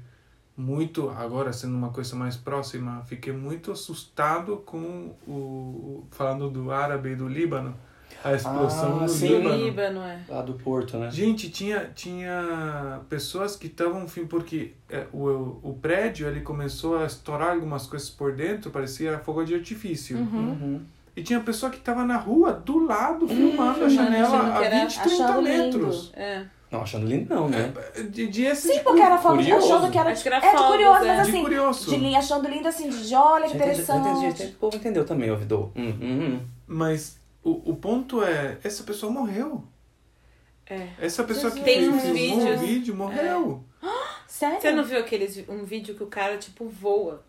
muito, 0.55 1.09
agora 1.09 1.51
sendo 1.51 1.75
uma 1.75 1.89
coisa 1.89 2.15
mais 2.15 2.37
próxima, 2.37 3.03
fiquei 3.07 3.33
muito 3.33 3.71
assustado 3.73 4.57
com 4.65 5.13
o, 5.27 5.31
o- 5.31 6.07
falando 6.11 6.49
do 6.49 6.71
árabe 6.71 7.09
e 7.09 7.15
do 7.15 7.27
Líbano, 7.27 7.75
a 8.25 8.33
explosão 8.35 8.97
Ah, 8.97 9.01
no 9.03 9.09
sim. 9.09 9.27
Líbano. 9.27 9.55
Líbano, 9.65 10.01
é. 10.01 10.19
Lá 10.27 10.41
do 10.41 10.53
Porto, 10.53 10.97
né? 10.97 11.09
Gente, 11.11 11.49
tinha, 11.49 11.91
tinha 11.93 12.99
pessoas 13.09 13.55
que 13.55 13.67
estavam, 13.67 14.03
enfim, 14.03 14.25
porque 14.25 14.73
é, 14.89 15.05
o, 15.13 15.59
o 15.61 15.77
prédio 15.81 16.27
ele 16.27 16.41
começou 16.41 16.97
a 16.97 17.05
estourar 17.05 17.51
algumas 17.51 17.85
coisas 17.88 18.09
por 18.09 18.33
dentro, 18.33 18.71
parecia 18.71 19.19
fogo 19.19 19.43
de 19.43 19.53
artifício. 19.53 20.17
Uhum. 20.17 20.81
E 21.15 21.23
tinha 21.23 21.39
pessoa 21.39 21.71
que 21.71 21.77
estava 21.77 22.03
na 22.03 22.17
rua, 22.17 22.51
do 22.51 22.85
lado, 22.85 23.27
filmando 23.27 23.83
a 23.83 23.88
achando 23.88 23.89
janela 23.89 24.57
a 24.59 24.63
era- 24.63 24.79
20, 24.85 24.99
30 25.01 25.23
achando 25.23 25.41
lindo. 25.41 25.77
metros. 25.77 26.11
É. 26.15 26.45
Não, 26.71 26.81
achando 26.81 27.05
lindo 27.05 27.33
não, 27.33 27.47
né? 27.47 27.71
De, 28.09 28.27
de 28.27 28.43
esse 28.43 28.67
Sim, 28.67 28.73
tipo, 28.73 28.85
porque 28.85 29.01
era 29.01 29.17
fogo 29.17 29.38
de 29.38 29.49
curioso. 29.51 29.73
achando 29.75 29.91
que 29.91 29.97
era. 29.97 30.11
Acho 30.11 30.23
que 30.23 30.27
era 30.27 30.38
é 30.45 30.55
de 30.55 30.63
curioso, 30.63 31.05
é. 31.05 31.07
mas 31.07 31.15
De 31.27 31.31
assim. 31.31 31.41
curioso. 31.43 31.89
De 31.91 31.95
linha, 31.97 32.19
achando 32.19 32.49
lindo 32.49 32.67
assim, 32.67 32.89
de 32.89 33.15
olha 33.15 33.47
Já 33.47 33.55
entendi- 33.55 33.81
entendi, 33.81 33.81
interessante. 33.81 34.25
entendi. 34.41 34.51
O 34.51 34.55
povo 34.59 34.75
entendeu 34.75 35.05
também, 35.05 35.31
ouvidor. 35.31 35.69
Hum, 35.75 35.93
hum, 36.01 36.01
hum. 36.01 36.39
Mas 36.67 37.17
o, 37.45 37.71
o 37.71 37.75
ponto 37.75 38.23
é, 38.23 38.58
essa 38.63 38.84
pessoa 38.84 39.12
morreu. 39.12 39.63
É. 40.69 40.87
Essa 41.00 41.23
pessoa 41.23 41.52
que 41.52 41.62
Tem 41.62 41.75
fez- 41.75 41.87
uns 41.89 42.02
filmou 42.02 42.37
o 42.37 42.39
vídeos. 42.41 42.60
vídeo 42.62 42.96
morreu. 42.96 43.63
Sério? 44.27 44.60
Você 44.60 44.71
não 44.71 44.83
viu 44.83 45.00
aqueles, 45.00 45.46
um 45.48 45.63
vídeo 45.63 45.96
que 45.96 46.04
o 46.04 46.08
cara, 46.08 46.37
tipo, 46.37 46.67
voa? 46.67 47.23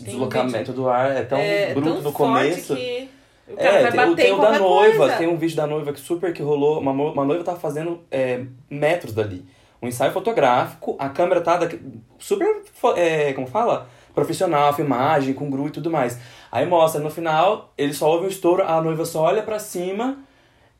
O 0.00 0.02
Tem 0.04 0.06
um 0.06 0.18
deslocamento 0.18 0.58
vídeo- 0.58 0.74
do 0.74 0.88
ar 0.88 1.10
é 1.12 1.22
tão 1.22 1.38
é, 1.38 1.74
bruto 1.74 1.88
tão 1.88 1.96
no 2.02 2.12
forte 2.12 2.16
começo. 2.16 2.74
que 2.74 3.08
o 3.46 3.56
cara 3.56 3.68
É, 3.68 3.82
vai 3.82 3.90
tem, 3.92 4.00
o- 4.00 4.06
bater 4.10 4.16
tem 4.22 4.30
em 4.30 4.34
o 4.34 4.36
da 4.36 4.42
qualquer 4.42 4.58
noiva, 4.60 4.96
coisa. 4.98 5.16
tem 5.18 5.28
um 5.28 5.36
vídeo 5.36 5.56
da 5.56 5.66
noiva 5.66 5.92
que 5.92 6.00
super 6.00 6.32
que 6.32 6.42
rolou. 6.42 6.80
Uma, 6.80 6.92
mo- 6.94 7.12
uma 7.12 7.24
noiva 7.24 7.44
tava 7.44 7.60
fazendo 7.60 8.00
é, 8.10 8.44
metros 8.70 9.12
dali. 9.12 9.44
Um 9.82 9.86
ensaio 9.86 10.10
fotográfico, 10.12 10.96
a 10.98 11.08
câmera 11.10 11.40
tá 11.40 11.58
daqui- 11.58 11.80
super, 12.18 12.62
fo- 12.72 12.94
é, 12.96 13.32
como 13.34 13.46
fala? 13.46 13.88
Profissional, 14.14 14.72
filmagem, 14.74 15.32
com 15.34 15.48
gru 15.50 15.68
e 15.68 15.70
tudo 15.70 15.90
mais. 15.90 16.18
Aí 16.50 16.66
mostra, 16.66 17.00
no 17.00 17.10
final, 17.10 17.72
ele 17.76 17.92
só 17.92 18.10
ouve 18.10 18.26
um 18.26 18.28
estouro, 18.28 18.62
a 18.62 18.80
noiva 18.80 19.04
só 19.04 19.22
olha 19.22 19.42
pra 19.42 19.58
cima, 19.58 20.18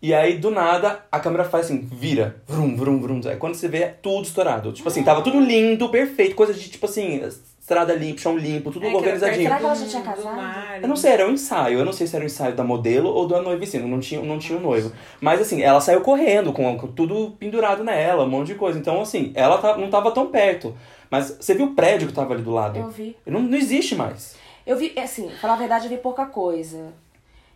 e 0.01 0.14
aí 0.14 0.39
do 0.39 0.51
nada 0.51 1.05
a 1.11 1.19
câmera 1.21 1.45
faz 1.45 1.66
assim, 1.66 1.81
vira, 1.81 2.37
vrum, 2.47 2.77
vrum, 2.77 3.01
vrum. 3.01 3.21
Aí 3.27 3.37
quando 3.37 3.55
você 3.55 3.69
vê, 3.69 3.79
é 3.79 3.89
tudo 3.89 4.25
estourado. 4.25 4.73
Tipo 4.73 4.89
assim, 4.89 5.03
tava 5.03 5.23
tudo 5.23 5.41
lindo, 5.41 5.89
perfeito, 5.89 6.35
coisa 6.35 6.55
de 6.55 6.69
tipo 6.71 6.87
assim, 6.87 7.21
estrada 7.61 7.93
limpa, 7.95 8.19
chão 8.21 8.37
limpo, 8.39 8.71
tudo 8.71 8.87
É, 8.87 8.95
organizadinho. 8.95 9.43
Será 9.43 9.59
que 9.59 9.64
ela 9.64 9.75
já 9.75 9.87
tinha 9.87 10.01
do 10.03 10.05
casado? 10.07 10.41
Eu 10.83 10.89
não 10.89 10.97
sei, 10.97 11.11
era 11.12 11.27
um 11.29 11.33
ensaio. 11.33 11.79
Eu 11.81 11.85
não 11.85 11.93
sei 11.93 12.07
se 12.07 12.16
era 12.16 12.25
um 12.25 12.27
ensaio 12.27 12.55
da 12.55 12.64
modelo 12.64 13.11
ou 13.11 13.29
da 13.29 13.43
noiva 13.43 13.62
em 13.62 13.66
si. 13.66 13.79
Não 13.79 14.01
tinha, 14.01 14.23
não 14.23 14.39
tinha 14.39 14.59
um 14.59 14.62
noivo. 14.62 14.91
Mas 15.21 15.41
assim, 15.41 15.61
ela 15.61 15.79
saiu 15.81 16.01
correndo 16.01 16.51
com, 16.53 16.79
com 16.79 16.87
tudo 16.87 17.33
pendurado 17.39 17.85
nela, 17.85 18.25
um 18.25 18.29
monte 18.31 18.47
de 18.49 18.55
coisa. 18.55 18.79
Então, 18.79 19.03
assim, 19.03 19.33
ela 19.35 19.59
tá- 19.59 19.77
não 19.77 19.91
tava 19.91 20.11
tão 20.12 20.29
perto. 20.29 20.75
Mas 21.11 21.37
você 21.41 21.55
viu 21.55 21.66
o 21.66 21.75
prédio 21.75 22.09
que 22.09 22.14
tava 22.14 22.33
ali 22.33 22.43
do 22.43 22.51
lado? 22.53 22.79
Eu 22.79 22.89
vi. 22.89 23.14
Não, 23.27 23.41
não 23.41 23.59
existe 23.59 23.95
mais. 23.95 24.35
Eu 24.69 24.77
vi, 24.77 24.93
assim, 24.99 25.31
falar 25.31 25.55
a 25.55 25.57
verdade, 25.57 25.87
eu 25.87 25.91
vi 25.91 25.97
pouca 25.97 26.27
coisa. 26.27 26.93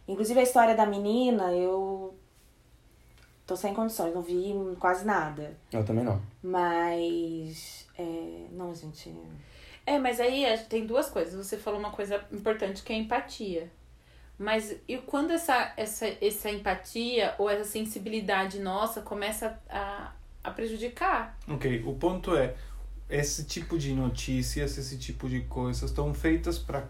Inclusive 0.08 0.40
a 0.40 0.42
história 0.42 0.74
da 0.74 0.86
menina, 0.86 1.52
eu 1.52 2.14
tô 3.46 3.54
sem 3.54 3.74
condições, 3.74 4.14
não 4.14 4.22
vi 4.22 4.54
quase 4.80 5.04
nada. 5.04 5.54
Eu 5.70 5.84
também 5.84 6.04
não. 6.04 6.22
Mas. 6.42 7.86
É, 7.98 8.46
não, 8.52 8.74
gente. 8.74 9.14
É, 9.84 9.98
mas 9.98 10.20
aí 10.20 10.42
é, 10.42 10.56
tem 10.56 10.86
duas 10.86 11.10
coisas. 11.10 11.34
Você 11.34 11.58
falou 11.58 11.78
uma 11.78 11.90
coisa 11.90 12.24
importante 12.32 12.82
que 12.82 12.94
é 12.94 12.96
a 12.96 12.98
empatia. 13.00 13.70
Mas 14.38 14.74
e 14.88 14.96
quando 14.96 15.32
essa, 15.32 15.74
essa, 15.76 16.06
essa 16.18 16.50
empatia 16.50 17.34
ou 17.36 17.50
essa 17.50 17.64
sensibilidade 17.64 18.58
nossa 18.58 19.02
começa 19.02 19.60
a, 19.68 20.12
a 20.42 20.50
prejudicar? 20.50 21.38
Ok, 21.46 21.84
o 21.84 21.92
ponto 21.92 22.34
é, 22.34 22.54
esse 23.10 23.44
tipo 23.44 23.78
de 23.78 23.92
notícias, 23.92 24.78
esse 24.78 24.96
tipo 24.96 25.28
de 25.28 25.42
coisas 25.42 25.90
estão 25.90 26.14
feitas 26.14 26.58
para 26.58 26.88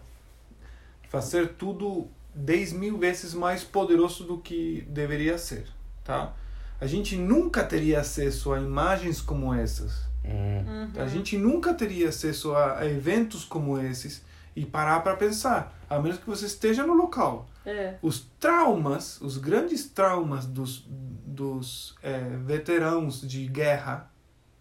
fazer 1.13 1.49
tudo 1.49 2.07
10 2.33 2.73
mil 2.73 2.97
vezes 2.97 3.35
mais 3.35 3.63
poderoso 3.63 4.23
do 4.23 4.39
que 4.39 4.83
deveria 4.89 5.37
ser, 5.37 5.67
tá? 6.03 6.33
A 6.81 6.87
gente 6.87 7.15
nunca 7.15 7.63
teria 7.63 7.99
acesso 7.99 8.51
a 8.51 8.59
imagens 8.59 9.21
como 9.21 9.53
essas. 9.53 10.07
Hum. 10.25 10.89
A 10.95 11.05
gente 11.05 11.37
nunca 11.37 11.71
teria 11.71 12.09
acesso 12.09 12.55
a, 12.55 12.79
a 12.79 12.89
eventos 12.89 13.45
como 13.45 13.79
esses 13.79 14.23
e 14.55 14.65
parar 14.65 15.01
para 15.01 15.15
pensar, 15.15 15.79
a 15.87 15.99
menos 15.99 16.17
que 16.17 16.25
você 16.25 16.47
esteja 16.47 16.83
no 16.83 16.95
local. 16.95 17.47
É. 17.63 17.93
Os 18.01 18.25
traumas, 18.39 19.21
os 19.21 19.37
grandes 19.37 19.87
traumas 19.87 20.47
dos, 20.47 20.83
dos 20.89 21.95
eh, 22.01 22.37
veteranos 22.43 23.21
de 23.21 23.45
guerra, 23.45 24.11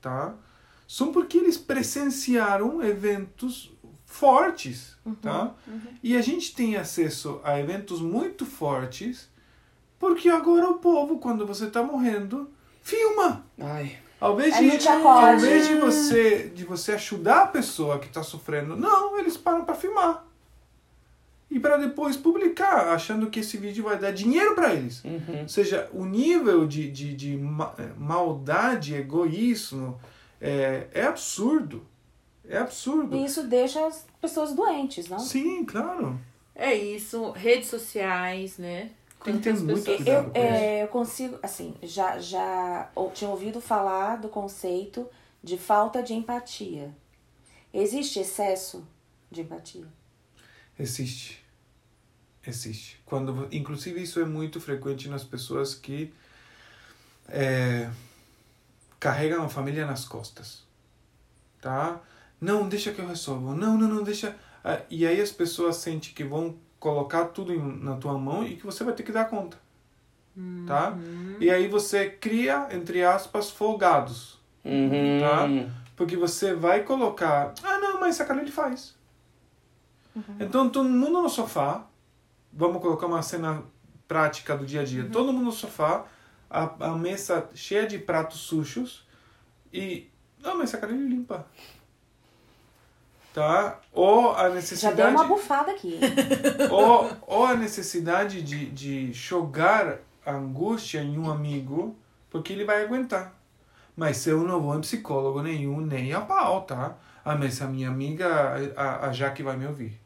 tá? 0.03 0.35
São 0.87 1.13
porque 1.13 1.39
eles 1.39 1.57
presenciaram 1.57 2.83
eventos 2.83 3.73
fortes, 4.13 4.97
tá? 5.21 5.53
E 6.03 6.17
a 6.17 6.21
gente 6.21 6.55
tem 6.55 6.77
acesso 6.77 7.41
a 7.43 7.59
eventos 7.59 8.01
muito 8.01 8.45
fortes 8.45 9.29
porque 9.99 10.29
agora 10.29 10.69
o 10.69 10.75
povo, 10.75 11.19
quando 11.19 11.47
você 11.47 11.67
está 11.67 11.83
morrendo, 11.83 12.51
filma. 12.83 13.45
Ai. 13.61 13.99
Ao 14.21 14.35
invés, 14.35 14.55
não 14.55 14.77
de, 14.79 14.89
ao 14.89 15.35
invés 15.47 15.67
de 15.69 15.75
você 15.77 16.49
de 16.55 16.65
você 16.65 16.93
ajudar 16.93 17.43
a 17.43 17.47
pessoa 17.47 17.99
que 17.99 18.07
está 18.07 18.23
sofrendo, 18.23 18.77
não, 18.77 19.19
eles 19.19 19.37
param 19.37 19.65
para 19.65 19.75
filmar. 19.75 20.25
E 21.51 21.59
para 21.61 21.77
depois 21.77 22.17
publicar, 22.17 22.89
achando 22.95 23.29
que 23.29 23.41
esse 23.41 23.57
vídeo 23.59 23.85
vai 23.85 23.99
dar 23.99 24.11
dinheiro 24.13 24.55
para 24.55 24.73
eles. 24.75 25.05
Uhum. 25.05 25.43
Ou 25.43 25.49
seja, 25.49 25.89
o 25.93 26.05
nível 26.05 26.67
de, 26.67 26.91
de, 26.91 27.15
de 27.15 27.37
ma- 27.37 27.75
eh, 27.79 27.91
maldade, 27.99 28.95
egoísmo, 28.95 30.01
é, 30.41 30.87
é 30.93 31.05
absurdo. 31.05 31.85
É 32.49 32.59
absurdo. 32.59 33.17
E 33.17 33.25
isso 33.25 33.45
deixa 33.47 33.87
as 33.87 34.07
pessoas 34.21 34.53
doentes, 34.55 35.09
não? 35.09 35.19
Sim, 35.19 35.65
claro. 35.65 36.21
É 36.55 36.75
isso, 36.75 37.31
redes 37.31 37.69
sociais, 37.69 38.59
né? 38.59 38.91
Tem 39.25 39.37
que 39.37 39.43
ter 39.45 39.55
muito 39.55 39.85
cuidado. 39.85 40.09
Eu, 40.09 40.25
com 40.25 40.31
isso. 40.31 40.39
é, 40.39 40.83
eu 40.83 40.89
consigo, 40.89 41.39
assim, 41.43 41.75
já, 41.83 42.19
já 42.19 42.91
ou- 42.95 43.11
tinha 43.11 43.31
ouvido 43.31 43.61
falar 43.61 44.17
do 44.17 44.29
conceito 44.29 45.09
de 45.43 45.57
falta 45.57 46.03
de 46.03 46.13
empatia. 46.13 46.93
Existe 47.73 48.19
excesso 48.19 48.87
de 49.31 49.43
empatia? 49.43 49.87
Existe. 50.79 51.43
Existe. 52.47 53.01
Quando, 53.07 53.47
inclusive, 53.53 54.03
isso 54.03 54.19
é 54.21 54.25
muito 54.25 54.61
frequente 54.61 55.09
nas 55.09 55.23
pessoas 55.25 55.75
que 55.75 56.13
é, 57.29 57.89
carregam 58.99 59.45
a 59.45 59.49
família 59.49 59.87
nas 59.87 60.05
costas. 60.05 60.65
Tá? 61.61 62.01
Não, 62.43 62.69
deixa 62.69 62.93
que 62.93 63.01
eu 63.01 63.07
resolvo. 63.07 63.55
Não, 63.55 63.79
não, 63.79 63.87
não, 63.87 64.03
deixa. 64.03 64.35
Ah, 64.65 64.81
E 64.91 65.07
aí 65.07 65.21
as 65.21 65.31
pessoas 65.31 65.77
sentem 65.77 66.13
que 66.13 66.25
vão 66.25 66.57
colocar 66.81 67.27
tudo 67.27 67.55
na 67.55 67.95
tua 67.95 68.19
mão 68.19 68.45
e 68.45 68.57
que 68.57 68.67
você 68.67 68.83
vai 68.83 68.93
ter 68.93 69.05
que 69.05 69.13
dar 69.13 69.27
conta. 69.27 69.57
Tá? 70.67 70.97
E 71.39 71.49
aí 71.49 71.69
você 71.69 72.11
cria, 72.11 72.67
entre 72.73 73.05
aspas, 73.05 73.49
folgados. 73.51 74.41
Uhum. 74.65 75.21
Tá? 75.21 75.47
Porque 75.95 76.17
você 76.17 76.53
vai 76.53 76.83
colocar. 76.83 77.55
Ah, 77.63 77.79
não, 77.79 78.01
mas 78.01 78.17
essa 78.17 78.25
cara 78.25 78.41
ele 78.41 78.51
faz. 78.51 78.97
Então 80.41 80.69
todo 80.69 80.89
mundo 80.89 81.23
no 81.23 81.29
sofá. 81.29 81.87
Vamos 82.53 82.83
colocar 82.83 83.07
uma 83.07 83.23
cena 83.23 83.63
prática 84.09 84.57
do 84.57 84.67
dia 84.67 84.81
a 84.81 84.85
dia. 84.85 85.09
Todo 85.09 85.33
mundo 85.33 85.45
no 85.45 85.53
sofá, 85.53 86.05
a, 86.51 86.89
a 86.89 86.97
mesa 86.97 87.49
cheia 87.55 87.87
de 87.87 87.99
pratos 87.99 88.41
sujos 88.41 89.07
e. 89.73 90.09
Não, 90.43 90.59
mas 90.59 90.71
essa 90.71 90.79
cara 90.79 90.93
ele 90.93 91.09
limpa. 91.09 91.47
Tá? 93.33 93.81
Ou 93.93 94.33
a 94.33 94.37
Já 94.37 94.43
deu 94.49 94.55
necessidade 94.57 95.15
uma 95.15 95.25
bufada 95.25 95.71
aqui. 95.73 95.99
ou, 96.71 97.11
ou 97.27 97.47
a 97.47 97.55
necessidade 97.55 98.43
de, 98.43 98.67
de 98.67 99.13
jogar 99.13 99.99
a 100.25 100.33
angústia 100.33 101.01
em 101.03 101.19
um 101.19 101.31
amigo, 101.31 101.97
porque 102.31 102.53
ele 102.53 102.65
vai 102.65 102.85
aguentar. 102.85 103.33
Mas 103.97 104.27
eu 104.27 104.43
não 104.43 104.61
vou 104.61 104.77
em 104.77 104.81
psicólogo 104.81 105.43
nenhum, 105.43 105.81
nem 105.81 106.13
a 106.13 106.21
pau, 106.21 106.63
tá? 106.63 106.95
Ah, 107.25 107.37
mas 107.37 107.61
a 107.63 107.67
minha 107.67 107.89
amiga, 107.89 108.55
a, 108.77 109.07
a 109.07 109.13
Jaque 109.13 109.43
vai 109.43 109.57
me 109.57 109.67
ouvir. 109.67 109.99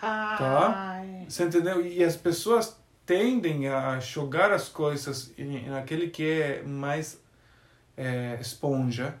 Ai. 0.00 1.26
Você 1.28 1.44
entendeu? 1.44 1.84
E 1.84 2.02
as 2.04 2.16
pessoas 2.16 2.78
tendem 3.04 3.68
a 3.68 3.98
jogar 4.00 4.52
as 4.52 4.68
coisas 4.68 5.32
em- 5.38 5.68
naquele 5.68 6.08
que 6.08 6.24
é 6.40 6.62
mais 6.62 7.20
é, 7.96 8.38
esponja, 8.40 9.14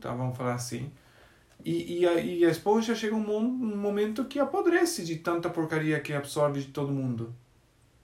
tá? 0.00 0.12
Vamos 0.14 0.36
falar 0.36 0.54
assim. 0.54 0.90
E, 1.66 1.98
e, 1.98 2.06
a, 2.06 2.14
e 2.20 2.44
a 2.44 2.48
esponja 2.48 2.94
chega 2.94 3.16
um, 3.16 3.36
um 3.36 3.76
momento 3.76 4.24
que 4.24 4.38
apodrece 4.38 5.04
de 5.04 5.16
tanta 5.16 5.50
porcaria 5.50 5.98
que 5.98 6.12
absorve 6.12 6.60
de 6.60 6.68
todo 6.68 6.92
mundo, 6.92 7.34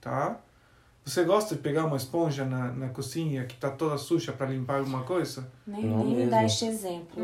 tá? 0.01 0.37
Você 1.05 1.23
gosta 1.23 1.55
de 1.55 1.61
pegar 1.61 1.85
uma 1.85 1.95
esponja 1.95 2.43
na, 2.43 2.73
na 2.73 2.89
cozinha 2.89 3.45
que 3.45 3.55
tá 3.55 3.69
toda 3.71 3.97
suja 3.97 4.33
para 4.33 4.47
limpar 4.47 4.79
alguma 4.79 5.03
coisa? 5.03 5.49
Nem, 5.65 5.85
Não 5.85 6.03
nem 6.03 6.15
me 6.17 6.25
dá 6.27 6.43
este 6.43 6.65
exemplo. 6.65 7.23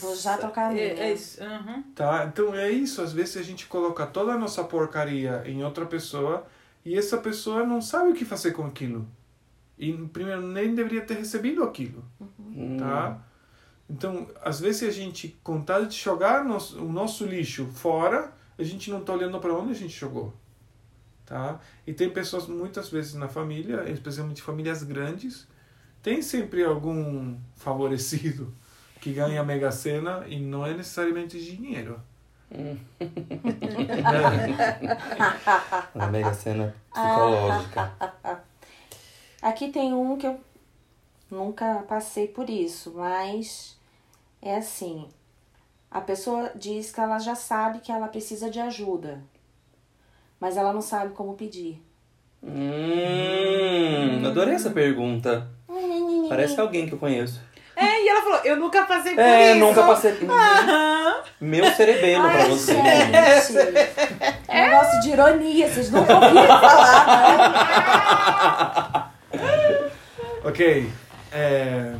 Vou 0.00 0.14
já 0.14 0.38
trocar 0.38 0.70
a 0.70 0.72
minha. 0.72 0.84
É, 0.84 1.00
é 1.10 1.12
isso. 1.12 1.42
Uhum. 1.42 1.82
Tá? 1.92 2.24
Então 2.32 2.54
é 2.54 2.70
isso, 2.70 3.02
às 3.02 3.12
vezes 3.12 3.36
a 3.36 3.42
gente 3.42 3.66
coloca 3.66 4.06
toda 4.06 4.34
a 4.34 4.38
nossa 4.38 4.62
porcaria 4.62 5.42
em 5.44 5.64
outra 5.64 5.86
pessoa 5.86 6.46
e 6.84 6.96
essa 6.96 7.18
pessoa 7.18 7.66
não 7.66 7.82
sabe 7.82 8.10
o 8.10 8.14
que 8.14 8.24
fazer 8.24 8.52
com 8.52 8.64
aquilo. 8.64 9.08
E 9.76 9.92
primeiro 9.92 10.46
nem 10.46 10.72
deveria 10.72 11.00
ter 11.02 11.14
recebido 11.14 11.64
aquilo, 11.64 12.04
Hum. 12.38 12.76
tá? 12.78 13.18
Então, 13.90 14.28
às 14.40 14.60
vezes 14.60 14.88
a 14.88 14.92
gente, 14.92 15.36
com 15.42 15.54
vontade 15.54 15.88
de 15.88 15.96
jogar 15.96 16.46
o 16.46 16.92
nosso 16.92 17.26
lixo 17.26 17.66
fora, 17.66 18.32
a 18.56 18.62
gente 18.62 18.88
não 18.88 19.02
tá 19.02 19.12
olhando 19.12 19.40
para 19.40 19.52
onde 19.52 19.72
a 19.72 19.74
gente 19.74 19.98
jogou, 19.98 20.32
tá? 21.26 21.58
E 21.84 21.92
tem 21.92 22.08
pessoas 22.08 22.46
muitas 22.46 22.88
vezes 22.88 23.14
na 23.14 23.26
família, 23.26 23.90
especialmente 23.90 24.42
famílias 24.42 24.84
grandes, 24.84 25.48
tem 26.00 26.22
sempre 26.22 26.64
algum 26.64 27.36
favorecido 27.56 28.54
que 29.00 29.12
ganha 29.12 29.40
a 29.40 29.44
Mega 29.44 29.72
Sena 29.72 30.24
e 30.28 30.38
não 30.38 30.64
é 30.64 30.72
necessariamente 30.72 31.44
dinheiro. 31.44 32.00
A 35.94 36.06
mega 36.08 36.34
cena 36.34 36.74
psicológica. 36.92 37.92
Aqui 39.40 39.70
tem 39.70 39.94
um 39.94 40.18
que 40.18 40.26
eu 40.26 40.40
nunca 41.30 41.84
passei 41.88 42.26
por 42.26 42.50
isso, 42.50 42.92
mas 42.96 43.79
é 44.42 44.56
assim. 44.56 45.08
A 45.90 46.00
pessoa 46.00 46.50
diz 46.54 46.92
que 46.92 47.00
ela 47.00 47.18
já 47.18 47.34
sabe 47.34 47.80
que 47.80 47.90
ela 47.90 48.06
precisa 48.08 48.48
de 48.50 48.60
ajuda, 48.60 49.20
mas 50.38 50.56
ela 50.56 50.72
não 50.72 50.80
sabe 50.82 51.12
como 51.14 51.34
pedir. 51.34 51.82
Hum, 52.42 54.22
adorei 54.26 54.54
essa 54.54 54.70
pergunta. 54.70 55.48
Parece 56.28 56.58
alguém 56.60 56.86
que 56.86 56.94
eu 56.94 56.98
conheço. 56.98 57.40
É, 57.76 58.02
e 58.04 58.08
ela 58.08 58.22
falou, 58.22 58.40
eu 58.44 58.56
nunca 58.56 58.84
passei 58.84 59.14
por 59.14 59.20
É, 59.20 59.50
isso. 59.52 59.60
nunca 59.60 59.82
passei. 59.84 60.18
Meu 61.40 61.64
cerebelo 61.72 62.28
pra 62.30 62.42
Ai, 62.42 62.48
você. 62.50 62.74
gente. 62.74 64.00
É 64.52 64.66
um 64.66 64.70
negócio 64.70 65.00
de 65.00 65.10
ironia, 65.10 65.68
vocês 65.72 65.90
nunca 65.92 66.12
ouviram 66.14 66.60
falar, 66.60 67.06
né? 69.32 69.90
Ok. 70.44 70.90
é, 71.32 71.94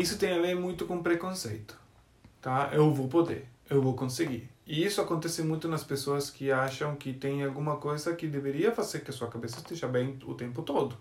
isso 0.00 0.18
tem 0.18 0.32
a 0.32 0.40
ver 0.40 0.54
muito 0.54 0.86
com 0.86 1.02
preconceito. 1.02 1.76
Tá? 2.40 2.70
Eu 2.72 2.92
vou 2.92 3.08
poder, 3.08 3.48
eu 3.68 3.82
vou 3.82 3.94
conseguir. 3.94 4.48
E 4.66 4.84
isso 4.84 5.00
acontece 5.00 5.42
muito 5.42 5.66
nas 5.66 5.82
pessoas 5.82 6.30
que 6.30 6.52
acham 6.52 6.94
que 6.94 7.12
tem 7.12 7.42
alguma 7.42 7.76
coisa 7.76 8.14
que 8.14 8.26
deveria 8.26 8.70
fazer 8.70 9.00
que 9.00 9.10
a 9.10 9.14
sua 9.14 9.28
cabeça 9.28 9.58
esteja 9.58 9.88
bem 9.88 10.18
o 10.26 10.34
tempo 10.34 10.62
todo. 10.62 10.96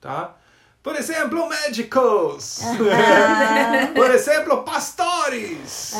Tá? 0.00 0.36
Por 0.82 0.96
exemplo, 0.96 1.46
médicos. 1.46 2.60
Por 3.94 4.10
exemplo, 4.12 4.62
pastores. 4.62 5.92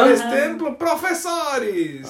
Por 0.00 0.10
exemplo, 0.10 0.74
professores. 0.76 2.06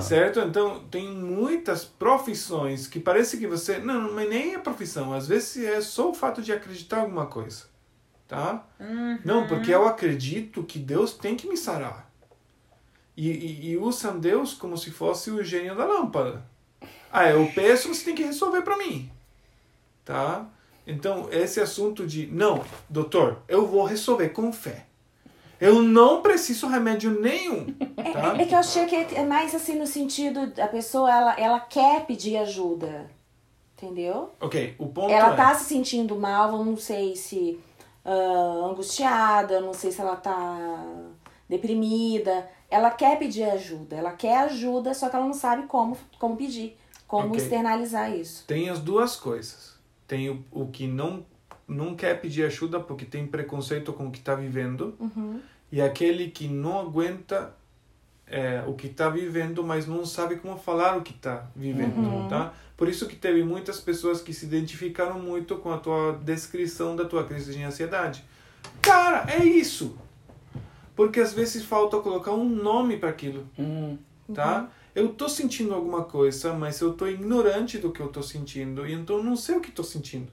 Certo? 0.00 0.38
Então, 0.40 0.84
tem 0.90 1.08
muitas 1.08 1.84
profissões 1.84 2.86
que 2.86 3.00
parece 3.00 3.36
que 3.36 3.48
você. 3.48 3.78
Não, 3.78 4.12
mas 4.12 4.28
nem 4.28 4.54
é 4.54 4.58
profissão. 4.58 5.12
Às 5.12 5.26
vezes 5.26 5.64
é 5.64 5.80
só 5.80 6.10
o 6.10 6.14
fato 6.14 6.40
de 6.40 6.52
acreditar 6.52 6.98
em 6.98 7.00
alguma 7.00 7.26
coisa. 7.26 7.71
Tá? 8.32 8.64
Não, 9.26 9.46
porque 9.46 9.74
eu 9.74 9.86
acredito 9.86 10.64
que 10.64 10.78
Deus 10.78 11.12
tem 11.12 11.36
que 11.36 11.46
me 11.46 11.54
sarar. 11.54 12.10
E, 13.14 13.28
e, 13.28 13.70
e 13.72 13.76
usam 13.76 14.18
Deus 14.18 14.54
como 14.54 14.78
se 14.78 14.90
fosse 14.90 15.30
o 15.30 15.44
gênio 15.44 15.76
da 15.76 15.84
lâmpada. 15.84 16.42
Ah, 17.12 17.28
eu 17.28 17.46
peço, 17.54 17.88
você 17.88 18.06
tem 18.06 18.14
que 18.14 18.22
resolver 18.22 18.62
para 18.62 18.78
mim. 18.78 19.10
Tá? 20.02 20.46
Então, 20.86 21.28
esse 21.30 21.60
assunto 21.60 22.06
de, 22.06 22.26
não, 22.28 22.64
doutor, 22.88 23.42
eu 23.46 23.66
vou 23.66 23.84
resolver 23.84 24.30
com 24.30 24.50
fé. 24.50 24.86
Eu 25.60 25.82
não 25.82 26.22
preciso 26.22 26.66
remédio 26.68 27.20
nenhum. 27.20 27.66
Tá? 28.14 28.34
É 28.40 28.46
que 28.46 28.54
eu 28.54 28.58
achei 28.58 28.86
que 28.86 28.96
é 28.96 29.26
mais 29.26 29.54
assim 29.54 29.78
no 29.78 29.86
sentido, 29.86 30.50
a 30.58 30.68
pessoa, 30.68 31.14
ela, 31.14 31.38
ela 31.38 31.60
quer 31.60 32.06
pedir 32.06 32.38
ajuda. 32.38 33.10
Entendeu? 33.76 34.30
Ok, 34.40 34.76
o 34.78 34.86
ponto 34.86 35.12
Ela 35.12 35.32
é... 35.32 35.36
tá 35.36 35.54
se 35.56 35.64
sentindo 35.64 36.16
mal, 36.16 36.64
não 36.64 36.76
sei 36.76 37.16
se 37.16 37.58
ah, 38.04 38.66
angustiada, 38.70 39.60
não 39.60 39.72
sei 39.72 39.90
se 39.92 40.00
ela 40.00 40.16
tá 40.16 40.86
deprimida. 41.48 42.48
Ela 42.70 42.90
quer 42.90 43.18
pedir 43.18 43.44
ajuda, 43.44 43.96
ela 43.96 44.12
quer 44.12 44.38
ajuda, 44.38 44.94
só 44.94 45.08
que 45.08 45.16
ela 45.16 45.26
não 45.26 45.34
sabe 45.34 45.66
como, 45.66 45.96
como 46.18 46.36
pedir, 46.36 46.76
como 47.06 47.28
Ok. 47.28 47.36
externalizar 47.42 48.10
isso. 48.14 48.44
Tem 48.46 48.70
as 48.70 48.80
duas 48.80 49.16
coisas. 49.16 49.74
Tem 50.08 50.30
o, 50.30 50.42
o 50.50 50.66
que 50.66 50.86
não, 50.86 51.24
não 51.68 51.94
quer 51.94 52.20
pedir 52.20 52.44
ajuda 52.44 52.80
porque 52.80 53.04
tem 53.04 53.26
preconceito 53.26 53.92
com 53.92 54.08
o 54.08 54.10
que 54.10 54.18
está 54.18 54.34
vivendo. 54.34 54.96
E 55.70 55.80
aquele 55.80 56.30
que 56.30 56.48
não 56.48 56.78
aguenta 56.80 57.54
é, 58.26 58.62
o 58.66 58.74
que 58.74 58.86
está 58.86 59.10
vivendo, 59.10 59.62
mas 59.62 59.86
não 59.86 60.06
sabe 60.06 60.36
como 60.36 60.56
falar 60.56 60.96
o 60.96 61.02
que 61.02 61.12
está 61.12 61.46
vivendo, 61.54 62.28
tá? 62.28 62.54
Por 62.82 62.88
isso 62.88 63.06
que 63.06 63.14
teve 63.14 63.44
muitas 63.44 63.78
pessoas 63.78 64.20
que 64.20 64.34
se 64.34 64.44
identificaram 64.44 65.16
muito 65.16 65.54
com 65.54 65.72
a 65.72 65.78
tua 65.78 66.18
descrição 66.20 66.96
da 66.96 67.04
tua 67.04 67.22
crise 67.22 67.54
de 67.54 67.62
ansiedade. 67.62 68.24
Cara, 68.80 69.24
é 69.32 69.44
isso! 69.44 69.96
Porque 70.96 71.20
às 71.20 71.32
vezes 71.32 71.64
falta 71.64 72.00
colocar 72.00 72.32
um 72.32 72.44
nome 72.44 72.96
para 72.96 73.10
aquilo 73.10 73.48
Hum. 73.56 73.96
tá? 74.34 74.68
Eu 74.96 75.10
tô 75.10 75.28
sentindo 75.28 75.72
alguma 75.72 76.02
coisa, 76.02 76.54
mas 76.54 76.80
eu 76.80 76.92
tô 76.92 77.06
ignorante 77.06 77.78
do 77.78 77.92
que 77.92 78.00
eu 78.00 78.08
tô 78.08 78.20
sentindo 78.20 78.84
e 78.84 78.92
então 78.92 79.18
eu 79.18 79.22
não 79.22 79.36
sei 79.36 79.58
o 79.58 79.60
que 79.60 79.70
tô 79.70 79.84
sentindo. 79.84 80.32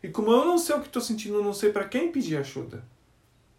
E 0.00 0.08
como 0.08 0.30
eu 0.30 0.44
não 0.44 0.58
sei 0.58 0.76
o 0.76 0.80
que 0.80 0.88
tô 0.88 1.00
sentindo, 1.00 1.38
eu 1.38 1.42
não 1.42 1.52
sei 1.52 1.72
para 1.72 1.88
quem 1.88 2.12
pedir 2.12 2.36
ajuda, 2.36 2.84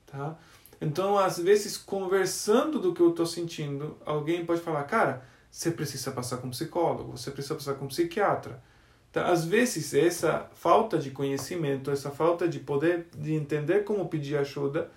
tá? 0.06 0.38
Então, 0.80 1.18
às 1.20 1.38
vezes, 1.38 1.76
conversando 1.76 2.80
do 2.80 2.94
que 2.94 3.02
eu 3.02 3.12
tô 3.12 3.26
sentindo, 3.26 3.98
alguém 4.06 4.46
pode 4.46 4.62
falar, 4.62 4.86
cara, 4.86 5.35
você 5.56 5.72
precisa 5.72 6.12
passar 6.12 6.36
com 6.38 6.48
um 6.48 6.50
psicólogo, 6.50 7.18
você 7.18 7.32
precisa 7.32 7.56
passar 7.56 7.76
com 7.76 7.86
um 7.86 7.88
psiquiatra. 7.88 8.62
Tá? 9.10 9.28
Às 9.28 9.46
vezes, 9.46 9.94
essa 9.94 10.50
falta 10.54 10.98
de 10.98 11.12
conhecimento, 11.12 11.90
essa 11.90 12.12
falta 12.12 12.46
de 12.46 12.60
poder 12.60 13.08
de 13.18 13.34
entender 13.34 13.86
como 13.86 14.06
pedir 14.10 14.36
ajuda, 14.36 14.92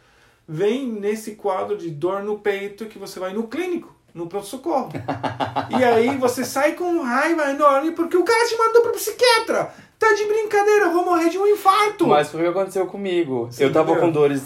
vem 0.48 0.84
nesse 0.90 1.36
quadro 1.36 1.78
de 1.78 1.88
dor 1.92 2.24
no 2.24 2.40
peito 2.40 2.86
que 2.86 2.98
você 2.98 3.20
vai 3.20 3.32
no 3.32 3.46
clínico, 3.46 3.94
no 4.12 4.26
pronto-socorro. 4.26 4.90
e 5.78 5.84
aí 5.84 6.16
você 6.16 6.44
sai 6.44 6.72
com 6.72 7.02
raiva 7.02 7.52
enorme 7.52 7.92
porque 7.92 8.16
o 8.16 8.24
cara 8.24 8.48
te 8.48 8.58
mandou 8.58 8.82
pro 8.82 8.92
psiquiatra. 8.94 9.72
Tá 9.96 10.12
de 10.12 10.24
brincadeira, 10.24 10.86
eu 10.86 10.92
vou 10.92 11.04
morrer 11.04 11.30
de 11.30 11.38
um 11.38 11.46
infarto. 11.46 12.04
Mas 12.08 12.30
foi 12.30 12.40
o 12.40 12.42
que 12.42 12.50
aconteceu 12.50 12.84
comigo. 12.88 13.46
Você 13.46 13.64
eu 13.64 13.72
tava 13.72 13.92
entendeu? 13.92 14.08
com 14.08 14.12
dores 14.12 14.42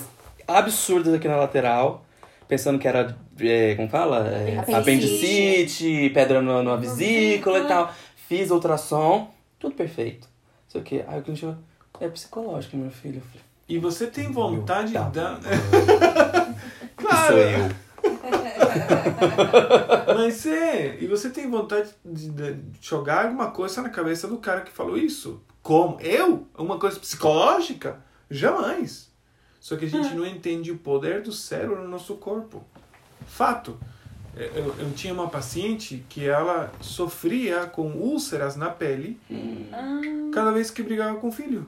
absurdas 0.47 1.15
aqui 1.15 1.27
na 1.27 1.37
lateral, 1.37 2.05
pensando 2.47 2.79
que 2.79 2.87
era, 2.87 3.17
é, 3.49 3.75
como 3.75 3.89
fala? 3.89 4.29
É, 4.29 4.59
Apendicite. 4.75 6.11
pedra 6.15 6.41
no- 6.43 6.63
na 6.63 6.77
vesícula 6.77 7.59
e 7.61 7.67
tal. 7.67 7.93
Fiz 8.29 8.51
ultrassom, 8.51 9.31
tudo 9.59 9.75
perfeito. 9.75 10.29
Sei 10.69 10.81
o 10.81 10.85
que. 10.85 11.05
Aí 11.07 11.21
o 11.21 11.23
cliente 11.23 11.41
falou, 11.43 11.57
é 12.01 12.09
psicológico, 12.09 12.77
meu 12.77 12.91
filho. 12.91 13.17
Eu 13.17 13.23
falei, 13.23 13.43
E 13.69 13.79
você 13.79 14.07
tem 14.07 14.31
vontade 14.33 14.93
Tá. 14.93 15.09
da. 15.09 15.39
que 16.97 17.05
claro! 17.05 17.29
sou 17.35 17.39
eu. 17.39 17.83
Mas 20.17 20.47
é, 20.47 20.97
e 21.01 21.07
você 21.07 21.31
tem 21.31 21.49
vontade 21.51 21.91
de, 22.05 22.29
de 22.31 22.57
jogar 22.81 23.27
alguma 23.27 23.51
coisa 23.51 23.83
na 23.83 23.91
cabeça 23.91 24.27
do 24.27 24.39
cara 24.39 24.63
que 24.63 24.73
falou 24.73 24.97
isso? 24.97 25.43
Como? 25.63 26.01
Eu? 26.01 26.47
Uma 26.57 26.79
coisa 26.79 26.99
psicológica? 26.99 28.01
Jamais. 28.31 29.11
Só 29.61 29.77
que 29.77 29.85
a 29.85 29.89
gente 29.89 30.15
não 30.15 30.27
entende 30.27 30.73
o 30.73 30.79
poder 30.79 31.23
do 31.23 31.31
cérebro 31.31 31.83
no 31.83 31.89
nosso 31.89 32.15
corpo. 32.17 32.65
Fato. 33.27 33.79
É, 34.37 34.51
Eu, 34.55 34.75
eu 34.79 34.93
tinha 34.93 35.13
uma 35.13 35.29
paciente 35.29 36.05
que 36.09 36.27
ela 36.27 36.73
sofria 36.81 37.67
com 37.67 37.93
úlceras 37.93 38.57
na 38.57 38.71
pele 38.71 39.21
cada 40.33 40.51
vez 40.53 40.71
que 40.71 40.83
brigava 40.83 41.19
com 41.19 41.29
o 41.29 41.33
filho. 41.33 41.67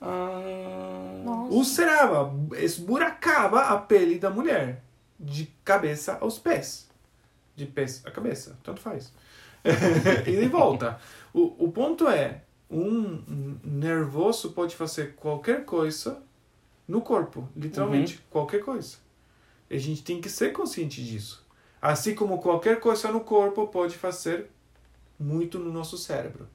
Ah, 0.00 1.20
Nossa. 1.24 1.54
Ulcerava, 1.54 2.32
esburacava 2.56 3.62
a 3.62 3.78
pele 3.78 4.18
da 4.18 4.30
mulher, 4.30 4.82
de 5.18 5.46
cabeça 5.64 6.18
aos 6.20 6.38
pés. 6.38 6.88
De 7.56 7.66
pés 7.66 8.02
a 8.04 8.10
cabeça, 8.10 8.56
tanto 8.62 8.80
faz. 8.80 9.12
e 10.26 10.30
de 10.36 10.46
volta. 10.48 10.98
O, 11.34 11.64
o 11.66 11.72
ponto 11.72 12.08
é, 12.08 12.42
um 12.70 13.22
nervoso 13.64 14.52
pode 14.52 14.76
fazer 14.76 15.14
qualquer 15.16 15.64
coisa 15.64 16.22
no 16.86 17.00
corpo, 17.00 17.48
literalmente, 17.56 18.20
qualquer 18.30 18.62
coisa. 18.64 18.96
A 19.70 19.76
gente 19.76 20.02
tem 20.02 20.20
que 20.20 20.28
ser 20.30 20.52
consciente 20.52 21.04
disso. 21.04 21.44
Assim 21.80 22.14
como 22.14 22.38
qualquer 22.38 22.80
coisa 22.80 23.10
no 23.12 23.20
corpo 23.20 23.66
pode 23.68 23.96
fazer 23.96 24.50
muito 25.18 25.58
no 25.58 25.72
nosso 25.72 25.96
cérebro 25.98 26.48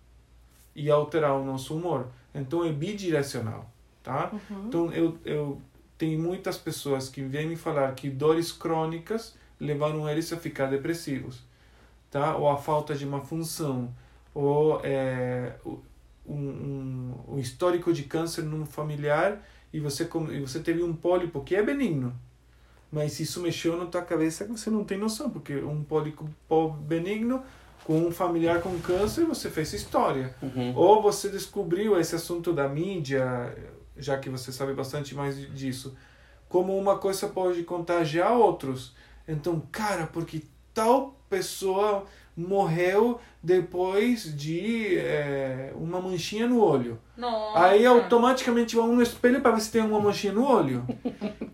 e 0.75 0.89
alterar 0.89 1.33
o 1.35 1.45
nosso 1.45 1.75
humor. 1.75 2.07
Então 2.33 2.65
é 2.65 2.71
bidirecional, 2.71 3.69
tá? 4.01 4.31
Então 4.67 4.91
eu, 4.91 5.17
eu 5.23 5.61
tenho 5.97 6.19
muitas 6.19 6.57
pessoas 6.57 7.07
que 7.09 7.21
vêm 7.21 7.47
me 7.47 7.55
falar 7.55 7.93
que 7.93 8.09
dores 8.09 8.51
crônicas 8.51 9.35
levaram 9.59 10.09
eles 10.09 10.33
a 10.33 10.37
ficar 10.37 10.65
depressivos, 10.67 11.41
tá? 12.09 12.35
Ou 12.35 12.49
a 12.49 12.57
falta 12.57 12.95
de 12.95 13.05
uma 13.05 13.21
função, 13.21 13.93
ou 14.33 14.81
é, 14.83 15.55
o- 15.63 15.79
um, 16.25 16.35
um, 16.35 17.33
um 17.35 17.39
histórico 17.39 17.93
de 17.93 18.03
câncer 18.03 18.41
num 18.43 18.65
familiar 18.65 19.41
e 19.71 19.79
você 19.79 20.03
e 20.31 20.39
você 20.39 20.59
teve 20.59 20.81
um 20.81 20.93
pólipo 20.95 21.41
que 21.43 21.55
é 21.55 21.61
benigno, 21.61 22.13
mas 22.93 23.19
isso 23.19 23.41
mexeu 23.41 23.75
na 23.75 23.87
tua 23.87 24.03
cabeça 24.03 24.45
que 24.45 24.51
você 24.51 24.69
não 24.69 24.83
tem 24.83 24.99
noção, 24.99 25.27
porque 25.27 25.55
um 25.55 25.83
pólipo 25.83 26.29
benigno 26.81 27.43
com 27.83 27.97
um 27.97 28.11
familiar 28.11 28.61
com 28.61 28.79
câncer 28.79 29.25
você 29.25 29.49
fez 29.49 29.73
história. 29.73 30.35
uhum. 30.39 30.75
Ou 30.75 31.01
você 31.01 31.27
descobriu 31.27 31.99
esse 31.99 32.13
assunto 32.13 32.53
da 32.53 32.69
mídia, 32.69 33.51
já 33.97 34.19
que 34.19 34.29
você 34.29 34.51
sabe 34.51 34.75
bastante 34.75 35.15
mais 35.15 35.35
disso, 35.55 35.97
como 36.47 36.77
uma 36.77 36.99
coisa 36.99 37.27
pode 37.27 37.63
contagiar 37.63 38.31
outros. 38.33 38.93
Então, 39.27 39.59
cara, 39.71 40.05
porque 40.05 40.43
tal 40.71 41.19
pessoa 41.27 42.05
morreu 42.35 43.19
depois 43.41 44.35
de 44.35 44.97
é, 44.97 45.71
uma 45.75 46.01
manchinha 46.01 46.47
no 46.47 46.63
olho. 46.63 46.99
Nossa. 47.15 47.65
Aí 47.65 47.85
automaticamente 47.85 48.75
vão 48.75 48.95
no 48.95 49.01
espelho 49.01 49.41
para 49.41 49.51
ver 49.51 49.61
se 49.61 49.71
tem 49.71 49.81
uma 49.81 49.99
manchinha 49.99 50.33
no 50.33 50.45
olho. 50.45 50.85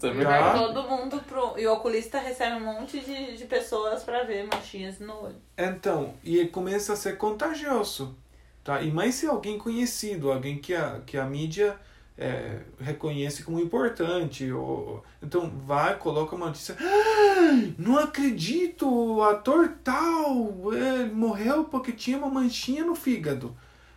É. 0.02 0.24
Tá. 0.24 0.54
todo 0.54 0.88
mundo 0.88 1.20
pro. 1.28 1.58
E 1.58 1.68
o 1.68 1.74
oculista 1.74 2.20
recebe 2.20 2.56
um 2.56 2.66
monte 2.66 3.00
de, 3.00 3.36
de 3.36 3.46
pessoas 3.46 4.04
pra 4.04 4.24
ver 4.24 4.48
manchinhas 4.48 5.00
no 5.00 5.14
olho. 5.24 5.36
Então, 5.58 6.14
e 6.24 6.46
começa 6.46 6.94
a 6.94 6.96
ser 6.96 7.18
contagioso, 7.18 8.16
tá? 8.64 8.82
E 8.82 8.92
mais 8.92 9.16
se 9.16 9.28
alguém 9.28 9.58
conhecido, 9.58 10.32
alguém 10.32 10.58
que 10.58 10.74
a, 10.74 11.02
que 11.06 11.18
a 11.18 11.26
mídia 11.26 11.78
é, 12.20 12.60
reconhece 12.78 13.44
como 13.44 13.62
importante, 13.62 14.52
ou, 14.52 15.02
então 15.24 15.50
vai, 15.66 15.98
coloca 15.98 16.36
uma 16.36 16.48
notícia, 16.48 16.76
"Ah, 16.78 17.72
não 17.78 17.98
acredito, 17.98 18.86
o 18.88 19.24
ator 19.24 19.70
tal 19.82 20.74
é, 20.74 21.06
morreu 21.06 21.64
porque 21.64 21.94
tinha 21.94 22.18
uma 22.18 22.30
manchinha 22.30 22.84
no 22.84 22.94
fígado. 22.94 23.56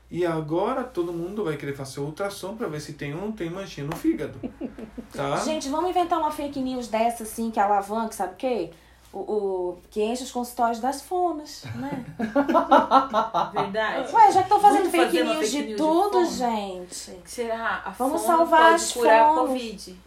E 0.09 0.25
agora 0.25 0.85
todo 0.85 1.13
mundo 1.13 1.43
vai 1.43 1.57
querer 1.57 1.75
fazer 1.75 2.01
ultrassom 2.01 2.55
para 2.55 2.69
ver 2.69 2.81
se 2.81 2.93
tem 2.93 3.15
ou 3.15 3.21
não 3.21 3.33
tem 3.33 3.51
manchinha 3.51 3.87
no 3.87 3.97
fígado, 3.97 4.39
tá? 5.13 5.37
Gente, 5.39 5.69
vamos 5.69 5.91
inventar 5.91 6.19
uma 6.19 6.31
fake 6.31 6.61
news 6.61 6.87
dessa, 6.87 7.25
assim, 7.25 7.51
que 7.51 7.59
alavanca, 7.59 8.13
sabe 8.13 8.35
o 8.35 8.37
quê? 8.37 8.71
O, 9.13 9.19
o, 9.19 9.79
que 9.91 10.03
enche 10.03 10.23
os 10.23 10.33
consultórios 10.33 10.81
das 10.81 11.03
fonas, 11.03 11.65
né? 11.75 12.05
Verdade? 13.53 14.15
Ué, 14.15 14.33
já 14.33 14.41
que 14.41 14.47
estão 14.47 14.59
fazendo 14.59 14.91
Vamos 14.91 14.91
fake 14.91 15.23
news 15.23 15.39
fake 15.39 15.51
de 15.51 15.63
news 15.63 15.69
de 15.71 15.75
tudo, 15.77 16.13
fono? 16.13 16.27
gente. 16.31 17.21
Será? 17.27 17.83
A 17.85 17.91
Vamos 17.91 18.23
salvar 18.23 18.73
as 18.75 18.93
curar 18.93 19.21
a 19.21 19.29
fonos. 19.35 19.49
Covid. 19.51 20.01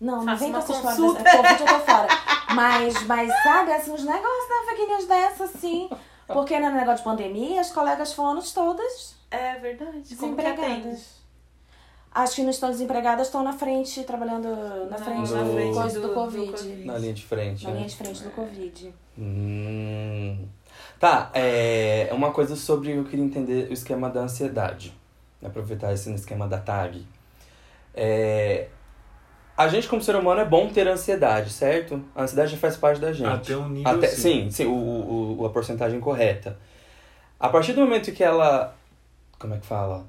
Não, 0.00 0.24
não 0.24 0.36
vem 0.36 0.52
com 0.52 0.58
essa 0.58 0.72
história 0.72 0.96
consulta. 0.96 1.22
dessa. 1.22 1.36
Covid 1.36 1.60
eu 1.60 1.66
tô 1.66 1.80
fora. 1.80 2.08
Mas, 2.54 3.02
mas 3.06 3.42
sabe, 3.42 3.72
assim, 3.72 3.90
uns 3.90 4.04
negócios 4.04 4.48
da 4.48 4.70
fake 4.70 4.86
news 4.86 5.06
dessa, 5.06 5.44
assim. 5.44 5.90
Porque 6.28 6.58
no 6.60 6.70
negócio 6.70 6.98
de 6.98 7.04
pandemia, 7.04 7.60
as 7.60 7.70
colegas 7.72 8.12
fonos 8.12 8.52
todas 8.52 9.16
É 9.30 9.58
verdade. 9.58 10.00
Desempregadas. 10.00 11.17
As 12.12 12.34
que 12.34 12.42
não 12.42 12.50
estão 12.50 12.70
desempregadas 12.70 13.26
estão 13.28 13.42
na 13.44 13.52
frente, 13.52 14.02
trabalhando 14.04 14.48
na 14.90 14.98
Não, 14.98 15.04
frente 15.04 15.32
na 15.32 15.42
do, 15.42 15.52
frente 15.52 15.94
do, 15.94 16.00
do- 16.00 16.08
do 16.08 16.14
Covid. 16.14 16.50
Covid. 16.52 16.84
Na 16.84 16.98
linha 16.98 17.12
de 17.12 17.24
frente. 17.24 17.64
Na 17.64 17.70
né? 17.70 17.76
linha 17.76 17.88
de 17.88 17.96
frente 17.96 18.22
do 18.22 18.30
Covid. 18.30 18.94
Hum. 19.18 20.46
Tá, 20.98 21.30
é 21.34 22.08
uma 22.12 22.30
coisa 22.32 22.56
sobre 22.56 22.90
eu 22.96 23.04
queria 23.04 23.24
entender 23.24 23.68
o 23.70 23.72
esquema 23.72 24.10
da 24.10 24.20
ansiedade. 24.20 24.92
Aproveitar 25.44 25.92
esse 25.92 26.12
esquema 26.12 26.48
da 26.48 26.58
tag. 26.58 27.06
É, 27.94 28.68
a 29.56 29.68
gente, 29.68 29.86
como 29.88 30.02
ser 30.02 30.16
humano, 30.16 30.40
é 30.40 30.44
bom 30.44 30.68
ter 30.68 30.88
ansiedade, 30.88 31.50
certo? 31.50 32.02
A 32.14 32.22
ansiedade 32.22 32.52
já 32.52 32.58
faz 32.58 32.76
parte 32.76 33.00
da 33.00 33.12
gente. 33.12 33.28
Até 33.28 33.56
um 33.56 33.68
nível 33.68 33.92
Até, 33.92 34.08
sim. 34.08 34.44
sim, 34.44 34.50
sim, 34.50 34.66
o, 34.66 35.36
o- 35.40 35.46
a 35.46 35.50
porcentagem 35.50 36.00
correta. 36.00 36.58
A 37.38 37.48
partir 37.48 37.72
do 37.74 37.80
momento 37.82 38.10
que 38.12 38.24
ela. 38.24 38.74
Como 39.38 39.54
é 39.54 39.58
que 39.58 39.66
fala? 39.66 40.04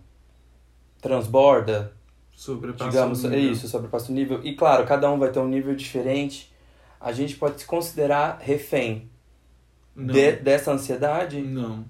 Transborda, 1.02 1.94
Sobrepassa 2.34 2.90
digamos, 2.90 3.24
o 3.24 3.28
é 3.28 3.30
nível. 3.32 3.52
isso, 3.52 3.68
sobrepassa 3.68 4.12
o 4.12 4.16
nível. 4.16 4.40
E 4.44 4.56
claro, 4.56 4.86
cada 4.86 5.10
um 5.12 5.18
vai 5.20 5.32
ter 5.32 5.40
um 5.40 5.48
nível 5.48 5.76
diferente. 5.76 6.52
A 7.00 7.12
gente 7.12 7.36
pode 7.36 7.62
se 7.62 7.66
considerar 7.66 8.40
refém 8.42 9.10
de- 9.96 10.34
dessa 10.38 10.72
ansiedade 10.72 11.42
Não. 11.42 11.86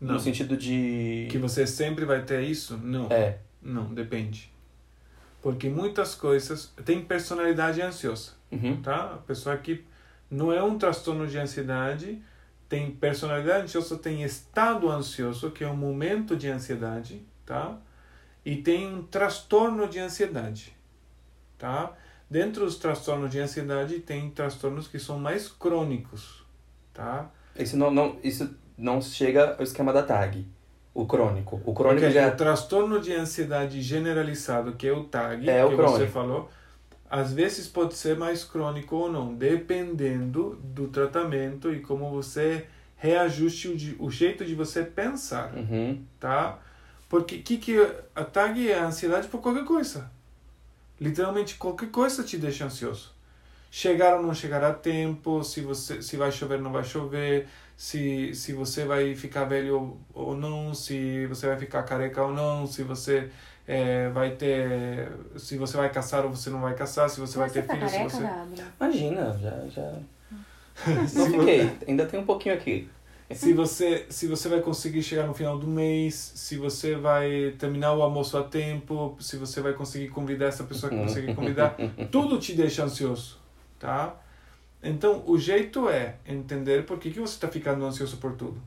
Não. 0.00 0.14
no 0.14 0.20
sentido 0.20 0.56
de. 0.56 1.26
Que 1.30 1.38
você 1.38 1.66
sempre 1.66 2.04
vai 2.04 2.22
ter 2.22 2.42
isso? 2.42 2.76
Não. 2.78 3.06
É. 3.10 3.38
Não, 3.62 3.92
depende. 3.92 4.50
Porque 5.42 5.68
muitas 5.68 6.14
coisas. 6.14 6.72
Tem 6.84 7.00
personalidade 7.02 7.80
ansiosa, 7.80 8.32
Uhum. 8.52 8.80
tá? 8.82 9.12
A 9.14 9.18
pessoa 9.18 9.56
que 9.56 9.84
não 10.30 10.52
é 10.52 10.62
um 10.62 10.76
transtorno 10.78 11.26
de 11.26 11.38
ansiedade, 11.38 12.20
tem 12.68 12.90
personalidade 12.90 13.64
ansiosa, 13.64 13.96
tem 13.96 14.22
estado 14.22 14.88
ansioso, 14.90 15.50
que 15.50 15.62
é 15.64 15.68
um 15.68 15.76
momento 15.76 16.36
de 16.36 16.48
ansiedade, 16.48 17.22
tá? 17.44 17.78
E 18.46 18.54
tem 18.56 18.86
um 18.86 19.02
transtorno 19.02 19.88
de 19.88 19.98
ansiedade, 19.98 20.72
tá? 21.58 21.92
Dentro 22.30 22.64
dos 22.64 22.76
transtornos 22.76 23.28
de 23.30 23.40
ansiedade, 23.40 23.98
tem 23.98 24.30
transtornos 24.30 24.86
que 24.86 25.00
são 25.00 25.18
mais 25.18 25.48
crônicos, 25.48 26.44
tá? 26.94 27.28
Isso 27.58 27.76
não, 27.76 27.90
não, 27.90 28.16
isso 28.22 28.48
não 28.78 29.02
chega 29.02 29.56
ao 29.56 29.64
esquema 29.64 29.92
da 29.92 30.02
tag. 30.02 30.46
O 30.94 31.06
crônico. 31.06 31.60
O 31.64 31.74
crônico 31.74 32.00
Porque 32.02 32.10
já 32.14 32.28
o 32.28 32.36
transtorno 32.36 33.00
de 33.00 33.12
ansiedade 33.12 33.82
generalizado, 33.82 34.74
que 34.76 34.86
é 34.86 34.92
o 34.92 35.02
TAG, 35.04 35.50
É 35.50 35.64
o 35.64 35.70
que 35.70 35.74
você 35.74 35.82
crônico. 35.94 36.12
falou, 36.12 36.50
às 37.10 37.32
vezes 37.32 37.66
pode 37.66 37.94
ser 37.94 38.16
mais 38.16 38.44
crônico 38.44 38.94
ou 38.94 39.10
não, 39.12 39.34
dependendo 39.34 40.56
do 40.62 40.86
tratamento 40.88 41.72
e 41.72 41.80
como 41.80 42.10
você 42.10 42.66
reajuste 42.96 43.68
o, 43.68 43.76
de- 43.76 43.96
o 43.98 44.08
jeito 44.10 44.44
de 44.44 44.54
você 44.54 44.82
pensar, 44.84 45.52
Uhum. 45.54 46.02
tá? 46.20 46.58
Porque 47.08 47.38
que 47.38 47.58
que 47.58 47.76
a 48.14 48.24
TAG 48.24 48.70
é 48.70 48.78
a 48.78 48.86
ansiedade 48.86 49.28
por 49.28 49.40
qualquer 49.40 49.64
coisa. 49.64 50.10
Literalmente 51.00 51.56
qualquer 51.56 51.90
coisa 51.90 52.22
te 52.24 52.36
deixa 52.36 52.64
ansioso. 52.64 53.14
Chegar 53.70 54.16
ou 54.16 54.22
não 54.22 54.34
chegar 54.34 54.64
a 54.64 54.72
tempo, 54.72 55.44
se 55.44 55.60
você 55.60 56.00
se 56.02 56.16
vai 56.16 56.32
chover 56.32 56.56
ou 56.56 56.62
não 56.62 56.72
vai 56.72 56.84
chover, 56.84 57.46
se, 57.76 58.34
se 58.34 58.52
você 58.52 58.84
vai 58.84 59.14
ficar 59.14 59.44
velho 59.44 59.98
ou 60.14 60.36
não, 60.36 60.72
se 60.72 61.26
você 61.26 61.46
vai 61.48 61.58
ficar 61.58 61.82
careca 61.82 62.22
ou 62.22 62.32
não, 62.32 62.66
se 62.66 62.82
você 62.82 63.30
eh, 63.68 64.08
vai 64.10 64.30
ter, 64.30 65.12
se 65.36 65.58
você 65.58 65.76
vai 65.76 65.90
caçar 65.92 66.24
ou 66.24 66.30
você 66.30 66.48
não 66.48 66.60
vai 66.60 66.74
caçar, 66.74 67.10
se 67.10 67.20
você 67.20 67.36
vai 67.38 67.48
Você 67.48 67.60
ter 67.62 67.68
tá 67.68 67.74
filho, 67.74 67.88
se 67.88 68.02
você? 68.02 68.22
Imagina, 68.80 69.38
já. 69.38 69.66
já... 69.68 69.92
Não 71.14 71.30
fiquei. 71.30 71.74
Ainda 71.88 72.04
tem 72.04 72.20
um 72.20 72.26
pouquinho 72.26 72.54
aqui. 72.54 72.86
Se 73.34 73.52
você 73.52 74.06
se 74.08 74.26
você 74.26 74.48
vai 74.48 74.60
conseguir 74.60 75.02
chegar 75.02 75.26
no 75.26 75.34
final 75.34 75.58
do 75.58 75.66
mês, 75.66 76.14
se 76.14 76.56
você 76.56 76.94
vai 76.94 77.54
terminar 77.58 77.94
o 77.94 78.02
almoço 78.02 78.38
a 78.38 78.44
tempo, 78.44 79.16
se 79.20 79.36
você 79.36 79.60
vai 79.60 79.72
conseguir 79.72 80.08
convidar 80.08 80.46
essa 80.46 80.64
pessoa 80.64 80.90
que 80.90 80.96
conseguir 80.96 81.34
convidar, 81.34 81.76
tudo 82.10 82.38
te 82.38 82.54
deixa 82.54 82.84
ansioso, 82.84 83.38
tá? 83.78 84.16
Então, 84.82 85.24
o 85.26 85.38
jeito 85.38 85.88
é 85.88 86.16
entender 86.24 86.84
por 86.84 86.98
que, 86.98 87.10
que 87.10 87.18
você 87.18 87.34
está 87.34 87.48
ficando 87.48 87.84
ansioso 87.84 88.18
por 88.18 88.32
tudo. 88.34 88.62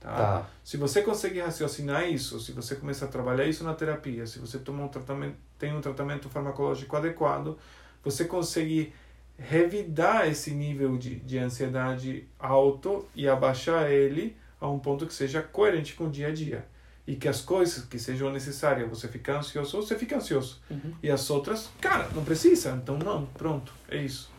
Tá? 0.00 0.14
Tá. 0.14 0.50
Se 0.64 0.76
você 0.76 1.02
conseguir 1.02 1.40
raciocinar 1.40 2.08
isso, 2.08 2.40
se 2.40 2.52
você 2.52 2.76
começar 2.76 3.06
a 3.06 3.08
trabalhar 3.08 3.44
isso 3.44 3.64
na 3.64 3.74
terapia, 3.74 4.26
se 4.26 4.38
você 4.38 4.58
toma 4.58 4.84
um 4.84 4.88
tratamento, 4.88 5.36
tem 5.58 5.74
um 5.74 5.80
tratamento 5.80 6.28
farmacológico 6.28 6.96
adequado, 6.96 7.58
você 8.02 8.24
consegue 8.24 8.92
revidar 9.38 10.26
esse 10.26 10.50
nível 10.50 10.98
de, 10.98 11.16
de 11.16 11.38
ansiedade 11.38 12.26
alto 12.38 13.08
e 13.14 13.28
abaixar 13.28 13.90
ele 13.90 14.36
a 14.60 14.68
um 14.68 14.78
ponto 14.78 15.06
que 15.06 15.14
seja 15.14 15.40
coerente 15.40 15.94
com 15.94 16.04
o 16.04 16.10
dia 16.10 16.28
a 16.28 16.32
dia. 16.32 16.66
E 17.06 17.16
que 17.16 17.28
as 17.28 17.40
coisas 17.40 17.84
que 17.86 17.98
sejam 17.98 18.30
necessárias 18.30 18.88
você 18.88 19.08
ficar 19.08 19.38
ansioso, 19.38 19.80
você 19.80 19.96
fica 19.96 20.16
ansioso. 20.16 20.60
Uhum. 20.68 20.94
E 21.02 21.10
as 21.10 21.30
outras, 21.30 21.70
cara, 21.80 22.08
não 22.14 22.24
precisa, 22.24 22.72
então 22.72 22.98
não, 22.98 23.24
pronto, 23.26 23.72
é 23.88 23.96
isso. 23.96 24.30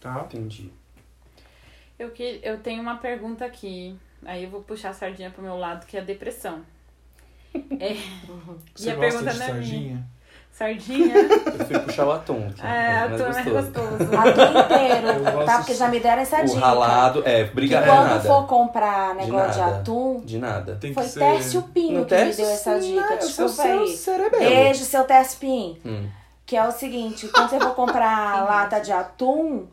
Tá? 0.00 0.26
Entendi. 0.26 0.70
Eu, 1.98 2.10
que, 2.12 2.40
eu 2.42 2.58
tenho 2.60 2.80
uma 2.80 2.96
pergunta 2.96 3.44
aqui. 3.44 3.98
Aí 4.24 4.44
eu 4.44 4.50
vou 4.50 4.62
puxar 4.62 4.90
a 4.90 4.94
sardinha 4.94 5.30
pro 5.30 5.42
meu 5.42 5.56
lado, 5.56 5.84
que 5.84 5.96
é 5.96 6.00
a 6.00 6.04
depressão. 6.04 6.64
É, 7.80 7.94
Você 8.74 8.90
a 8.90 8.94
gosta 8.94 9.24
pergunta 9.24 9.32
de 9.32 9.38
não 9.38 9.46
é 9.46 9.52
minha. 9.60 10.08
Sardinha? 10.52 11.14
Eu 11.16 11.52
prefiro 11.52 11.80
puxar 11.80 12.06
o 12.06 12.12
atum. 12.12 12.50
que 12.50 12.66
É, 12.66 12.68
é 12.68 12.98
a 12.98 13.08
mais 13.08 13.16
tua 13.20 13.28
é 13.28 13.32
mais 13.32 13.48
gostoso. 13.48 13.88
gostoso. 13.96 14.16
Atum 14.16 14.58
inteiro, 14.60 15.46
tá? 15.46 15.56
Porque 15.58 15.74
já 15.74 15.88
me 15.88 16.00
deram 16.00 16.22
essa 16.22 16.40
O 16.42 16.44
dica. 16.46 16.60
ralado. 16.60 17.22
É, 17.24 17.44
Que 17.44 17.50
obrigado. 17.52 17.84
quando 17.86 18.08
nada. 18.08 18.20
for 18.20 18.46
comprar 18.46 19.10
De 19.16 19.24
negócio 19.24 19.52
de, 19.52 19.58
nada. 19.60 19.76
atum, 19.76 20.20
De 20.24 20.38
nada. 20.38 20.78
Tem 20.80 20.92
foi 20.94 21.02
que 21.04 21.08
ser... 21.10 21.20
Tércio 21.20 21.62
Pinho 21.62 22.04
que 22.04 22.14
me 22.16 22.32
deu 22.32 22.50
essa 22.50 22.78
dica. 22.80 23.00
é, 23.14 23.20
seu- 23.20 23.46
Desculpa 23.46 23.52
seu 23.62 23.80
aí. 23.82 23.96
cerebelo. 23.96 24.44
Beijo, 24.44 24.84
seu 24.84 25.04
Tércio 25.04 25.38
Pinho. 25.38 25.76
Hum. 25.84 26.08
Que 26.44 26.56
é 26.56 26.66
o 26.66 26.72
seguinte, 26.72 27.28
quando 27.28 27.50
você 27.50 27.60
for 27.60 27.74
comprar 27.74 28.42
lata 28.48 28.80
de 28.80 28.90
atum, 28.90 29.66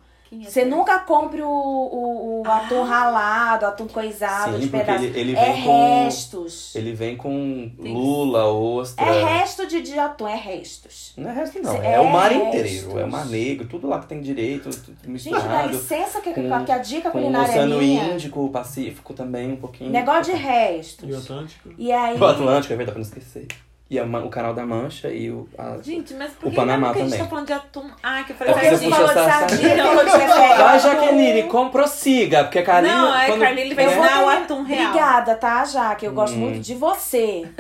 É 0.46 0.50
você 0.50 0.66
nunca 0.66 1.00
compre 1.00 1.42
o, 1.42 1.48
o, 1.50 2.42
o 2.46 2.52
atum 2.52 2.84
ralado, 2.84 3.66
atum 3.66 3.88
coisado, 3.88 4.54
Sim, 4.54 4.60
de 4.62 4.68
porque 4.68 4.86
pedaço. 4.86 5.04
ele- 5.06 5.20
ele 5.20 5.36
é 5.36 5.54
vem 5.54 5.64
com- 5.64 6.04
restos. 6.06 6.76
Ele 6.76 6.94
vem 6.94 7.16
com 7.16 7.72
lula, 7.78 8.46
ostra. 8.46 9.06
É 9.06 9.24
resto 9.24 9.68
de, 9.68 9.82
de 9.82 9.98
atum, 10.00 10.28
é 10.28 10.36
restos. 10.36 11.14
Não 11.18 11.30
é 11.30 11.34
resto, 11.34 11.62
não. 11.62 11.72
Cê- 11.72 11.86
É, 11.86 12.00
o 12.00 12.10
mar 12.12 12.32
é 12.32 12.36
inteiro. 12.36 12.68
restos. 12.68 12.96
É 12.96 13.04
o 13.04 13.12
mar 13.12 13.26
negro, 13.26 13.68
tudo 13.68 13.88
lá 13.88 14.00
que 14.00 14.08
tem 14.08 14.22
direito, 14.22 14.70
tudo 14.70 14.98
Gente, 15.04 15.04
dá 15.04 15.10
misturado. 15.10 15.68
licença 15.70 16.22
que, 16.22 16.34
com- 16.34 16.66
que 16.66 16.72
a 16.72 16.78
dica 16.78 17.12
com 17.12 17.18
o 17.20 17.22
culinária 17.22 17.48
é 17.48 17.52
Oceano 17.52 17.78
minha. 17.78 18.04
Índico, 18.14 18.46
o 18.46 18.50
Pacífico 18.50 19.14
também, 19.14 19.54
um 19.54 19.58
pouquinho. 19.58 19.92
Negócio 19.92 20.24
de 20.26 20.32
E 20.32 20.34
o 20.34 20.38
restos. 20.38 21.24
Atlântico? 21.24 21.70
E 21.78 21.92
aí... 21.92 22.20
O 22.20 22.26
Atlântico, 22.26 22.74
é 22.74 22.76
verdade, 22.78 22.96
pra 23.00 23.04
não 23.04 23.08
esquecer. 23.08 23.48
E 23.96 24.00
a 24.00 24.04
o 24.04 24.30
canal 24.30 24.54
da 24.54 24.66
Mancha 24.66 25.08
e 25.10 25.32
o. 25.32 25.48
a- 25.58 25.78
Gente, 25.82 26.14
mas 26.16 26.32
por 26.34 26.48
O 26.48 26.50
que 26.50 26.56
Panamá 26.58 26.92
que 26.92 27.00
a 27.00 27.02
gente 27.04 27.12
também. 27.12 27.24
tá 27.24 27.30
falando 27.30 27.48
de 27.48 27.54
atum? 27.54 27.90
Ah, 28.04 28.24
que 28.24 28.32
eu 28.34 28.36
falei 28.36 28.54
É 28.54 28.58
porque 28.58 28.70
você 28.76 28.86
puxou 28.90 29.08
falou 29.08 29.24
de 29.26 29.32
sardinha, 29.32 29.78
eu 29.78 29.98
prefere 30.00 30.28
Vai. 30.64 30.80
Jaqueline, 30.80 31.44
com 31.44 31.70
prossiga, 31.70 32.44
porque 32.44 32.60
a 32.60 32.64
Carlinha. 32.64 32.94
Não, 32.96 33.16
é 33.18 33.26
quando... 33.28 33.40
Carlinhos 33.42 33.74
vai 33.76 33.86
Eu 33.86 33.90
É, 33.90 33.96
vou 33.96 34.04
ensinar 34.06 34.24
o 34.26 34.30
ter- 34.30 34.38
atum 34.38 34.64
real. 34.64 34.88
Obrigada, 34.90 35.36
tá, 35.36 35.66
Jaque? 35.66 36.06
Eu 36.06 36.12
gosto 36.14 36.36
Hum. 36.36 36.40
muito 36.40 36.60
de 36.60 36.76
você. 36.76 37.48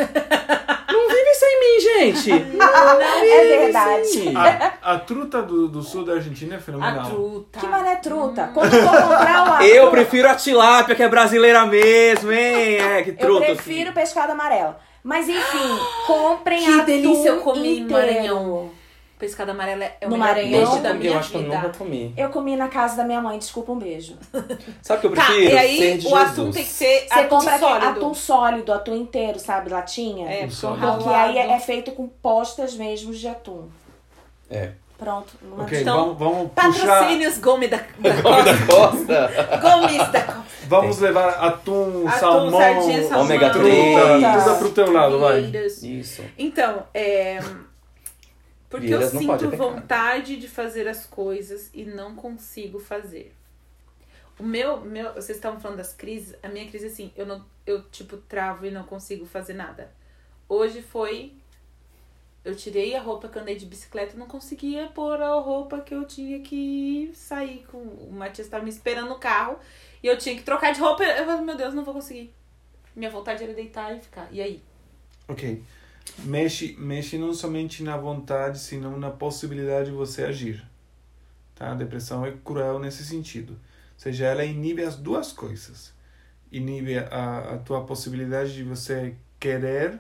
Não 0.91 1.07
vive 1.09 1.33
sem 1.35 1.59
mim, 1.59 1.81
gente! 1.81 2.31
é 2.31 3.57
verdade. 3.57 4.33
A, 4.81 4.93
a 4.93 4.99
truta 4.99 5.41
do, 5.41 5.67
do 5.67 5.81
sul 5.81 6.05
da 6.05 6.13
Argentina 6.13 6.55
é 6.55 6.57
A 6.57 6.61
fenomenal. 6.61 7.05
truta. 7.09 7.59
Que 7.59 7.67
mané 7.67 7.95
truta. 7.97 8.49
Quando 8.53 8.73
eu 8.73 8.83
for 8.83 9.01
comprar 9.01 9.49
o 9.49 9.53
atum, 9.55 9.63
Eu 9.63 9.89
prefiro 9.91 10.29
a 10.29 10.35
tilápia, 10.35 10.95
que 10.95 11.03
é 11.03 11.09
brasileira 11.09 11.65
mesmo, 11.65 12.31
hein? 12.31 12.77
É, 12.77 13.03
que 13.03 13.09
eu 13.11 13.17
truta. 13.17 13.45
prefiro 13.45 13.91
pescado 13.93 14.31
amarelo. 14.31 14.75
Mas 15.07 15.29
enfim, 15.29 15.77
comprem 16.07 16.63
Que 16.65 16.71
atum 16.73 16.85
delícia 16.87 17.29
eu 17.29 17.39
comi 17.41 17.79
inteiro. 17.81 17.91
Maranhão. 17.91 18.71
Pescada 19.19 19.51
amarela 19.51 19.85
é 19.85 20.07
o 20.07 20.09
No 20.09 20.17
melhor 20.17 20.27
Maranhão? 20.27 20.65
peixe 20.65 20.81
da 20.81 20.89
eu 20.89 20.95
minha 20.95 21.19
acho 21.19 21.29
que 21.29 21.37
eu 21.37 21.41
vida. 21.43 21.55
nunca 21.55 21.77
comi. 21.77 22.13
Eu 22.17 22.29
comi 22.29 22.55
na 22.55 22.67
casa 22.69 22.97
da 22.97 23.03
minha 23.03 23.21
mãe, 23.21 23.37
desculpa, 23.37 23.71
um 23.71 23.77
beijo. 23.77 24.17
Sabe 24.81 24.97
o 24.97 25.01
que 25.01 25.07
eu 25.07 25.15
Tá, 25.15 25.25
prefiro? 25.27 25.53
e 25.53 25.57
aí 25.59 25.77
Ser 25.77 25.97
de 25.99 26.07
o 26.07 26.09
Jesus. 26.09 26.31
atum 26.31 26.51
tem 26.51 26.63
que 26.65 26.69
ser 26.71 27.07
Você 27.07 27.13
atum 27.19 27.37
compra 27.37 27.59
sólido. 27.59 27.85
atum 27.87 28.13
sólido, 28.15 28.73
atum 28.73 28.95
inteiro, 28.95 29.39
sabe? 29.39 29.69
Latinha. 29.69 30.27
É, 30.27 30.47
porque 30.47 30.65
ralado. 30.65 31.09
Aí 31.09 31.37
é, 31.37 31.51
é 31.51 31.59
feito 31.59 31.91
com 31.91 32.07
postas 32.09 32.73
mesmo 32.75 33.13
de 33.13 33.27
atum. 33.27 33.69
É. 34.49 34.71
Pronto. 34.97 35.33
Não 35.41 35.59
Ok, 35.63 35.81
Então, 35.81 36.15
vamos, 36.15 36.49
vamos 36.55 36.73
puxar. 36.73 36.87
Patrocínios 36.87 37.37
Gomes 37.39 37.69
da, 37.69 37.77
da 37.99 38.21
Costa. 38.21 38.65
costa. 38.65 39.59
Gomes 39.61 40.11
da 40.11 40.21
Costa. 40.23 40.45
Vamos 40.67 40.99
levar 40.99 41.29
atum, 41.29 42.07
Atum, 42.07 42.19
salmão, 42.19 42.59
sardinha, 42.59 43.01
salmão. 43.03 43.21
ômega 43.25 43.49
truta, 43.51 43.65
três. 43.67 44.43
tudo 44.43 44.57
pro 44.59 44.71
teu 44.71 44.91
lado, 44.91 45.19
vai. 45.19 45.41
Isso. 45.41 46.23
Então, 46.37 46.87
é. 46.93 47.39
Porque 48.69 48.87
Vieiras 48.87 49.13
eu 49.13 49.19
é 49.19 49.37
sinto 49.37 49.49
vontade 49.55 50.37
de 50.37 50.47
fazer 50.47 50.87
as 50.87 51.05
coisas 51.05 51.69
e 51.73 51.85
não 51.85 52.15
consigo 52.15 52.79
fazer. 52.79 53.33
O 54.39 54.43
meu, 54.43 54.81
meu, 54.81 55.13
vocês 55.13 55.37
estavam 55.37 55.59
falando 55.59 55.77
das 55.77 55.93
crises, 55.93 56.35
a 56.43 56.49
minha 56.49 56.67
crise 56.67 56.87
assim, 56.87 57.11
eu 57.15 57.25
não, 57.25 57.45
eu 57.65 57.83
tipo 57.83 58.17
travo 58.17 58.65
e 58.65 58.71
não 58.71 58.83
consigo 58.83 59.25
fazer 59.25 59.53
nada. 59.53 59.91
Hoje 60.49 60.81
foi 60.81 61.33
eu 62.45 62.55
tirei 62.55 62.95
a 62.95 63.01
roupa 63.01 63.27
que 63.27 63.37
eu 63.37 63.41
andei 63.41 63.55
de 63.55 63.65
bicicleta 63.65 64.15
não 64.15 64.27
conseguia 64.27 64.87
pôr 64.87 65.19
a 65.21 65.33
roupa 65.33 65.81
que 65.81 65.93
eu 65.93 66.05
tinha 66.05 66.39
que 66.39 67.11
sair 67.13 67.65
com 67.71 67.79
o 67.79 68.13
Matias 68.13 68.45
estava 68.45 68.63
me 68.63 68.69
esperando 68.69 69.09
no 69.09 69.17
carro 69.17 69.57
e 70.05 70.07
eu 70.07 70.15
tinha 70.15 70.35
que 70.35 70.43
trocar 70.43 70.71
de 70.71 70.79
roupa. 70.79 71.03
Eu 71.03 71.25
falei, 71.25 71.41
meu 71.41 71.57
Deus, 71.57 71.73
não 71.73 71.83
vou 71.83 71.95
conseguir. 71.95 72.31
Minha 72.95 73.09
vontade 73.09 73.43
era 73.43 73.55
deitar 73.55 73.97
e 73.97 73.99
ficar. 73.99 74.27
E 74.31 74.39
aí? 74.39 74.61
Ok. 75.27 75.63
Mexe, 76.19 76.75
mexe 76.77 77.17
não 77.17 77.33
somente 77.33 77.81
na 77.81 77.97
vontade, 77.97 78.59
senão 78.59 78.99
na 78.99 79.09
possibilidade 79.09 79.89
de 79.89 79.95
você 79.95 80.23
agir. 80.23 80.63
Tá? 81.55 81.71
A 81.71 81.75
depressão 81.75 82.23
é 82.23 82.31
cruel 82.31 82.77
nesse 82.77 83.03
sentido. 83.03 83.53
Ou 83.53 83.99
seja, 83.99 84.25
ela 84.25 84.45
inibe 84.45 84.83
as 84.83 84.95
duas 84.95 85.31
coisas. 85.31 85.91
Inibe 86.51 86.99
a, 86.99 87.55
a 87.55 87.57
tua 87.57 87.83
possibilidade 87.83 88.53
de 88.53 88.63
você 88.63 89.15
querer, 89.39 89.99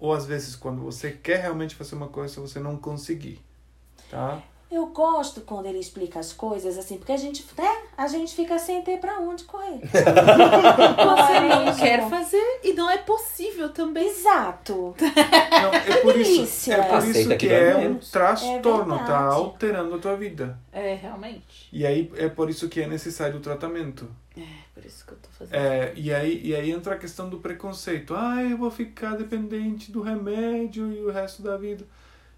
ou 0.00 0.12
às 0.12 0.26
vezes 0.26 0.56
quando 0.56 0.80
você 0.82 1.12
quer 1.12 1.40
realmente 1.42 1.74
fazer 1.74 1.94
uma 1.94 2.08
coisa, 2.08 2.40
você 2.40 2.58
não 2.58 2.76
conseguir. 2.76 3.40
Tá? 4.10 4.42
Eu 4.70 4.86
gosto 4.86 5.40
quando 5.40 5.66
ele 5.66 5.80
explica 5.80 6.20
as 6.20 6.32
coisas 6.32 6.78
assim, 6.78 6.96
porque 6.96 7.10
a 7.10 7.16
gente, 7.16 7.44
né? 7.58 7.82
A 7.98 8.06
gente 8.06 8.36
fica 8.36 8.56
sem 8.56 8.80
ter 8.82 9.00
pra 9.00 9.18
onde 9.18 9.42
correr. 9.42 9.80
Você 9.80 10.04
não 11.48 11.64
mesmo. 11.64 11.80
quer 11.80 12.08
fazer 12.08 12.60
e 12.62 12.72
não 12.72 12.88
é 12.88 12.98
possível 12.98 13.70
também. 13.70 14.06
Exato. 14.08 14.94
Não, 15.00 15.74
é 15.74 15.96
por 16.02 16.16
isso, 16.16 16.70
é 16.72 16.82
por 16.82 16.94
Aceita 16.98 17.18
isso 17.18 17.28
que 17.30 17.36
que 17.36 17.48
é 17.48 17.74
um 17.74 17.80
menos. 17.80 18.10
transtorno, 18.12 18.94
É 18.94 19.04
tá 19.04 19.18
alterando 19.24 19.96
a 19.96 19.98
tua 19.98 20.16
vida. 20.16 20.56
É, 20.72 20.94
realmente. 20.94 21.68
E 21.72 21.84
aí 21.84 22.08
é 22.14 22.28
por 22.28 22.48
isso 22.48 22.68
que 22.68 22.80
é 22.80 22.86
necessário 22.86 23.38
o 23.38 23.40
tratamento. 23.40 24.08
É, 24.38 24.42
por 24.80 24.86
isso 24.86 25.04
que 25.04 25.12
eu 25.12 25.18
tô 25.18 25.28
fazendo. 25.30 25.54
É, 25.54 25.92
e, 25.94 26.12
aí, 26.12 26.40
e 26.42 26.54
aí 26.54 26.70
entra 26.70 26.94
a 26.94 26.98
questão 26.98 27.28
do 27.28 27.38
preconceito. 27.38 28.14
Ah, 28.14 28.42
eu 28.42 28.56
vou 28.56 28.70
ficar 28.70 29.16
dependente 29.16 29.92
do 29.92 30.00
remédio 30.00 30.90
e 30.90 31.04
o 31.04 31.10
resto 31.10 31.42
da 31.42 31.56
vida. 31.56 31.84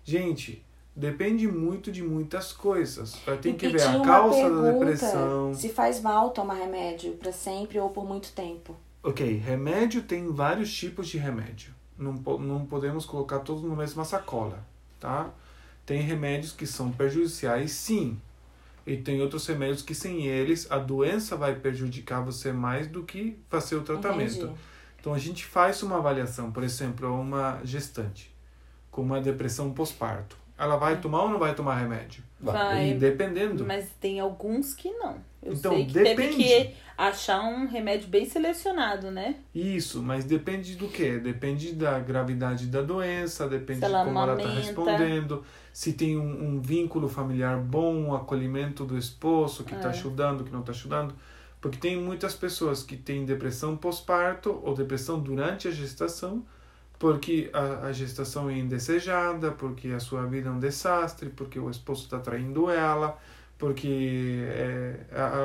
Gente, 0.04 0.64
depende 0.94 1.46
muito 1.46 1.92
de 1.92 2.02
muitas 2.02 2.52
coisas. 2.52 3.16
Tem 3.40 3.54
que 3.54 3.68
ver 3.68 3.82
a 3.82 4.00
causa 4.00 4.50
da 4.50 4.72
depressão. 4.72 5.54
Se 5.54 5.68
faz 5.68 6.00
mal 6.00 6.30
tomar 6.30 6.54
remédio 6.54 7.12
pra 7.12 7.32
sempre 7.32 7.78
ou 7.78 7.90
por 7.90 8.04
muito 8.04 8.32
tempo. 8.32 8.76
Ok, 9.02 9.36
remédio 9.36 10.02
tem 10.02 10.28
vários 10.32 10.72
tipos 10.72 11.08
de 11.08 11.18
remédio. 11.18 11.72
Não, 11.96 12.12
não 12.38 12.66
podemos 12.66 13.04
colocar 13.04 13.40
todos 13.40 13.62
na 13.62 13.76
mesma 13.76 14.04
sacola, 14.04 14.64
tá? 14.98 15.30
Tem 15.86 16.00
remédios 16.00 16.52
que 16.52 16.66
são 16.66 16.90
prejudiciais, 16.90 17.72
sim. 17.72 18.18
E 18.86 18.96
tem 18.96 19.20
outros 19.20 19.46
remédios 19.46 19.82
que 19.82 19.94
sem 19.94 20.26
eles 20.26 20.70
a 20.70 20.78
doença 20.78 21.36
vai 21.36 21.54
prejudicar 21.54 22.20
você 22.24 22.52
mais 22.52 22.86
do 22.86 23.04
que 23.04 23.38
fazer 23.48 23.76
o 23.76 23.82
tratamento. 23.82 24.36
Entendi. 24.36 24.54
Então 25.00 25.14
a 25.14 25.18
gente 25.18 25.44
faz 25.44 25.82
uma 25.82 25.98
avaliação, 25.98 26.52
por 26.52 26.62
exemplo, 26.62 27.12
uma 27.12 27.60
gestante 27.64 28.32
com 28.90 29.02
uma 29.02 29.20
depressão 29.20 29.72
pós-parto. 29.72 30.36
Ela 30.56 30.76
vai 30.76 31.00
tomar 31.00 31.22
ou 31.22 31.30
não 31.30 31.38
vai 31.38 31.54
tomar 31.54 31.78
remédio? 31.78 32.22
Vai. 32.38 32.90
E 32.90 32.94
dependendo. 32.94 33.64
Mas 33.64 33.88
tem 34.00 34.20
alguns 34.20 34.74
que 34.74 34.90
não. 34.90 35.16
Eu 35.42 35.52
Então, 35.52 35.72
sei 35.74 35.86
que 35.86 35.92
depende. 35.92 36.16
teve 36.16 36.34
que 36.68 36.74
achar 36.96 37.40
um 37.42 37.66
remédio 37.66 38.08
bem 38.08 38.24
selecionado, 38.24 39.10
né? 39.10 39.36
Isso, 39.54 40.02
mas 40.02 40.24
depende 40.24 40.76
do 40.76 40.88
quê? 40.88 41.18
Depende 41.18 41.72
da 41.74 41.98
gravidade 41.98 42.66
da 42.66 42.80
doença, 42.82 43.48
depende 43.48 43.80
de 43.80 43.86
como 44.04 44.18
ela 44.18 44.34
está 44.34 44.48
respondendo, 44.50 45.44
se 45.72 45.92
tem 45.94 46.16
um, 46.16 46.56
um 46.56 46.60
vínculo 46.60 47.08
familiar 47.08 47.58
bom, 47.58 47.94
um 47.94 48.14
acolhimento 48.14 48.84
do 48.84 48.96
esposo 48.96 49.64
que 49.64 49.74
está 49.74 49.88
É. 49.88 49.90
ajudando, 49.90 50.44
que 50.44 50.50
não 50.52 50.60
está 50.60 50.72
ajudando. 50.72 51.14
Porque 51.60 51.78
tem 51.78 51.96
muitas 52.00 52.34
pessoas 52.34 52.82
que 52.82 52.96
têm 52.96 53.24
depressão 53.24 53.76
pós-parto 53.76 54.60
ou 54.64 54.74
depressão 54.74 55.20
durante 55.20 55.68
a 55.68 55.70
gestação, 55.70 56.44
porque 56.98 57.50
a, 57.52 57.86
a 57.88 57.92
gestação 57.92 58.48
é 58.50 58.56
indesejada, 58.58 59.52
porque 59.52 59.88
a 59.88 60.00
sua 60.00 60.24
vida 60.26 60.48
é 60.48 60.52
um 60.52 60.58
desastre, 60.58 61.30
porque 61.30 61.58
o 61.58 61.68
esposo 61.70 62.04
está 62.04 62.18
traindo 62.18 62.70
ela, 62.70 63.18
porque 63.62 64.42
é, 64.48 64.96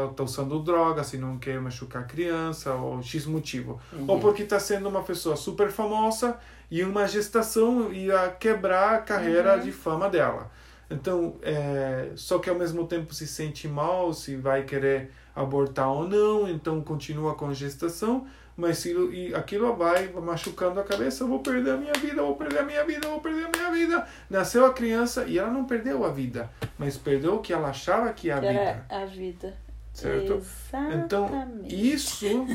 está 0.10 0.24
usando 0.24 0.60
droga, 0.64 1.04
se 1.04 1.20
não 1.20 1.38
quer 1.38 1.62
machucar 1.62 2.02
a 2.02 2.06
criança, 2.06 2.74
ou 2.74 3.00
X 3.04 3.28
motivo. 3.28 3.80
Ou 4.08 4.20
porque 4.20 4.42
está 4.42 4.60
sendo 4.60 4.90
uma 4.90 5.04
pessoa 5.04 5.36
super 5.36 5.70
famosa 5.70 6.36
e 6.72 6.82
uma 6.82 7.08
gestação 7.08 7.94
ia 7.94 8.30
quebrar 8.30 8.96
a 8.96 8.98
carreira 9.02 9.60
de 9.60 9.72
fama 9.72 10.10
dela. 10.10 10.50
Então, 10.90 11.36
é, 11.44 12.10
só 12.16 12.40
que 12.40 12.50
ao 12.50 12.56
mesmo 12.56 12.88
tempo 12.88 13.14
se 13.14 13.28
sente 13.28 13.68
mal, 13.68 14.12
se 14.12 14.36
vai 14.36 14.64
querer 14.64 15.12
abortar 15.36 15.88
ou 15.88 16.10
não, 16.10 16.50
então 16.50 16.82
continua 16.82 17.36
com 17.36 17.50
a 17.50 17.54
gestação, 17.54 18.26
mas 18.58 18.80
se, 18.80 18.92
e 18.92 19.36
aquilo 19.36 19.76
vai 19.76 20.12
machucando 20.12 20.80
a 20.80 20.84
cabeça, 20.84 21.24
eu 21.24 21.28
vou 21.28 21.40
perder 21.40 21.76
a 21.76 21.78
minha 21.78 21.94
vida, 21.94 22.24
vou 22.24 22.36
perder 22.36 22.60
a 22.60 22.64
minha 22.64 22.84
vida, 22.84 23.08
vou 23.08 23.22
perder 23.22 23.46
a 23.46 23.50
minha 23.50 23.72
vida. 23.72 24.08
Nasceu 24.28 24.66
a 24.66 24.74
criança 24.74 25.26
e 25.26 25.38
ela 25.38 25.52
não 25.52 25.66
perdeu 25.66 26.04
a 26.04 26.10
vida, 26.10 26.50
mas 26.76 26.98
perdeu 26.98 27.36
o 27.36 27.40
que 27.40 27.54
ela 27.54 27.70
achava 27.70 28.12
que 28.12 28.32
era 28.32 28.40
a 28.40 28.52
vida. 28.52 28.86
era 28.90 29.04
a 29.04 29.06
vida. 29.06 29.58
Certo? 29.94 30.34
Exatamente. 30.34 31.06
Então, 31.06 31.30
isso, 31.70 32.48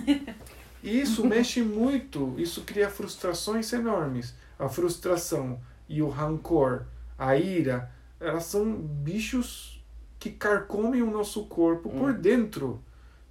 isso 0.83 1.23
mexe 1.25 1.63
muito, 1.63 2.35
isso 2.37 2.63
cria 2.63 2.91
frustrações 2.91 3.73
enormes. 3.73 4.35
A 4.59 4.69
frustração 4.69 5.61
e 5.89 6.03
o 6.03 6.09
rancor, 6.09 6.85
a 7.17 7.37
ira, 7.37 7.93
elas 8.19 8.45
são 8.45 8.75
bichos 8.75 9.85
que 10.19 10.31
carcomem 10.31 11.01
o 11.01 11.11
nosso 11.13 11.47
corpo 11.47 11.89
por 11.91 12.13
dentro 12.13 12.83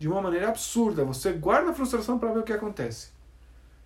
de 0.02 0.08
uma 0.08 0.20
maneira 0.20 0.48
absurda. 0.50 1.06
Você 1.06 1.32
guarda 1.32 1.70
a 1.70 1.74
frustração 1.76 2.18
para 2.18 2.32
ver 2.32 2.40
o 2.40 2.44
que 2.44 2.52
acontece 2.52 3.10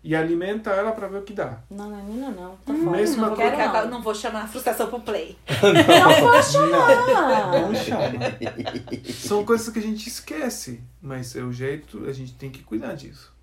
e 0.02 0.16
alimenta 0.16 0.70
ela 0.70 0.94
para 0.94 1.10
ver 1.10 1.18
o 1.18 1.24
que 1.24 1.34
dá. 1.34 1.60
Não, 1.70 1.90
não 1.90 2.00
é 2.00 2.04
minha 2.04 2.30
não. 2.30 2.56
Tá 2.66 2.72
Mesma 2.72 2.84
fora. 2.84 2.96
coisa. 2.96 3.18
não 3.18 3.30
Não, 3.30 3.36
quero 3.36 3.58
vou, 3.74 3.82
não. 3.82 3.90
não 3.90 4.02
vou 4.02 4.16
chamar 4.16 4.44
a 4.44 4.48
frustração 4.48 4.88
pro 4.88 5.02
play. 5.02 5.38
Não 5.62 6.22
vou 6.32 6.42
chamar. 6.42 7.52
Não 7.52 7.76
chama. 7.76 9.12
São 9.14 9.44
coisas 9.44 9.68
que 9.68 9.80
a 9.80 9.82
gente 9.82 10.08
esquece, 10.08 10.82
mas 11.02 11.36
é 11.36 11.42
o 11.44 11.52
jeito, 11.52 12.06
a 12.08 12.14
gente 12.14 12.34
tem 12.36 12.50
que 12.50 12.64
cuidar 12.64 12.94
disso. 12.94 13.34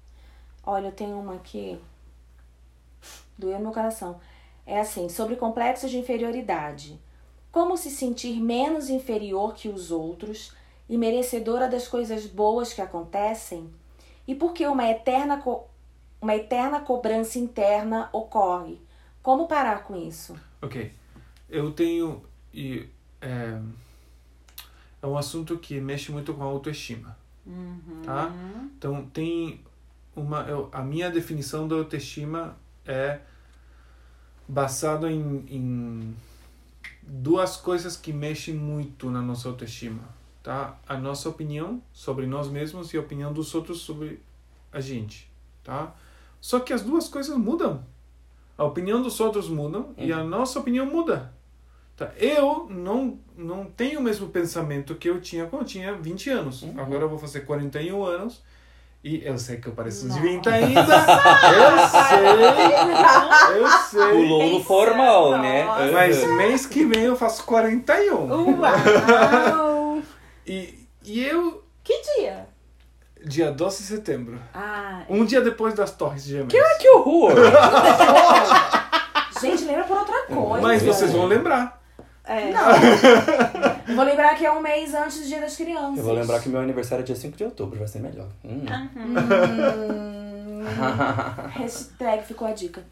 Olha, 0.64 0.86
eu 0.86 0.92
tenho 0.92 1.18
uma 1.18 1.34
aqui. 1.34 1.78
Doeu 3.36 3.58
no 3.58 3.64
meu 3.64 3.72
coração. 3.72 4.18
É 4.64 4.80
assim, 4.80 5.10
sobre 5.10 5.36
complexos 5.36 5.90
de 5.90 5.98
inferioridade. 5.98 6.98
Como 7.50 7.76
se 7.76 7.90
sentir 7.90 8.40
menos 8.40 8.88
inferior 8.88 9.52
que 9.52 9.68
os 9.68 9.90
outros 9.90 10.54
e 10.92 10.98
merecedora 10.98 11.68
das 11.68 11.88
coisas 11.88 12.26
boas 12.26 12.74
que 12.74 12.82
acontecem? 12.82 13.72
E 14.28 14.34
por 14.34 14.52
que 14.52 14.66
uma 14.66 14.86
eterna, 14.86 15.42
uma 16.20 16.36
eterna 16.36 16.80
cobrança 16.80 17.38
interna 17.38 18.10
ocorre? 18.12 18.78
Como 19.22 19.48
parar 19.48 19.84
com 19.84 19.96
isso? 19.96 20.38
Ok. 20.60 20.92
Eu 21.48 21.72
tenho. 21.72 22.22
E, 22.52 22.86
é, 23.22 23.58
é 25.00 25.06
um 25.06 25.16
assunto 25.16 25.56
que 25.56 25.80
mexe 25.80 26.12
muito 26.12 26.34
com 26.34 26.42
a 26.42 26.46
autoestima. 26.46 27.16
Tá? 28.04 28.30
Então, 28.76 29.06
tem 29.06 29.62
uma. 30.14 30.42
Eu, 30.42 30.68
a 30.72 30.82
minha 30.82 31.10
definição 31.10 31.66
da 31.66 31.74
autoestima 31.74 32.54
é 32.84 33.18
baseada 34.46 35.10
em, 35.10 35.42
em 35.48 36.16
duas 37.02 37.56
coisas 37.56 37.96
que 37.96 38.12
mexem 38.12 38.52
muito 38.52 39.10
na 39.10 39.22
nossa 39.22 39.48
autoestima. 39.48 40.20
Tá? 40.42 40.76
A 40.88 40.96
nossa 40.96 41.28
opinião 41.28 41.80
sobre 41.92 42.26
nós 42.26 42.48
mesmos 42.48 42.92
e 42.92 42.96
a 42.96 43.00
opinião 43.00 43.32
dos 43.32 43.54
outros 43.54 43.80
sobre 43.80 44.20
a 44.72 44.80
gente. 44.80 45.30
Tá? 45.62 45.94
Só 46.40 46.58
que 46.58 46.72
as 46.72 46.82
duas 46.82 47.08
coisas 47.08 47.36
mudam. 47.36 47.84
A 48.58 48.64
opinião 48.64 49.00
dos 49.00 49.20
outros 49.20 49.48
mudam 49.48 49.94
e 49.96 50.12
a 50.12 50.24
nossa 50.24 50.58
opinião 50.58 50.84
muda. 50.86 51.32
Tá? 51.96 52.10
Eu 52.16 52.66
não, 52.68 53.18
não 53.36 53.66
tenho 53.66 54.00
o 54.00 54.02
mesmo 54.02 54.28
pensamento 54.28 54.96
que 54.96 55.08
eu 55.08 55.20
tinha 55.20 55.46
quando 55.46 55.62
eu 55.62 55.68
tinha 55.68 55.94
20 55.94 56.30
anos. 56.30 56.64
Agora 56.76 57.04
eu 57.04 57.08
vou 57.08 57.18
fazer 57.18 57.40
41 57.40 58.02
anos. 58.04 58.42
E 59.04 59.20
eu 59.24 59.36
sei 59.36 59.56
que 59.56 59.66
eu 59.66 59.72
pareço 59.72 60.08
de 60.08 60.18
20 60.20 60.46
ainda. 60.48 60.80
Eu 61.52 61.88
sei. 61.88 63.60
Eu 63.60 63.68
sei. 63.68 64.12
Pulou 64.12 64.48
no 64.50 64.62
formal, 64.62 65.38
né? 65.38 65.64
Mas 65.92 66.24
mês 66.36 66.66
que 66.66 66.84
vem 66.84 67.04
eu 67.04 67.16
faço 67.16 67.44
41. 67.44 68.60
Uau! 68.60 69.71
E, 70.46 70.86
e 71.04 71.24
eu, 71.24 71.62
que 71.84 72.02
dia? 72.16 72.46
dia 73.24 73.52
12 73.52 73.78
de 73.78 73.82
setembro. 73.84 74.38
Ah, 74.52 75.04
Um 75.08 75.24
dia 75.24 75.40
depois 75.40 75.74
das 75.74 75.92
Torres 75.92 76.24
Gêmeas. 76.24 76.52
Que 76.78 76.88
horror! 76.88 77.32
Gente, 79.40 79.64
lembra 79.64 79.84
por 79.84 79.96
outra 79.96 80.22
coisa. 80.26 80.60
Mas 80.62 80.82
vocês 80.82 81.12
vão 81.12 81.26
lembrar. 81.26 81.80
é. 82.24 82.52
Vou 83.94 84.04
lembrar 84.04 84.34
que 84.36 84.46
é 84.46 84.52
um 84.52 84.60
mês 84.62 84.94
antes 84.94 85.18
do 85.20 85.26
Dia 85.26 85.40
das 85.40 85.56
Crianças. 85.56 85.98
Eu 85.98 86.04
vou 86.04 86.14
lembrar 86.14 86.40
que 86.40 86.48
meu 86.48 86.60
aniversário 86.60 87.02
é 87.02 87.04
dia 87.04 87.16
5 87.16 87.36
de 87.36 87.44
outubro, 87.44 87.78
vai 87.78 87.88
ser 87.88 87.98
melhor. 87.98 88.28
Hum. 88.44 88.64
Hum, 88.96 90.62
hashtag 91.50 92.24
ficou 92.24 92.46
a 92.46 92.52
dica. 92.52 92.82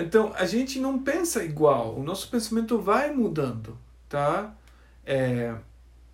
Então, 0.00 0.32
a 0.36 0.44
gente 0.44 0.80
não 0.80 0.98
pensa 0.98 1.42
igual. 1.44 1.94
O 1.94 2.02
nosso 2.02 2.28
pensamento 2.28 2.78
vai 2.78 3.10
mudando, 3.12 3.78
tá? 4.08 4.52
É, 5.06 5.54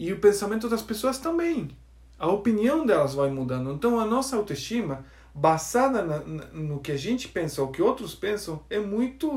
e 0.01 0.15
o 0.15 0.19
pensamento 0.19 0.67
das 0.67 0.81
pessoas 0.81 1.19
também. 1.19 1.71
A 2.19 2.27
opinião 2.27 2.87
delas 2.87 3.13
vai 3.15 3.31
mudando. 3.31 3.71
Então, 3.71 4.01
a 4.01 4.07
nossa 4.07 4.35
autoestima, 4.35 5.05
na- 6.03 6.21
no 6.55 6.81
que 6.81 6.91
a 6.91 6.97
gente 6.97 7.29
pensa, 7.29 7.61
ou 7.61 7.69
o 7.69 7.71
que 7.71 7.83
outros 7.83 8.15
pensam, 8.15 8.63
é 8.71 8.79
muito 8.79 9.29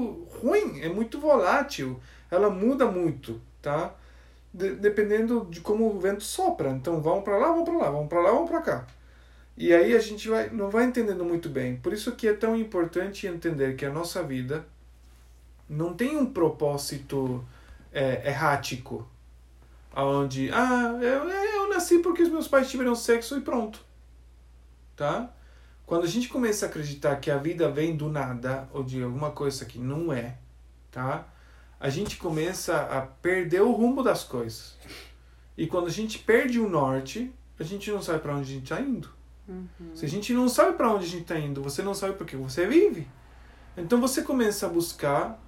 ruim, 0.41 0.79
é 0.81 0.87
muito 0.87 1.19
volátil. 1.19 1.99
Ela 2.31 2.49
muda 2.49 2.85
muito, 2.85 3.41
tá? 3.61 3.93
De- 4.53 4.75
dependendo 4.75 5.45
de 5.49 5.59
como 5.59 5.87
o 5.93 5.99
vento 5.99 6.23
sopra. 6.23 6.69
Então, 6.71 7.01
vamos 7.01 7.25
para 7.25 7.37
lá, 7.37 7.47
vamos 7.49 7.65
para 7.65 7.77
lá, 7.77 7.89
vamos 7.89 8.07
para 8.07 8.21
lá, 8.21 8.31
vamos 8.31 8.49
para 8.49 8.61
cá. 8.61 8.87
E 9.57 9.73
aí 9.73 9.95
a 9.95 9.99
gente 9.99 10.29
vai, 10.29 10.49
não 10.49 10.69
vai 10.69 10.85
entendendo 10.85 11.25
muito 11.25 11.49
bem. 11.49 11.75
Por 11.77 11.93
isso 11.93 12.13
que 12.13 12.27
é 12.27 12.33
tão 12.33 12.55
importante 12.55 13.27
entender 13.27 13.75
que 13.75 13.85
a 13.85 13.91
nossa 13.91 14.23
vida 14.23 14.65
não 15.69 15.93
tem 15.93 16.17
um 16.17 16.25
propósito 16.25 17.43
é, 17.91 18.27
errático. 18.29 19.07
Onde, 19.95 20.49
ah, 20.51 20.97
eu, 21.01 21.29
eu 21.29 21.69
nasci 21.69 21.99
porque 21.99 22.23
os 22.23 22.29
meus 22.29 22.47
pais 22.47 22.69
tiveram 22.69 22.95
sexo 22.95 23.37
e 23.37 23.41
pronto. 23.41 23.79
Tá? 24.95 25.31
Quando 25.85 26.05
a 26.05 26.07
gente 26.07 26.29
começa 26.29 26.65
a 26.65 26.69
acreditar 26.69 27.17
que 27.17 27.29
a 27.29 27.37
vida 27.37 27.69
vem 27.69 27.95
do 27.95 28.09
nada 28.09 28.67
ou 28.73 28.83
de 28.83 29.03
alguma 29.03 29.31
coisa 29.31 29.65
que 29.65 29.77
não 29.77 30.11
é, 30.11 30.37
tá? 30.91 31.27
A 31.79 31.89
gente 31.89 32.17
começa 32.17 32.77
a 32.77 33.01
perder 33.01 33.61
o 33.61 33.71
rumo 33.71 34.01
das 34.01 34.23
coisas. 34.23 34.77
E 35.57 35.67
quando 35.67 35.87
a 35.87 35.91
gente 35.91 36.17
perde 36.19 36.59
o 36.59 36.69
norte, 36.69 37.31
a 37.59 37.63
gente 37.63 37.91
não 37.91 38.01
sabe 38.01 38.19
para 38.19 38.35
onde 38.35 38.49
a 38.49 38.53
gente 38.53 38.63
está 38.63 38.81
indo. 38.81 39.09
Uhum. 39.47 39.93
Se 39.93 40.05
a 40.05 40.09
gente 40.09 40.33
não 40.33 40.47
sabe 40.47 40.77
para 40.77 40.91
onde 40.91 41.05
a 41.05 41.09
gente 41.09 41.23
está 41.23 41.37
indo, 41.37 41.61
você 41.61 41.83
não 41.83 41.93
sabe 41.93 42.13
porque 42.13 42.35
você 42.35 42.65
vive. 42.65 43.07
Então 43.75 43.99
você 43.99 44.23
começa 44.23 44.65
a 44.65 44.69
buscar 44.69 45.39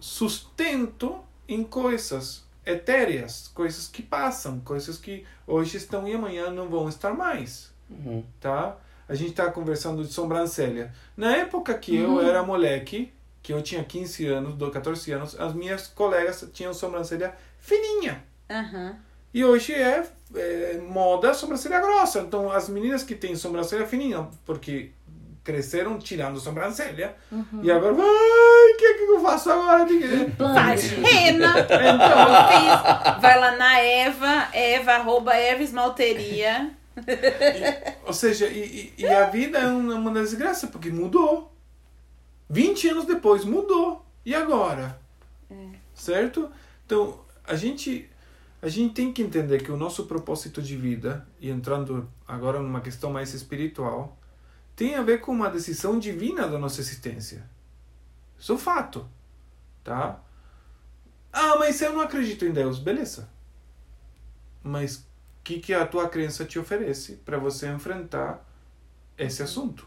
sustento 0.00 1.20
em 1.46 1.62
coisas 1.62 2.44
etéreas, 2.64 3.48
coisas 3.54 3.86
que 3.88 4.02
passam, 4.02 4.60
coisas 4.60 4.96
que 4.98 5.24
hoje 5.46 5.76
estão 5.76 6.06
e 6.08 6.14
amanhã 6.14 6.50
não 6.50 6.68
vão 6.68 6.88
estar 6.88 7.12
mais, 7.14 7.70
Uhum. 7.90 8.24
tá? 8.40 8.76
A 9.08 9.14
gente 9.14 9.32
tá 9.32 9.50
conversando 9.50 10.02
de 10.04 10.12
sobrancelha. 10.12 10.92
Na 11.16 11.36
época 11.36 11.74
que 11.74 11.94
eu 11.96 12.20
era 12.20 12.42
moleque, 12.42 13.12
que 13.42 13.52
eu 13.52 13.60
tinha 13.60 13.82
15 13.84 14.26
anos, 14.26 14.54
do 14.54 14.70
14 14.70 15.10
anos, 15.12 15.38
as 15.38 15.52
minhas 15.52 15.88
colegas 15.88 16.48
tinham 16.52 16.72
sobrancelha 16.72 17.34
fininha. 17.58 18.22
Aham. 18.48 18.96
E 19.34 19.44
hoje 19.44 19.72
é, 19.74 20.06
é 20.36 20.78
moda 20.78 21.34
sobrancelha 21.34 21.80
grossa. 21.80 22.20
Então 22.20 22.50
as 22.50 22.68
meninas 22.68 23.02
que 23.02 23.14
têm 23.14 23.34
sobrancelha 23.34 23.86
fininha, 23.86 24.28
porque 24.46 24.92
cresceram 25.44 25.98
tirando 25.98 26.38
sobrancelha, 26.38 27.16
e 27.62 27.70
agora, 27.70 27.96
ai, 27.98 28.61
o 28.72 28.76
que, 28.76 28.94
que 28.94 29.02
eu 29.04 29.20
faço 29.20 29.50
agora? 29.50 29.86
Faz 30.54 30.90
rena. 30.90 31.54
Então, 31.62 31.80
eu 31.80 32.48
fiz. 32.48 33.20
Vai 33.22 33.38
lá 33.38 33.56
na 33.56 33.78
Eva, 33.80 34.48
Eva, 34.52 34.92
arroba 34.92 35.34
Eva 35.34 35.62
Esmalteria. 35.62 36.70
Ou 38.06 38.12
seja, 38.12 38.46
e, 38.46 38.92
e- 38.98 39.02
e 39.02 39.06
a 39.06 39.24
vida 39.26 39.58
é 39.58 39.66
uma, 39.66 40.12
desgraça, 40.12 40.66
porque 40.66 40.90
mudou. 40.90 41.52
20 42.50 42.88
anos 42.88 43.04
depois, 43.06 43.44
mudou. 43.44 44.04
E 44.24 44.34
agora? 44.34 44.98
Certo? 45.94 46.50
Então, 46.86 47.18
a 47.44 47.54
gente, 47.54 48.08
a 48.60 48.68
gente 48.68 48.94
tem 48.94 49.12
que 49.12 49.22
entender 49.22 49.62
que 49.62 49.72
o 49.72 49.76
nosso 49.76 50.04
propósito 50.06 50.60
de 50.62 50.76
vida, 50.76 51.26
e 51.40 51.50
entrando 51.50 52.08
agora 52.26 52.60
numa 52.60 52.80
questão 52.80 53.10
mais 53.10 53.32
espiritual, 53.34 54.16
tem 54.76 54.94
a 54.96 55.02
ver 55.02 55.20
com 55.20 55.32
uma 55.32 55.48
decisão 55.50 55.98
divina 55.98 56.46
da 56.48 56.58
nossa 56.58 56.80
existência. 56.80 57.44
Isso 58.42 58.50
é 58.50 58.54
um 58.56 58.58
fato. 58.58 59.06
Tá? 59.84 60.18
Ah, 61.32 61.54
mas 61.60 61.80
eu 61.80 61.92
não 61.92 62.00
acredito 62.00 62.44
em 62.44 62.50
Deus. 62.50 62.80
Beleza. 62.80 63.28
Mas 64.64 64.96
o 64.96 65.04
que, 65.44 65.60
que 65.60 65.72
a 65.72 65.86
tua 65.86 66.08
crença 66.08 66.44
te 66.44 66.58
oferece 66.58 67.20
para 67.24 67.38
você 67.38 67.68
enfrentar 67.68 68.44
esse 69.16 69.44
assunto? 69.44 69.86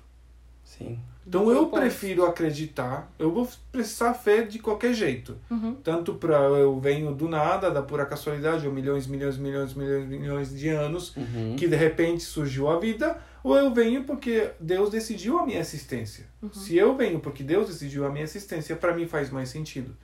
Sim. 0.64 0.98
Então 1.28 1.52
eu 1.52 1.68
prefiro 1.68 2.26
acreditar, 2.26 3.12
eu 3.20 3.32
vou 3.32 3.50
precisar 3.74 4.14
fé 4.14 4.44
de 4.44 4.60
qualquer 4.60 4.94
jeito. 4.94 5.38
Uhum. 5.52 5.76
Tanto 5.76 6.14
para 6.14 6.38
eu 6.38 6.80
venho 6.80 7.14
do 7.14 7.28
nada, 7.28 7.70
da 7.70 7.82
pura 7.82 8.06
casualidade, 8.06 8.66
ou 8.66 8.72
milhões, 8.74 9.06
milhões, 9.06 9.38
milhões, 9.38 9.74
milhões, 9.74 10.08
milhões 10.08 10.56
de 10.58 10.70
anos, 10.70 11.14
Uhum. 11.18 11.56
que 11.58 11.68
de 11.68 11.76
repente 11.76 12.24
surgiu 12.24 12.70
a 12.70 12.80
vida, 12.80 13.20
ou 13.46 13.56
eu 13.56 13.72
venho 13.72 14.04
porque 14.06 14.50
Deus 14.60 14.90
decidiu 14.90 15.38
a 15.38 15.46
minha 15.46 15.60
existência. 15.60 16.26
Se 16.52 16.76
eu 16.76 16.98
venho 16.98 17.20
porque 17.20 17.44
Deus 17.44 17.68
decidiu 17.68 18.04
a 18.04 18.10
minha 18.10 18.24
existência, 18.24 18.76
para 18.76 18.96
mim 18.96 19.08
faz 19.08 19.30
mais 19.30 19.50
sentido. 19.50 19.96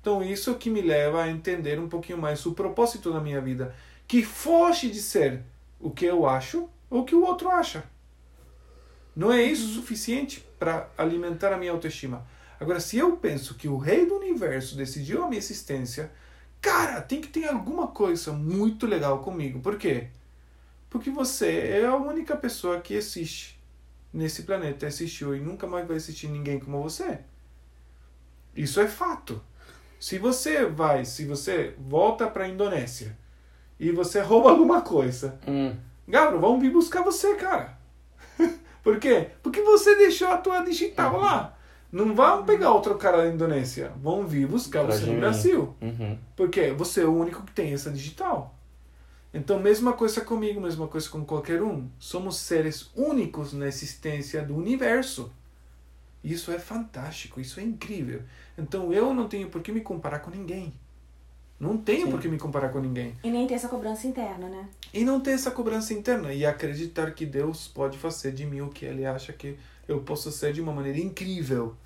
Então 0.00 0.24
isso 0.24 0.56
que 0.56 0.68
me 0.68 0.82
leva 0.82 1.22
a 1.22 1.30
entender 1.30 1.78
um 1.78 1.88
pouquinho 1.88 2.18
mais 2.18 2.44
o 2.46 2.52
propósito 2.52 3.12
da 3.12 3.20
minha 3.20 3.40
vida, 3.40 3.72
que 4.08 4.24
foge 4.24 4.90
de 4.90 5.00
ser 5.00 5.44
o 5.78 5.88
que 5.88 6.04
eu 6.04 6.26
acho 6.26 6.68
ou 6.90 7.02
o 7.02 7.04
que 7.04 7.14
o 7.14 7.22
outro 7.24 7.48
acha. 7.48 7.84
Não 9.14 9.32
é 9.32 9.40
isso 9.40 9.68
suficiente 9.68 10.44
para 10.58 10.90
alimentar 10.98 11.52
a 11.52 11.56
minha 11.56 11.70
autoestima. 11.70 12.26
Agora, 12.58 12.80
se 12.80 12.98
eu 12.98 13.16
penso 13.16 13.54
que 13.54 13.68
o 13.68 13.76
rei 13.76 14.04
do 14.04 14.16
universo 14.16 14.76
decidiu 14.76 15.22
a 15.22 15.28
minha 15.28 15.38
existência, 15.38 16.10
cara, 16.60 17.00
tem 17.00 17.20
que 17.20 17.28
ter 17.28 17.46
alguma 17.46 17.86
coisa 17.86 18.32
muito 18.32 18.84
legal 18.84 19.20
comigo. 19.20 19.60
Por 19.60 19.78
quê? 19.78 20.08
Porque 20.90 21.08
você 21.10 21.50
é 21.80 21.86
a 21.86 21.94
única 21.94 22.36
pessoa 22.36 22.80
que 22.80 22.94
existe 22.94 23.58
nesse 24.12 24.42
planeta, 24.42 24.86
existiu 24.86 25.34
e 25.36 25.40
nunca 25.40 25.66
mais 25.66 25.86
vai 25.86 25.96
existir 25.96 26.26
ninguém 26.28 26.58
como 26.58 26.82
você. 26.82 27.20
Isso 28.56 28.80
é 28.80 28.88
fato. 28.88 29.40
Se 30.00 30.18
você 30.18 30.66
vai, 30.66 31.04
se 31.04 31.24
você 31.24 31.74
volta 31.78 32.26
para 32.26 32.44
a 32.44 32.48
Indonésia 32.48 33.16
e 33.78 33.92
você 33.92 34.20
rouba 34.22 34.50
alguma 34.50 34.80
coisa, 34.82 35.38
Hum. 35.46 35.76
Gabriel, 36.08 36.40
vamos 36.40 36.60
vir 36.60 36.72
buscar 36.72 37.02
você, 37.04 37.36
cara. 37.36 37.78
Por 38.82 38.98
quê? 38.98 39.28
Porque 39.44 39.62
você 39.62 39.94
deixou 39.94 40.26
a 40.28 40.38
tua 40.38 40.62
digital 40.64 41.16
lá. 41.20 41.56
Não 41.92 42.14
vão 42.14 42.44
pegar 42.44 42.72
outro 42.72 42.96
cara 42.96 43.18
da 43.18 43.28
Indonésia. 43.28 43.92
Vão 44.02 44.26
vir 44.26 44.46
buscar 44.46 44.80
Atrás 44.82 45.00
você 45.00 45.06
no. 45.10 45.20
Brasil. 45.20 45.76
Uhum. 45.80 46.18
Porque 46.34 46.72
você 46.72 47.02
é 47.02 47.04
o 47.04 47.14
único 47.14 47.42
que 47.44 47.52
tem 47.52 47.72
essa 47.72 47.90
digital. 47.90 48.56
Então, 49.32 49.60
mesma 49.60 49.92
coisa 49.92 50.20
comigo, 50.20 50.60
mesma 50.60 50.88
coisa 50.88 51.08
com 51.08 51.24
qualquer 51.24 51.62
um. 51.62 51.88
Somos 51.98 52.36
seres 52.36 52.90
únicos 52.96 53.52
na 53.52 53.68
existência 53.68 54.42
do 54.42 54.56
universo. 54.56 55.32
Isso 56.22 56.50
é 56.50 56.58
fantástico, 56.58 57.40
isso 57.40 57.60
é 57.60 57.62
incrível. 57.62 58.22
Então, 58.58 58.92
eu 58.92 59.14
não 59.14 59.28
tenho 59.28 59.48
por 59.48 59.62
que 59.62 59.70
me 59.70 59.80
comparar 59.80 60.18
com 60.18 60.30
ninguém. 60.30 60.74
Não 61.60 61.76
tenho 61.76 62.06
Sim. 62.06 62.10
por 62.10 62.20
que 62.20 62.28
me 62.28 62.38
comparar 62.38 62.70
com 62.70 62.80
ninguém. 62.80 63.14
E 63.22 63.30
nem 63.30 63.46
ter 63.46 63.54
essa 63.54 63.68
cobrança 63.68 64.06
interna, 64.06 64.48
né? 64.48 64.68
E 64.94 65.04
não 65.04 65.20
ter 65.20 65.32
essa 65.32 65.50
cobrança 65.50 65.92
interna 65.92 66.32
e 66.32 66.46
acreditar 66.46 67.10
que 67.12 67.26
Deus 67.26 67.68
pode 67.68 67.98
fazer 67.98 68.32
de 68.32 68.46
mim 68.46 68.62
o 68.62 68.68
que 68.68 68.86
Ele 68.86 69.04
acha 69.04 69.32
que 69.32 69.58
eu 69.86 70.00
posso 70.00 70.32
ser 70.32 70.54
de 70.54 70.60
uma 70.60 70.72
maneira 70.72 70.98
incrível. 70.98 71.76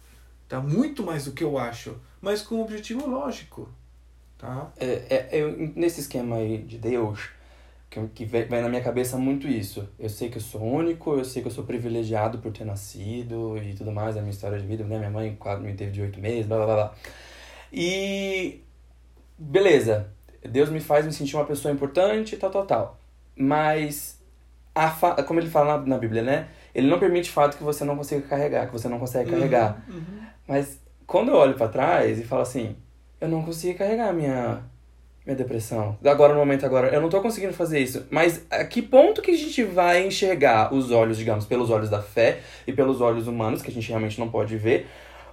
Tá? 0.49 0.61
Muito 0.61 1.03
mais 1.03 1.25
do 1.25 1.33
que 1.33 1.43
eu 1.43 1.59
acho, 1.59 1.97
mas 2.21 2.41
com 2.41 2.57
um 2.57 2.63
objetivo 2.63 3.09
lógico. 3.09 3.69
Tá? 4.39 4.73
É, 4.77 4.87
é, 5.11 5.29
eu, 5.33 5.73
nesse 5.75 6.01
esquema 6.01 6.37
aí 6.37 6.59
de 6.59 6.79
Deus, 6.79 7.31
que, 7.95 8.09
que 8.09 8.25
vem, 8.25 8.49
na 8.49 8.69
minha 8.69 8.83
cabeça 8.83 9.17
muito 9.17 9.47
isso. 9.47 9.89
Eu 9.99 10.09
sei 10.09 10.29
que 10.29 10.39
eu 10.39 10.43
sou 10.43 10.63
único, 10.63 11.15
eu 11.15 11.25
sei 11.25 11.43
que 11.43 11.49
eu 11.49 11.53
sou 11.53 11.65
privilegiado 11.65 12.39
por 12.39 12.53
ter 12.53 12.65
nascido 12.65 13.57
e 13.59 13.75
tudo 13.75 13.93
mais, 13.93 14.17
a 14.17 14.21
minha 14.21 14.33
história 14.33 14.59
de 14.59 14.67
vida, 14.67 14.85
né? 14.85 14.99
Minha 14.99 15.11
mãe 15.11 15.37
quase 15.39 15.63
me 15.63 15.75
teve 15.75 15.93
de 15.93 16.03
oito 16.03 16.21
meses, 16.21 16.47
blá 16.47 16.65
blá 16.65 16.75
blá. 16.75 16.95
E. 17.73 18.61
Beleza, 19.39 20.09
Deus 20.43 20.71
me 20.71 20.81
faz 20.81 21.05
me 21.05 21.13
sentir 21.13 21.37
uma 21.37 21.45
pessoa 21.45 21.73
importante, 21.73 22.37
tal, 22.37 22.51
tal, 22.51 22.67
tal. 22.67 23.01
Mas, 23.37 24.21
a 24.75 24.91
fa... 24.91 25.23
como 25.25 25.41
ele 25.41 25.51
fala 25.51 25.79
na, 25.79 25.87
na 25.87 25.99
Bíblia, 25.99 26.23
né? 26.23 26.49
Ele 26.75 26.89
não 26.89 26.99
permite 26.99 27.31
o 27.31 27.33
fato 27.33 27.57
que 27.57 27.63
você 27.63 27.85
não 27.85 27.97
consiga 27.97 28.23
carregar, 28.23 28.67
que 28.67 28.73
você 28.73 28.89
não 28.89 28.99
consegue 28.99 29.31
carregar. 29.31 29.85
Uhum, 29.89 29.97
uhum. 29.97 30.27
Mas 30.47 30.81
quando 31.07 31.31
eu 31.31 31.37
olho 31.37 31.55
pra 31.55 31.69
trás 31.69 32.19
e 32.19 32.25
falo 32.25 32.43
assim, 32.43 32.77
eu 33.21 33.29
não 33.29 33.43
consegui 33.43 33.75
carregar 33.75 34.13
minha 34.13 34.63
minha 35.25 35.37
depressão. 35.37 35.97
Agora 36.05 36.35
no 36.35 36.39
momento 36.39 36.67
agora, 36.67 36.89
eu 36.89 37.01
não 37.01 37.09
tô 37.09 37.21
conseguindo 37.21 37.55
fazer 37.55 37.81
isso. 37.81 38.07
Mas 38.11 38.45
a 38.51 38.65
que 38.65 38.83
ponto 38.83 39.23
que 39.23 39.31
a 39.31 39.37
gente 39.37 39.63
vai 39.65 40.07
enxergar 40.07 40.73
os 40.75 40.91
olhos, 40.91 41.17
digamos, 41.17 41.47
pelos 41.47 41.71
olhos 41.71 41.89
da 41.89 42.03
fé 42.03 42.41
e 42.67 42.73
pelos 42.73 43.01
olhos 43.01 43.27
humanos 43.27 43.63
que 43.63 43.71
a 43.71 43.75
gente 43.75 43.89
realmente 43.89 44.21
não 44.21 44.29
pode 44.29 44.57
ver? 44.57 44.87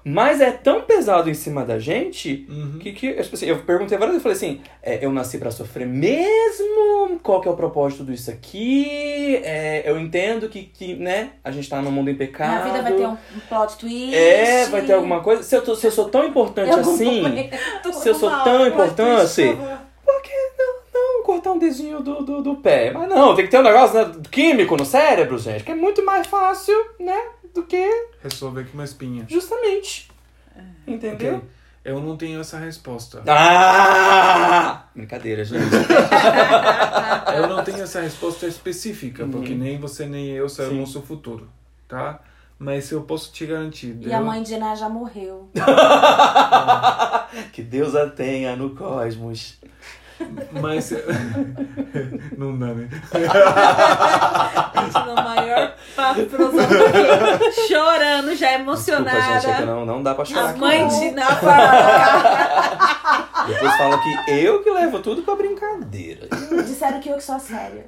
Mas 0.03 0.41
é 0.41 0.49
tão 0.51 0.81
pesado 0.81 1.29
em 1.29 1.33
cima 1.33 1.63
da 1.63 1.77
gente 1.79 2.45
Uhum. 2.49 2.79
que, 2.79 2.91
que 2.91 3.07
eu, 3.07 3.21
tipo 3.21 3.35
assim, 3.35 3.45
eu 3.45 3.59
perguntei 3.59 3.97
várias 3.97 4.15
vezes, 4.21 4.25
eu 4.25 4.37
falei 4.37 4.37
assim, 4.55 4.61
é, 4.81 5.05
eu 5.05 5.11
nasci 5.11 5.37
pra 5.37 5.51
sofrer 5.51 5.85
mesmo? 5.87 7.19
Qual 7.21 7.39
que 7.41 7.47
é 7.47 7.51
o 7.51 7.55
propósito 7.55 8.03
disso 8.03 8.31
aqui? 8.31 9.35
É, 9.43 9.83
eu 9.85 9.99
entendo 9.99 10.49
que, 10.49 10.63
que, 10.63 10.95
né, 10.95 11.31
a 11.43 11.51
gente 11.51 11.69
tá 11.69 11.81
num 11.81 11.91
mundo 11.91 12.09
em 12.09 12.15
pecado. 12.15 12.65
Na 12.67 12.71
vida 12.73 12.81
vai 12.81 12.93
ter 12.93 13.05
um, 13.05 13.11
um 13.11 13.39
plot 13.47 13.77
twist. 13.77 14.15
É, 14.15 14.65
vai 14.67 14.81
ter 14.81 14.93
alguma 14.93 15.21
coisa. 15.21 15.43
Se 15.43 15.55
eu, 15.55 15.61
tô- 15.63 15.75
se 15.75 15.85
eu 15.87 15.91
sou 15.91 16.09
tão 16.09 16.25
importante 16.25 16.71
Algum 16.71 16.93
assim, 16.93 17.21
momento. 17.21 17.55
se 17.93 18.09
eu 18.09 18.15
sou 18.15 18.29
Uma 18.29 18.43
tão 18.43 18.65
importante, 18.67 19.55
por 20.05 20.21
que 20.21 20.31
não, 20.57 20.73
não 20.93 21.23
cortar 21.23 21.51
um 21.51 21.59
dedinho 21.59 22.01
do, 22.01 22.23
do, 22.23 22.41
do 22.41 22.55
pé? 22.55 22.91
Mas 22.91 23.07
não, 23.09 23.35
tem 23.35 23.45
que 23.45 23.51
ter 23.51 23.59
um 23.59 23.63
negócio 23.63 23.95
né, 23.97 24.11
químico 24.31 24.75
no 24.75 24.85
cérebro, 24.85 25.37
gente, 25.37 25.63
que 25.63 25.71
é 25.71 25.75
muito 25.75 26.03
mais 26.03 26.25
fácil, 26.27 26.75
né, 26.99 27.17
do 27.53 27.63
que 27.63 28.07
Resolver 28.23 28.65
com 28.65 28.73
uma 28.75 28.83
espinha. 28.85 29.25
justamente. 29.29 30.09
Entendeu? 30.87 31.37
Ok. 31.37 31.49
Eu 31.83 31.99
não 31.99 32.15
tenho 32.15 32.39
essa 32.39 32.59
resposta. 32.59 33.23
Ah! 33.27 34.83
Brincadeira, 34.95 35.43
gente. 35.43 35.63
Eu 37.35 37.47
não 37.47 37.63
tenho 37.63 37.81
essa 37.81 38.01
resposta 38.01 38.45
específica, 38.45 39.25
porque 39.25 39.53
Uhum. 39.53 39.57
nem 39.57 39.79
você 39.79 40.05
nem 40.05 40.27
eu 40.29 40.47
sabemos 40.47 40.91
Sim. 40.93 40.99
o 40.99 41.01
futuro. 41.01 41.49
Tá? 41.87 42.19
Mas 42.59 42.91
eu 42.91 43.01
posso 43.01 43.31
te 43.31 43.47
garantir. 43.47 43.97
E 44.01 44.13
a 44.13 44.21
mãe 44.21 44.43
de 44.43 44.53
Iná 44.53 44.75
já 44.75 44.87
morreu. 44.87 45.49
que 47.51 47.63
Deus 47.63 47.95
a 47.95 48.07
tenha 48.07 48.55
no 48.55 48.75
cosmos. 48.75 49.57
Mas. 50.51 50.91
não 52.37 52.55
dá, 52.59 52.67
né? 52.67 52.87
Isso 54.87 54.99
no 55.05 55.15
maior 55.15 55.40
chorando, 57.67 58.35
já 58.35 58.47
Desculpa, 58.49 58.61
emocionada. 58.61 59.21
gente, 59.21 59.49
é 59.49 59.53
que 59.55 59.61
não, 59.65 59.85
não 59.85 60.01
dá 60.03 60.13
pra 60.15 60.25
chorar 60.25 60.45
a 60.45 60.49
aqui, 60.51 60.59
mãe 60.59 60.79
não. 60.83 60.89
de. 60.99 61.25
Depois 63.47 63.75
falam 63.77 63.99
que 64.01 64.31
eu 64.31 64.63
que 64.63 64.69
levo 64.69 64.99
tudo 64.99 65.21
pra 65.23 65.35
brincadeira. 65.35 66.27
Disseram 66.65 66.99
que 66.99 67.09
eu 67.09 67.17
que 67.17 67.23
sou 67.23 67.35
a 67.35 67.39
séria. 67.39 67.85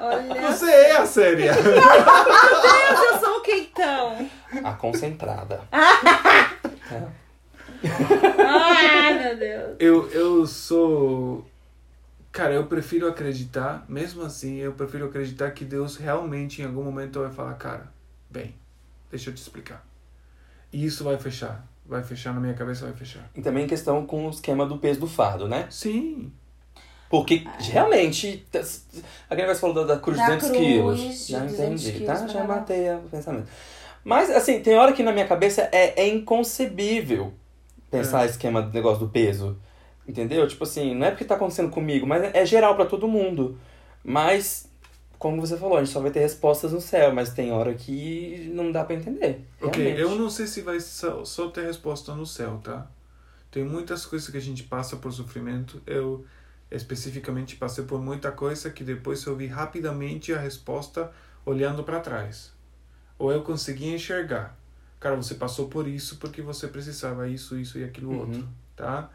Olha, 0.00 0.40
Você 0.50 0.70
é 0.70 0.96
a 0.96 1.06
séria. 1.06 1.52
eu 1.54 3.18
sou 3.20 3.38
o 3.38 3.40
que 3.42 3.52
então? 3.52 4.28
A 4.64 4.72
concentrada. 4.72 5.60
Ai, 7.82 9.14
meu 9.22 9.36
Deus. 9.36 9.76
Eu, 9.78 10.10
eu 10.10 10.46
sou. 10.46 11.44
Cara, 12.32 12.54
eu 12.54 12.64
prefiro 12.66 13.06
acreditar, 13.06 13.84
mesmo 13.88 14.22
assim, 14.22 14.56
eu 14.56 14.72
prefiro 14.72 15.04
acreditar 15.06 15.50
que 15.50 15.64
Deus 15.66 15.96
realmente 15.96 16.62
em 16.62 16.64
algum 16.64 16.82
momento 16.82 17.20
vai 17.20 17.30
falar, 17.30 17.52
cara, 17.54 17.92
bem, 18.30 18.54
deixa 19.10 19.28
eu 19.28 19.34
te 19.34 19.38
explicar. 19.42 19.84
E 20.72 20.82
isso 20.84 21.04
vai 21.04 21.18
fechar. 21.18 21.62
Vai 21.84 22.02
fechar 22.02 22.32
na 22.32 22.40
minha 22.40 22.54
cabeça, 22.54 22.86
vai 22.86 22.94
fechar. 22.94 23.28
E 23.34 23.42
também 23.42 23.66
questão 23.66 24.06
com 24.06 24.26
o 24.26 24.30
esquema 24.30 24.64
do 24.64 24.78
peso 24.78 25.00
do 25.00 25.06
fardo, 25.06 25.46
né? 25.46 25.66
Sim. 25.68 26.32
Porque 27.10 27.44
realmente, 27.58 28.46
t- 28.50 28.58
aquele 29.28 29.42
negócio 29.42 29.60
falou 29.60 29.84
da, 29.84 29.94
da 29.94 30.00
cruz 30.00 30.18
de 30.18 30.26
Da 30.26 30.36
200 30.36 30.48
cruz 30.48 30.66
quilos. 30.66 31.26
de 31.26 31.32
Já 31.32 31.40
200 31.40 31.60
entendi, 31.60 31.92
quilos, 31.98 32.06
tá? 32.06 32.26
Já 32.26 32.44
matei 32.44 32.94
o 32.94 33.00
pensamento. 33.10 33.48
Mas, 34.02 34.30
assim, 34.30 34.60
tem 34.60 34.74
hora 34.76 34.94
que 34.94 35.02
na 35.02 35.12
minha 35.12 35.26
cabeça 35.28 35.68
é, 35.70 36.00
é 36.02 36.08
inconcebível 36.08 37.34
pensar 37.90 38.24
esquema 38.24 38.62
do 38.62 38.72
negócio 38.72 39.00
do 39.04 39.10
peso. 39.12 39.58
Entendeu? 40.06 40.46
Tipo 40.48 40.64
assim, 40.64 40.94
não 40.94 41.06
é 41.06 41.10
porque 41.10 41.24
tá 41.24 41.36
acontecendo 41.36 41.70
comigo, 41.70 42.06
mas 42.06 42.22
é, 42.34 42.44
geral 42.44 42.74
pra 42.74 42.86
todo 42.86 43.06
mundo. 43.06 43.58
Mas, 44.02 44.68
como 45.18 45.40
você 45.40 45.56
falou, 45.56 45.76
a 45.78 45.84
gente 45.84 45.92
só 45.92 46.00
vai 46.00 46.10
ter 46.10 46.20
respostas 46.20 46.72
no 46.72 46.80
céu, 46.80 47.12
mas 47.14 47.32
tem 47.32 47.52
hora 47.52 47.72
que 47.74 48.50
não 48.52 48.72
dá 48.72 48.84
pra 48.84 48.96
entender. 48.96 49.46
Ok, 49.60 49.82
realmente. 49.82 50.00
eu 50.00 50.16
não 50.16 50.28
sei 50.28 50.46
se 50.46 50.60
vai 50.62 50.80
só, 50.80 51.24
só 51.24 51.48
ter 51.48 51.64
resposta 51.64 52.14
no 52.14 52.26
céu, 52.26 52.60
tá? 52.62 52.88
Tem 53.50 53.64
muitas 53.64 54.04
coisas 54.04 54.28
que 54.28 54.36
a 54.36 54.40
gente 54.40 54.64
passa 54.64 54.96
por 54.96 55.12
sofrimento. 55.12 55.80
Eu 55.86 56.24
especificamente 56.70 57.56
passei 57.56 57.84
por 57.84 58.00
muita 58.00 58.32
coisa 58.32 58.70
que 58.70 58.82
depois 58.82 59.24
eu 59.26 59.36
vi 59.36 59.46
rapidamente 59.46 60.32
a 60.32 60.38
resposta 60.38 61.12
olhando 61.44 61.84
para 61.84 62.00
trás. 62.00 62.52
Ou 63.18 63.30
eu 63.30 63.42
consegui 63.42 63.88
enxergar. 63.94 64.58
Cara, 64.98 65.16
você 65.16 65.34
passou 65.34 65.68
por 65.68 65.86
isso 65.86 66.16
porque 66.16 66.40
você 66.40 66.66
precisava 66.66 67.28
isso, 67.28 67.58
isso 67.58 67.78
e 67.78 67.84
aquilo 67.84 68.10
Uhum. 68.10 68.18
outro, 68.20 68.48
tá? 68.74 69.10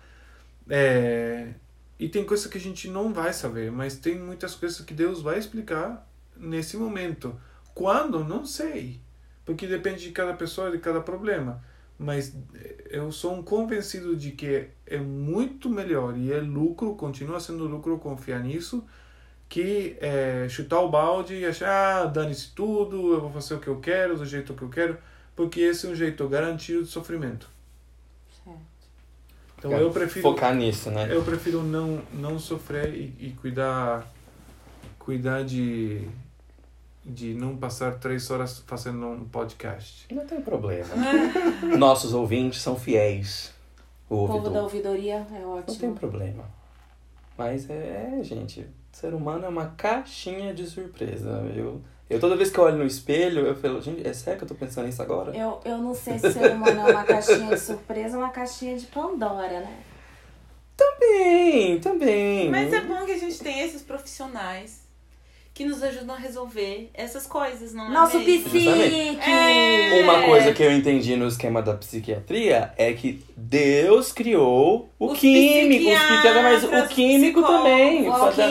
É, 0.69 1.53
E 1.99 2.09
tem 2.09 2.25
coisa 2.25 2.49
que 2.49 2.57
a 2.57 2.61
gente 2.61 2.89
não 2.89 3.13
vai 3.13 3.33
saber, 3.33 3.71
mas 3.71 3.97
tem 3.97 4.19
muitas 4.19 4.55
coisas 4.55 4.81
que 4.81 4.93
Deus 4.93 5.21
vai 5.21 5.39
explicar 5.39 6.07
nesse 6.35 6.77
momento. 6.77 7.39
Quando? 7.73 8.23
Não 8.23 8.45
sei. 8.45 9.01
Porque 9.45 9.67
depende 9.67 10.01
de 10.03 10.11
cada 10.11 10.33
pessoa, 10.33 10.71
de 10.71 10.79
cada 10.79 11.01
problema. 11.01 11.63
Mas 11.97 12.35
eu 12.89 13.11
sou 13.11 13.35
um 13.35 13.43
convencido 13.43 14.15
de 14.15 14.31
que 14.31 14.67
é 14.85 14.97
muito 14.97 15.69
melhor 15.69 16.17
e 16.17 16.31
é 16.31 16.39
lucro, 16.39 16.95
continua 16.95 17.39
sendo 17.39 17.65
lucro 17.67 17.97
confiar 17.99 18.41
nisso, 18.43 18.85
que 19.49 19.97
é, 20.01 20.47
chutar 20.49 20.81
o 20.81 20.89
balde 20.89 21.35
e 21.35 21.45
achar, 21.45 22.03
ah, 22.03 22.05
dane-se 22.05 22.53
tudo, 22.53 23.13
eu 23.13 23.21
vou 23.21 23.31
fazer 23.31 23.55
o 23.55 23.59
que 23.59 23.67
eu 23.67 23.79
quero, 23.79 24.17
do 24.17 24.25
jeito 24.25 24.53
que 24.53 24.61
eu 24.63 24.69
quero, 24.69 24.97
porque 25.35 25.61
esse 25.61 25.87
é 25.87 25.89
um 25.89 25.95
jeito 25.95 26.27
garantido 26.29 26.83
de 26.83 26.89
sofrimento. 26.89 27.49
Então 29.67 29.79
eu 29.79 29.91
prefiro 29.91 30.21
Focar 30.21 30.55
nisso, 30.55 30.89
né? 30.91 31.07
eu 31.13 31.23
prefiro 31.23 31.63
não, 31.63 32.01
não 32.13 32.39
sofrer 32.39 32.93
e, 32.93 33.13
e 33.19 33.35
cuidar 33.39 34.07
cuidar 34.99 35.43
de 35.43 36.07
de 37.05 37.33
não 37.33 37.55
passar 37.55 37.95
três 37.99 38.29
horas 38.29 38.59
fazendo 38.67 39.05
um 39.07 39.23
podcast. 39.23 40.13
Não 40.13 40.25
tem 40.25 40.41
problema. 40.41 40.89
Nossos 41.77 42.13
ouvintes 42.13 42.61
são 42.61 42.75
fiéis. 42.75 43.53
O 44.09 44.25
O 44.25 44.27
povo 44.27 44.49
da 44.49 44.61
ouvidoria 44.61 45.25
é 45.31 45.39
Não 45.39 45.61
tem 45.63 45.73
ótimo. 45.75 45.95
problema. 45.95 46.43
Mas 47.37 47.69
é, 47.69 48.19
gente, 48.23 48.65
ser 48.91 49.13
humano 49.13 49.45
é 49.45 49.47
uma 49.47 49.67
caixinha 49.77 50.53
de 50.53 50.65
surpresa. 50.65 51.29
Eu, 51.55 51.81
eu 52.09 52.19
toda 52.19 52.35
vez 52.35 52.49
que 52.49 52.57
eu 52.57 52.63
olho 52.63 52.77
no 52.77 52.85
espelho, 52.85 53.45
eu 53.45 53.55
falo, 53.55 53.81
gente, 53.81 54.07
é 54.07 54.13
sério 54.13 54.37
que 54.37 54.43
eu 54.45 54.47
tô 54.47 54.55
pensando 54.55 54.85
nisso 54.85 55.01
agora? 55.01 55.35
Eu, 55.35 55.59
eu 55.65 55.77
não 55.77 55.93
sei 55.93 56.17
se 56.19 56.31
ser 56.31 56.51
humano 56.51 56.87
é 56.87 56.91
uma 56.91 57.03
caixinha 57.03 57.49
de 57.55 57.59
surpresa 57.59 58.17
ou 58.17 58.23
uma 58.23 58.31
caixinha 58.31 58.77
de 58.77 58.85
Pandora, 58.87 59.59
né? 59.59 59.77
Também, 60.75 61.79
também. 61.79 62.49
Mas 62.49 62.71
é 62.71 62.81
bom 62.81 63.05
que 63.05 63.11
a 63.11 63.17
gente 63.17 63.39
tenha 63.39 63.65
esses 63.65 63.81
profissionais 63.81 64.85
que 65.57 65.65
nos 65.65 65.81
ajudam 65.81 66.13
a 66.13 66.19
resolver 66.19 66.91
essas 66.93 67.25
coisas, 67.25 67.73
não 67.73 67.89
Nosso 67.89 68.17
é 68.17 68.19
mesmo? 68.19 68.47
psique! 68.47 69.19
É. 69.19 70.03
Uma 70.03 70.21
coisa 70.21 70.53
que 70.53 70.61
eu 70.61 70.71
entendi 70.71 71.15
no 71.15 71.27
esquema 71.27 71.63
da 71.63 71.73
psiquiatria 71.73 72.71
é 72.77 72.93
que 72.93 73.23
Deus 73.35 74.11
criou 74.11 74.87
o 74.99 75.07
Os 75.07 75.17
químico, 75.19 75.89
os 75.89 75.97
psiquiatras, 75.99 76.43
mas 76.43 76.63
o 76.63 76.87
químico 76.89 77.41
também. 77.41 78.07
O 78.07 78.13
Fazer- 78.13 78.43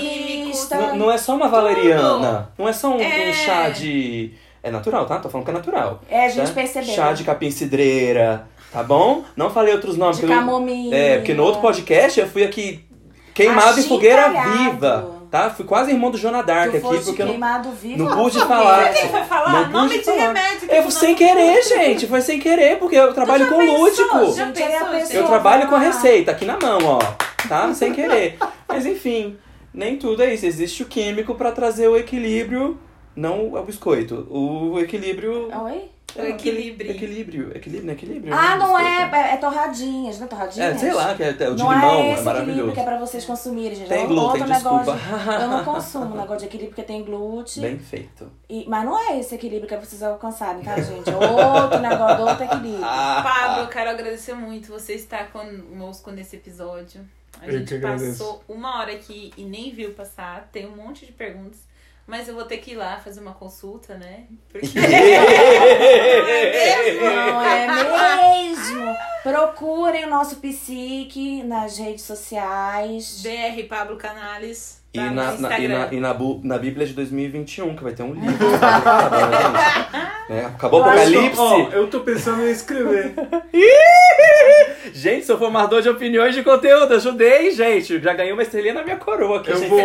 Não, 0.70 0.96
não 0.96 1.10
é 1.12 1.18
só 1.18 1.34
uma 1.36 1.48
valeriana, 1.48 2.50
não 2.58 2.68
é 2.68 2.72
só 2.72 2.88
um, 2.88 2.96
um 2.96 3.00
É. 3.00 3.32
chá 3.32 3.68
de. 3.68 4.32
É 4.62 4.70
natural, 4.70 5.06
tá? 5.06 5.18
Tô 5.18 5.28
falando 5.28 5.44
que 5.44 5.50
é 5.50 5.54
natural. 5.54 6.00
É, 6.10 6.26
a 6.26 6.28
gente 6.28 6.48
Chá- 6.48 6.52
percebeu. 6.54 6.94
Chá 6.94 7.12
de 7.12 7.22
capim 7.22 7.50
cidreira, 7.52 8.48
tá 8.72 8.82
bom? 8.82 9.22
Não 9.36 9.48
falei 9.48 9.72
outros 9.72 9.96
nomes. 9.96 10.16
De 10.16 10.22
porque 10.22 10.34
eu- 10.34 10.38
camomila. 10.38 10.94
É, 10.96 11.16
porque 11.18 11.34
no 11.34 11.44
outro 11.44 11.60
podcast 11.60 12.18
eu 12.18 12.26
fui 12.28 12.42
aqui 12.42 12.84
queimado 13.32 13.78
em 13.78 13.82
fogueira 13.84 14.28
viva, 14.28 15.08
tá? 15.30 15.50
Fui 15.50 15.64
quase 15.64 15.92
irmão 15.92 16.10
do 16.10 16.18
Joana 16.18 16.42
Dark 16.42 16.72
Tu 16.72 16.76
aqui, 16.78 17.04
porque 17.04 17.22
eu 17.22 17.26
não, 17.26 17.32
queimado 17.32 17.70
vivo 17.70 18.02
não 18.02 18.16
pude 18.16 18.40
falar. 18.40 18.92
Quem 18.92 19.08
foi 19.08 19.22
falar? 19.22 19.68
Não 19.70 19.82
Nome 19.82 19.98
de 19.98 20.04
falar. 20.04 20.16
remédio. 20.18 20.68
Eu 20.68 20.90
sem 20.90 21.14
querer, 21.14 21.62
gente. 21.62 22.06
Foi 22.08 22.20
sem 22.20 22.40
querer, 22.40 22.78
porque 22.80 22.96
eu 22.96 23.14
trabalho 23.14 23.46
com 23.48 23.58
pensou? 23.58 23.76
lúdico. 23.84 24.32
Gente, 24.34 25.14
Eu 25.14 25.26
trabalho 25.26 25.68
com 25.68 25.76
a 25.76 25.78
receita 25.78 26.32
aqui 26.32 26.44
na 26.44 26.58
mão, 26.60 26.78
ó. 26.82 26.98
Tá? 27.48 27.72
Sem 27.72 27.92
querer. 27.92 28.36
Mas 28.66 28.84
enfim, 28.84 29.36
nem 29.76 29.96
tudo 29.98 30.22
é 30.22 30.34
isso. 30.34 30.46
Existe 30.46 30.82
o 30.82 30.86
químico 30.86 31.34
pra 31.34 31.52
trazer 31.52 31.86
o 31.88 31.96
equilíbrio, 31.96 32.78
não 33.14 33.52
o 33.54 33.62
biscoito. 33.62 34.26
O 34.30 34.80
equilíbrio. 34.80 35.48
Oi? 35.64 35.90
O 36.16 36.22
equilíbrio. 36.22 36.90
Equilíbrio. 36.92 37.52
Equilíbrio, 37.54 37.84
não 37.84 37.90
é 37.90 37.94
equilíbrio? 37.94 38.34
Ah, 38.34 38.56
não 38.56 38.78
é, 38.78 39.04
biscoito. 39.04 39.14
é, 39.16 39.34
é 39.34 39.36
torradinhas, 39.36 40.18
não 40.18 40.24
é 40.24 40.28
torradinhas? 40.30 40.76
É, 40.76 40.78
sei 40.78 40.94
lá, 40.94 41.14
que 41.14 41.22
é, 41.22 41.26
é 41.38 41.50
o 41.50 41.54
de 41.54 41.62
não 41.62 41.70
limão, 41.70 41.90
é 41.90 42.08
é, 42.08 42.12
esse 42.12 42.20
equilíbrio 42.20 42.24
maravilhoso. 42.24 42.72
que 42.72 42.80
é 42.80 42.84
pra 42.84 42.98
vocês 42.98 43.24
consumirem, 43.26 43.76
gente. 43.76 43.88
Tem 43.88 44.04
É 44.04 44.06
glúten, 44.06 44.44
desculpa. 44.44 44.94
negócio. 44.94 45.32
Eu 45.42 45.48
não 45.48 45.64
consumo 45.66 46.16
negócio 46.16 46.38
de 46.38 46.44
equilíbrio 46.46 46.70
porque 46.70 46.82
tem 46.82 47.04
glúten. 47.04 47.62
Bem 47.62 47.78
feito. 47.78 48.30
E, 48.48 48.64
mas 48.66 48.84
não 48.86 48.98
é 48.98 49.18
esse 49.20 49.34
equilíbrio 49.34 49.68
que 49.68 49.74
é 49.74 49.76
preciso 49.76 50.06
alcançar, 50.06 50.58
tá, 50.60 50.80
gente? 50.80 51.10
É 51.10 51.14
outro 51.14 51.80
negócio, 51.80 52.24
outro 52.24 52.44
equilíbrio. 52.44 52.80
Ah. 52.82 53.20
Pablo, 53.22 53.64
eu 53.64 53.68
quero 53.68 53.90
agradecer 53.90 54.32
muito 54.32 54.68
você 54.72 54.94
estar 54.94 55.30
conosco 55.30 56.10
nesse 56.12 56.36
episódio. 56.36 57.02
A 57.40 57.46
Eu 57.46 57.58
gente 57.58 57.78
passou 57.78 58.42
uma 58.48 58.78
hora 58.80 58.92
aqui 58.92 59.32
e 59.36 59.44
nem 59.44 59.70
viu 59.72 59.92
passar. 59.92 60.48
Tem 60.52 60.66
um 60.66 60.74
monte 60.76 61.04
de 61.06 61.12
perguntas. 61.12 61.60
Mas 62.06 62.28
eu 62.28 62.34
vou 62.36 62.44
ter 62.44 62.58
que 62.58 62.70
ir 62.72 62.76
lá 62.76 62.98
fazer 62.98 63.18
uma 63.20 63.34
consulta, 63.34 63.96
né? 63.96 64.24
Porque. 64.48 64.78
Não 67.02 67.42
é 67.42 67.66
mesmo? 68.48 68.96
Procurem 69.24 70.04
o 70.04 70.10
nosso 70.10 70.36
psique 70.36 71.42
nas 71.42 71.76
redes 71.78 72.04
sociais. 72.04 73.22
BR 73.22 73.62
Pablo 73.68 73.96
Canales. 73.96 74.80
E 74.94 74.98
tá 74.98 75.10
na, 75.10 75.32
na- 75.32 75.58
e, 75.58 75.68
na, 75.68 75.92
e 75.92 76.00
na, 76.00 76.14
bu- 76.14 76.40
na 76.44 76.56
Bíblia 76.58 76.86
de 76.86 76.94
2021, 76.94 77.74
que 77.76 77.82
vai 77.82 77.92
ter 77.92 78.02
um 78.04 78.14
livro. 78.14 78.58
tá 78.58 79.10
gente? 80.30 80.32
Né? 80.32 80.44
Acabou 80.54 80.80
o 80.80 80.84
apocalipse. 80.84 81.38
Ó, 81.40 81.58
eu 81.70 81.90
tô 81.90 82.00
pensando 82.00 82.42
em 82.46 82.50
escrever. 82.50 83.14
Gente, 84.92 85.26
sou 85.26 85.38
formador 85.38 85.80
de 85.82 85.88
opiniões 85.88 86.34
de 86.34 86.42
conteúdo. 86.42 86.94
Ajudei, 86.94 87.50
gente. 87.50 88.00
Já 88.00 88.12
ganhei 88.14 88.32
uma 88.32 88.42
estrelinha 88.42 88.74
na 88.74 88.82
minha 88.82 88.96
coroa 88.96 89.38
aqui. 89.40 89.50
Eu 89.50 89.56
gente, 89.58 89.68
vou- 89.68 89.78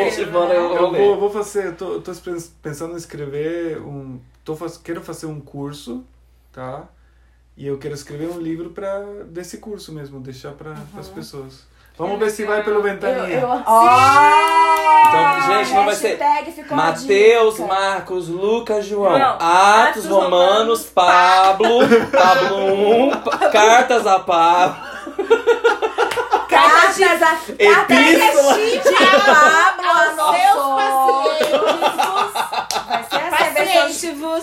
o 0.48 0.54
Eu 0.54 0.76
rolê. 0.78 1.00
vou, 1.00 1.20
vou 1.20 1.30
fazer, 1.30 1.68
eu 1.68 1.76
tô, 1.76 1.94
eu 1.94 2.02
tô 2.02 2.12
pensando 2.62 2.94
em 2.94 2.98
escrever 2.98 3.80
um. 3.82 4.20
Tô 4.44 4.56
quero 4.84 5.02
fazer 5.02 5.28
um 5.28 5.40
curso, 5.40 6.04
tá? 6.52 6.84
E 7.56 7.68
eu 7.68 7.78
quero 7.78 7.94
escrever 7.94 8.28
um 8.30 8.40
livro 8.40 8.72
pra, 8.72 9.00
desse 9.28 9.58
curso 9.58 9.92
mesmo, 9.92 10.20
deixar 10.20 10.52
para 10.54 10.74
as 10.98 11.08
pessoas. 11.10 11.70
Vamos 11.98 12.18
ver 12.18 12.32
se 12.32 12.46
vai 12.46 12.64
pelo 12.64 12.78
Eu, 12.78 12.84
ventaninha. 12.84 13.40
eu... 13.42 13.48
Ó! 13.48 14.32
Então, 15.08 15.42
gente, 15.58 15.74
não 15.74 15.86
vai 15.86 15.96
ser 15.96 16.18
dica. 16.18 16.76
Marcos, 17.68 18.28
Lucas, 18.30 18.86
João. 18.86 19.20
Não, 19.20 19.36
Atos, 19.40 19.44
Atos 19.44 20.06
Romanos, 20.08 20.84
Pablo. 20.86 21.80
Pablo 22.12 23.08
1. 23.08 23.12
Cartas 23.52 24.08
a 24.08 24.20
Pablo. 24.20 24.91
Cartas 27.00 27.22
a... 27.22 27.26
Cartas 27.32 27.98
de 28.06 28.80
Pablo 29.26 29.90
Aos 29.90 30.20
a 30.20 30.32
seus 30.34 30.56
nossos. 30.56 31.40
Vai 32.88 33.04
ser 33.04 33.16
essa 33.16 33.36
a 33.46 33.50
versão... 33.50 34.42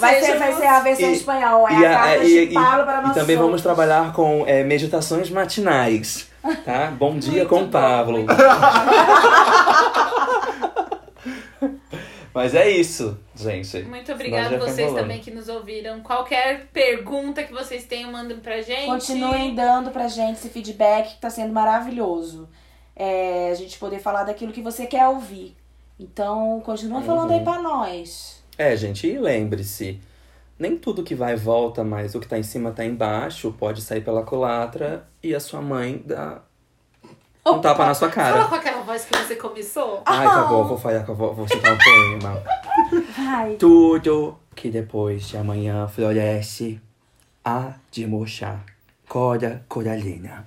Vai 0.00 0.20
ser, 0.20 0.38
vai 0.38 0.52
ser 0.54 0.66
a 0.66 0.80
versão 0.80 1.08
E- 1.10 1.12
espanhol. 1.14 1.68
É 1.68 1.72
E, 1.74 1.86
a 1.86 1.90
a- 1.90 1.98
carta 1.98 2.24
e- 2.24 2.46
de 2.46 2.54
Pablo 2.54 2.84
para 2.84 2.98
e 2.98 3.02
nós 3.02 3.14
também 3.14 3.36
vamos 3.36 3.62
trabalhar 3.62 4.12
com 4.12 4.44
é, 4.46 4.62
meditações 4.62 5.28
matinais. 5.30 6.28
Tá? 6.64 6.92
Bom 6.96 7.18
dia 7.18 7.32
Muito 7.44 7.48
com 7.48 7.64
bom, 7.64 7.68
Pablo. 7.70 8.24
Mas 12.38 12.54
é 12.54 12.70
isso, 12.70 13.18
gente. 13.34 13.82
Muito 13.82 14.12
obrigada 14.12 14.54
a 14.54 14.58
vocês 14.60 14.92
também 14.92 15.18
que 15.18 15.28
nos 15.28 15.48
ouviram. 15.48 15.98
Qualquer 16.02 16.68
pergunta 16.72 17.42
que 17.42 17.52
vocês 17.52 17.84
tenham, 17.84 18.12
mandem 18.12 18.38
pra 18.38 18.62
gente. 18.62 18.86
Continuem 18.86 19.56
dando 19.56 19.90
pra 19.90 20.06
gente 20.06 20.36
esse 20.36 20.48
feedback 20.48 21.16
que 21.16 21.20
tá 21.20 21.30
sendo 21.30 21.52
maravilhoso. 21.52 22.48
É, 22.94 23.50
a 23.50 23.54
gente 23.56 23.76
poder 23.76 23.98
falar 23.98 24.22
daquilo 24.22 24.52
que 24.52 24.62
você 24.62 24.86
quer 24.86 25.08
ouvir. 25.08 25.56
Então, 25.98 26.62
continua 26.64 27.02
falando 27.02 27.32
aí 27.32 27.42
pra 27.42 27.60
nós. 27.60 28.40
É, 28.56 28.76
gente, 28.76 29.08
e 29.08 29.18
lembre-se, 29.18 30.00
nem 30.56 30.78
tudo 30.78 31.02
que 31.02 31.16
vai 31.16 31.34
volta, 31.34 31.82
mas 31.82 32.14
o 32.14 32.20
que 32.20 32.28
tá 32.28 32.38
em 32.38 32.44
cima 32.44 32.70
tá 32.70 32.84
embaixo, 32.84 33.52
pode 33.58 33.82
sair 33.82 34.02
pela 34.02 34.22
culatra 34.22 35.08
e 35.20 35.34
a 35.34 35.40
sua 35.40 35.60
mãe 35.60 36.00
dá 36.06 36.40
um 37.52 37.60
tapa 37.60 37.86
na 37.86 37.94
sua 37.94 38.10
Fala 38.10 38.32
cara. 38.32 38.44
com 38.44 38.54
aquela 38.54 38.82
voz 38.82 39.04
que 39.04 39.16
você 39.16 39.36
começou. 39.36 40.02
Ai, 40.04 40.26
tá 40.26 40.44
bom, 40.44 40.64
vou 40.64 40.78
falar 40.78 41.04
com 41.04 41.12
a 41.12 41.14
vou, 41.14 41.34
vou 41.34 41.48
citar 41.48 41.72
um 41.72 41.78
poema. 41.78 42.42
Vai. 43.16 43.54
Tudo 43.54 44.38
que 44.54 44.70
depois 44.70 45.28
de 45.28 45.36
amanhã 45.36 45.86
floresce 45.88 46.80
há 47.44 47.72
de 47.90 48.06
murchar. 48.06 48.64
Cora 49.08 49.64
coralina. 49.68 50.44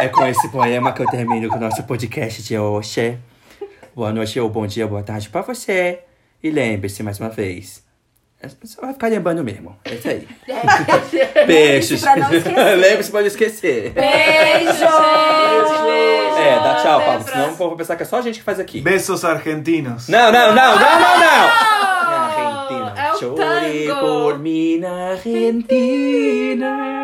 É 0.00 0.08
com 0.08 0.26
esse 0.26 0.48
poema 0.50 0.92
que 0.92 1.02
eu 1.02 1.06
termino 1.06 1.48
com 1.48 1.56
o 1.56 1.60
nosso 1.60 1.82
podcast 1.84 2.42
de 2.42 2.58
hoje. 2.58 3.18
Boa 3.94 4.12
noite 4.12 4.38
ou 4.38 4.48
bom 4.48 4.66
dia, 4.66 4.86
boa 4.86 5.02
tarde 5.02 5.28
pra 5.28 5.42
você. 5.42 6.00
E 6.42 6.50
lembre-se 6.50 7.02
mais 7.02 7.18
uma 7.18 7.30
vez. 7.30 7.82
É 8.40 8.48
Só 8.64 8.82
vai 8.82 8.92
ficar 8.92 9.08
lembrando 9.08 9.42
mesmo. 9.42 9.76
É 9.84 9.94
isso 9.94 10.08
aí. 10.08 10.28
Beijos. 11.46 12.02
não 12.02 12.32
esquecer. 12.32 12.76
Lembre-se 12.76 13.10
pra 13.10 13.20
não 13.20 13.26
esquecer. 13.26 13.90
Beijo! 13.98 14.84
É, 16.38 16.54
dá 16.62 16.78
tchau, 16.80 17.00
Pablo. 17.00 17.24
Senão 17.24 17.52
o 17.52 17.56
povo 17.56 17.70
vai 17.70 17.78
pensar 17.78 17.96
que 17.96 18.04
é 18.04 18.06
só 18.06 18.18
a 18.18 18.22
gente 18.22 18.38
que 18.38 18.44
faz 18.44 18.60
aqui. 18.60 18.80
Besos 18.80 19.24
argentinos. 19.24 20.08
Não, 20.08 20.30
não, 20.30 20.54
não, 20.54 20.78
não, 20.78 21.00
não, 21.00 21.18
não! 21.18 21.48
Argentina. 22.68 22.94
é 22.96 23.18
Chore 23.18 23.88
por 24.00 24.38
mim 24.38 24.78
na 24.78 25.10
Argentina. 25.10 26.97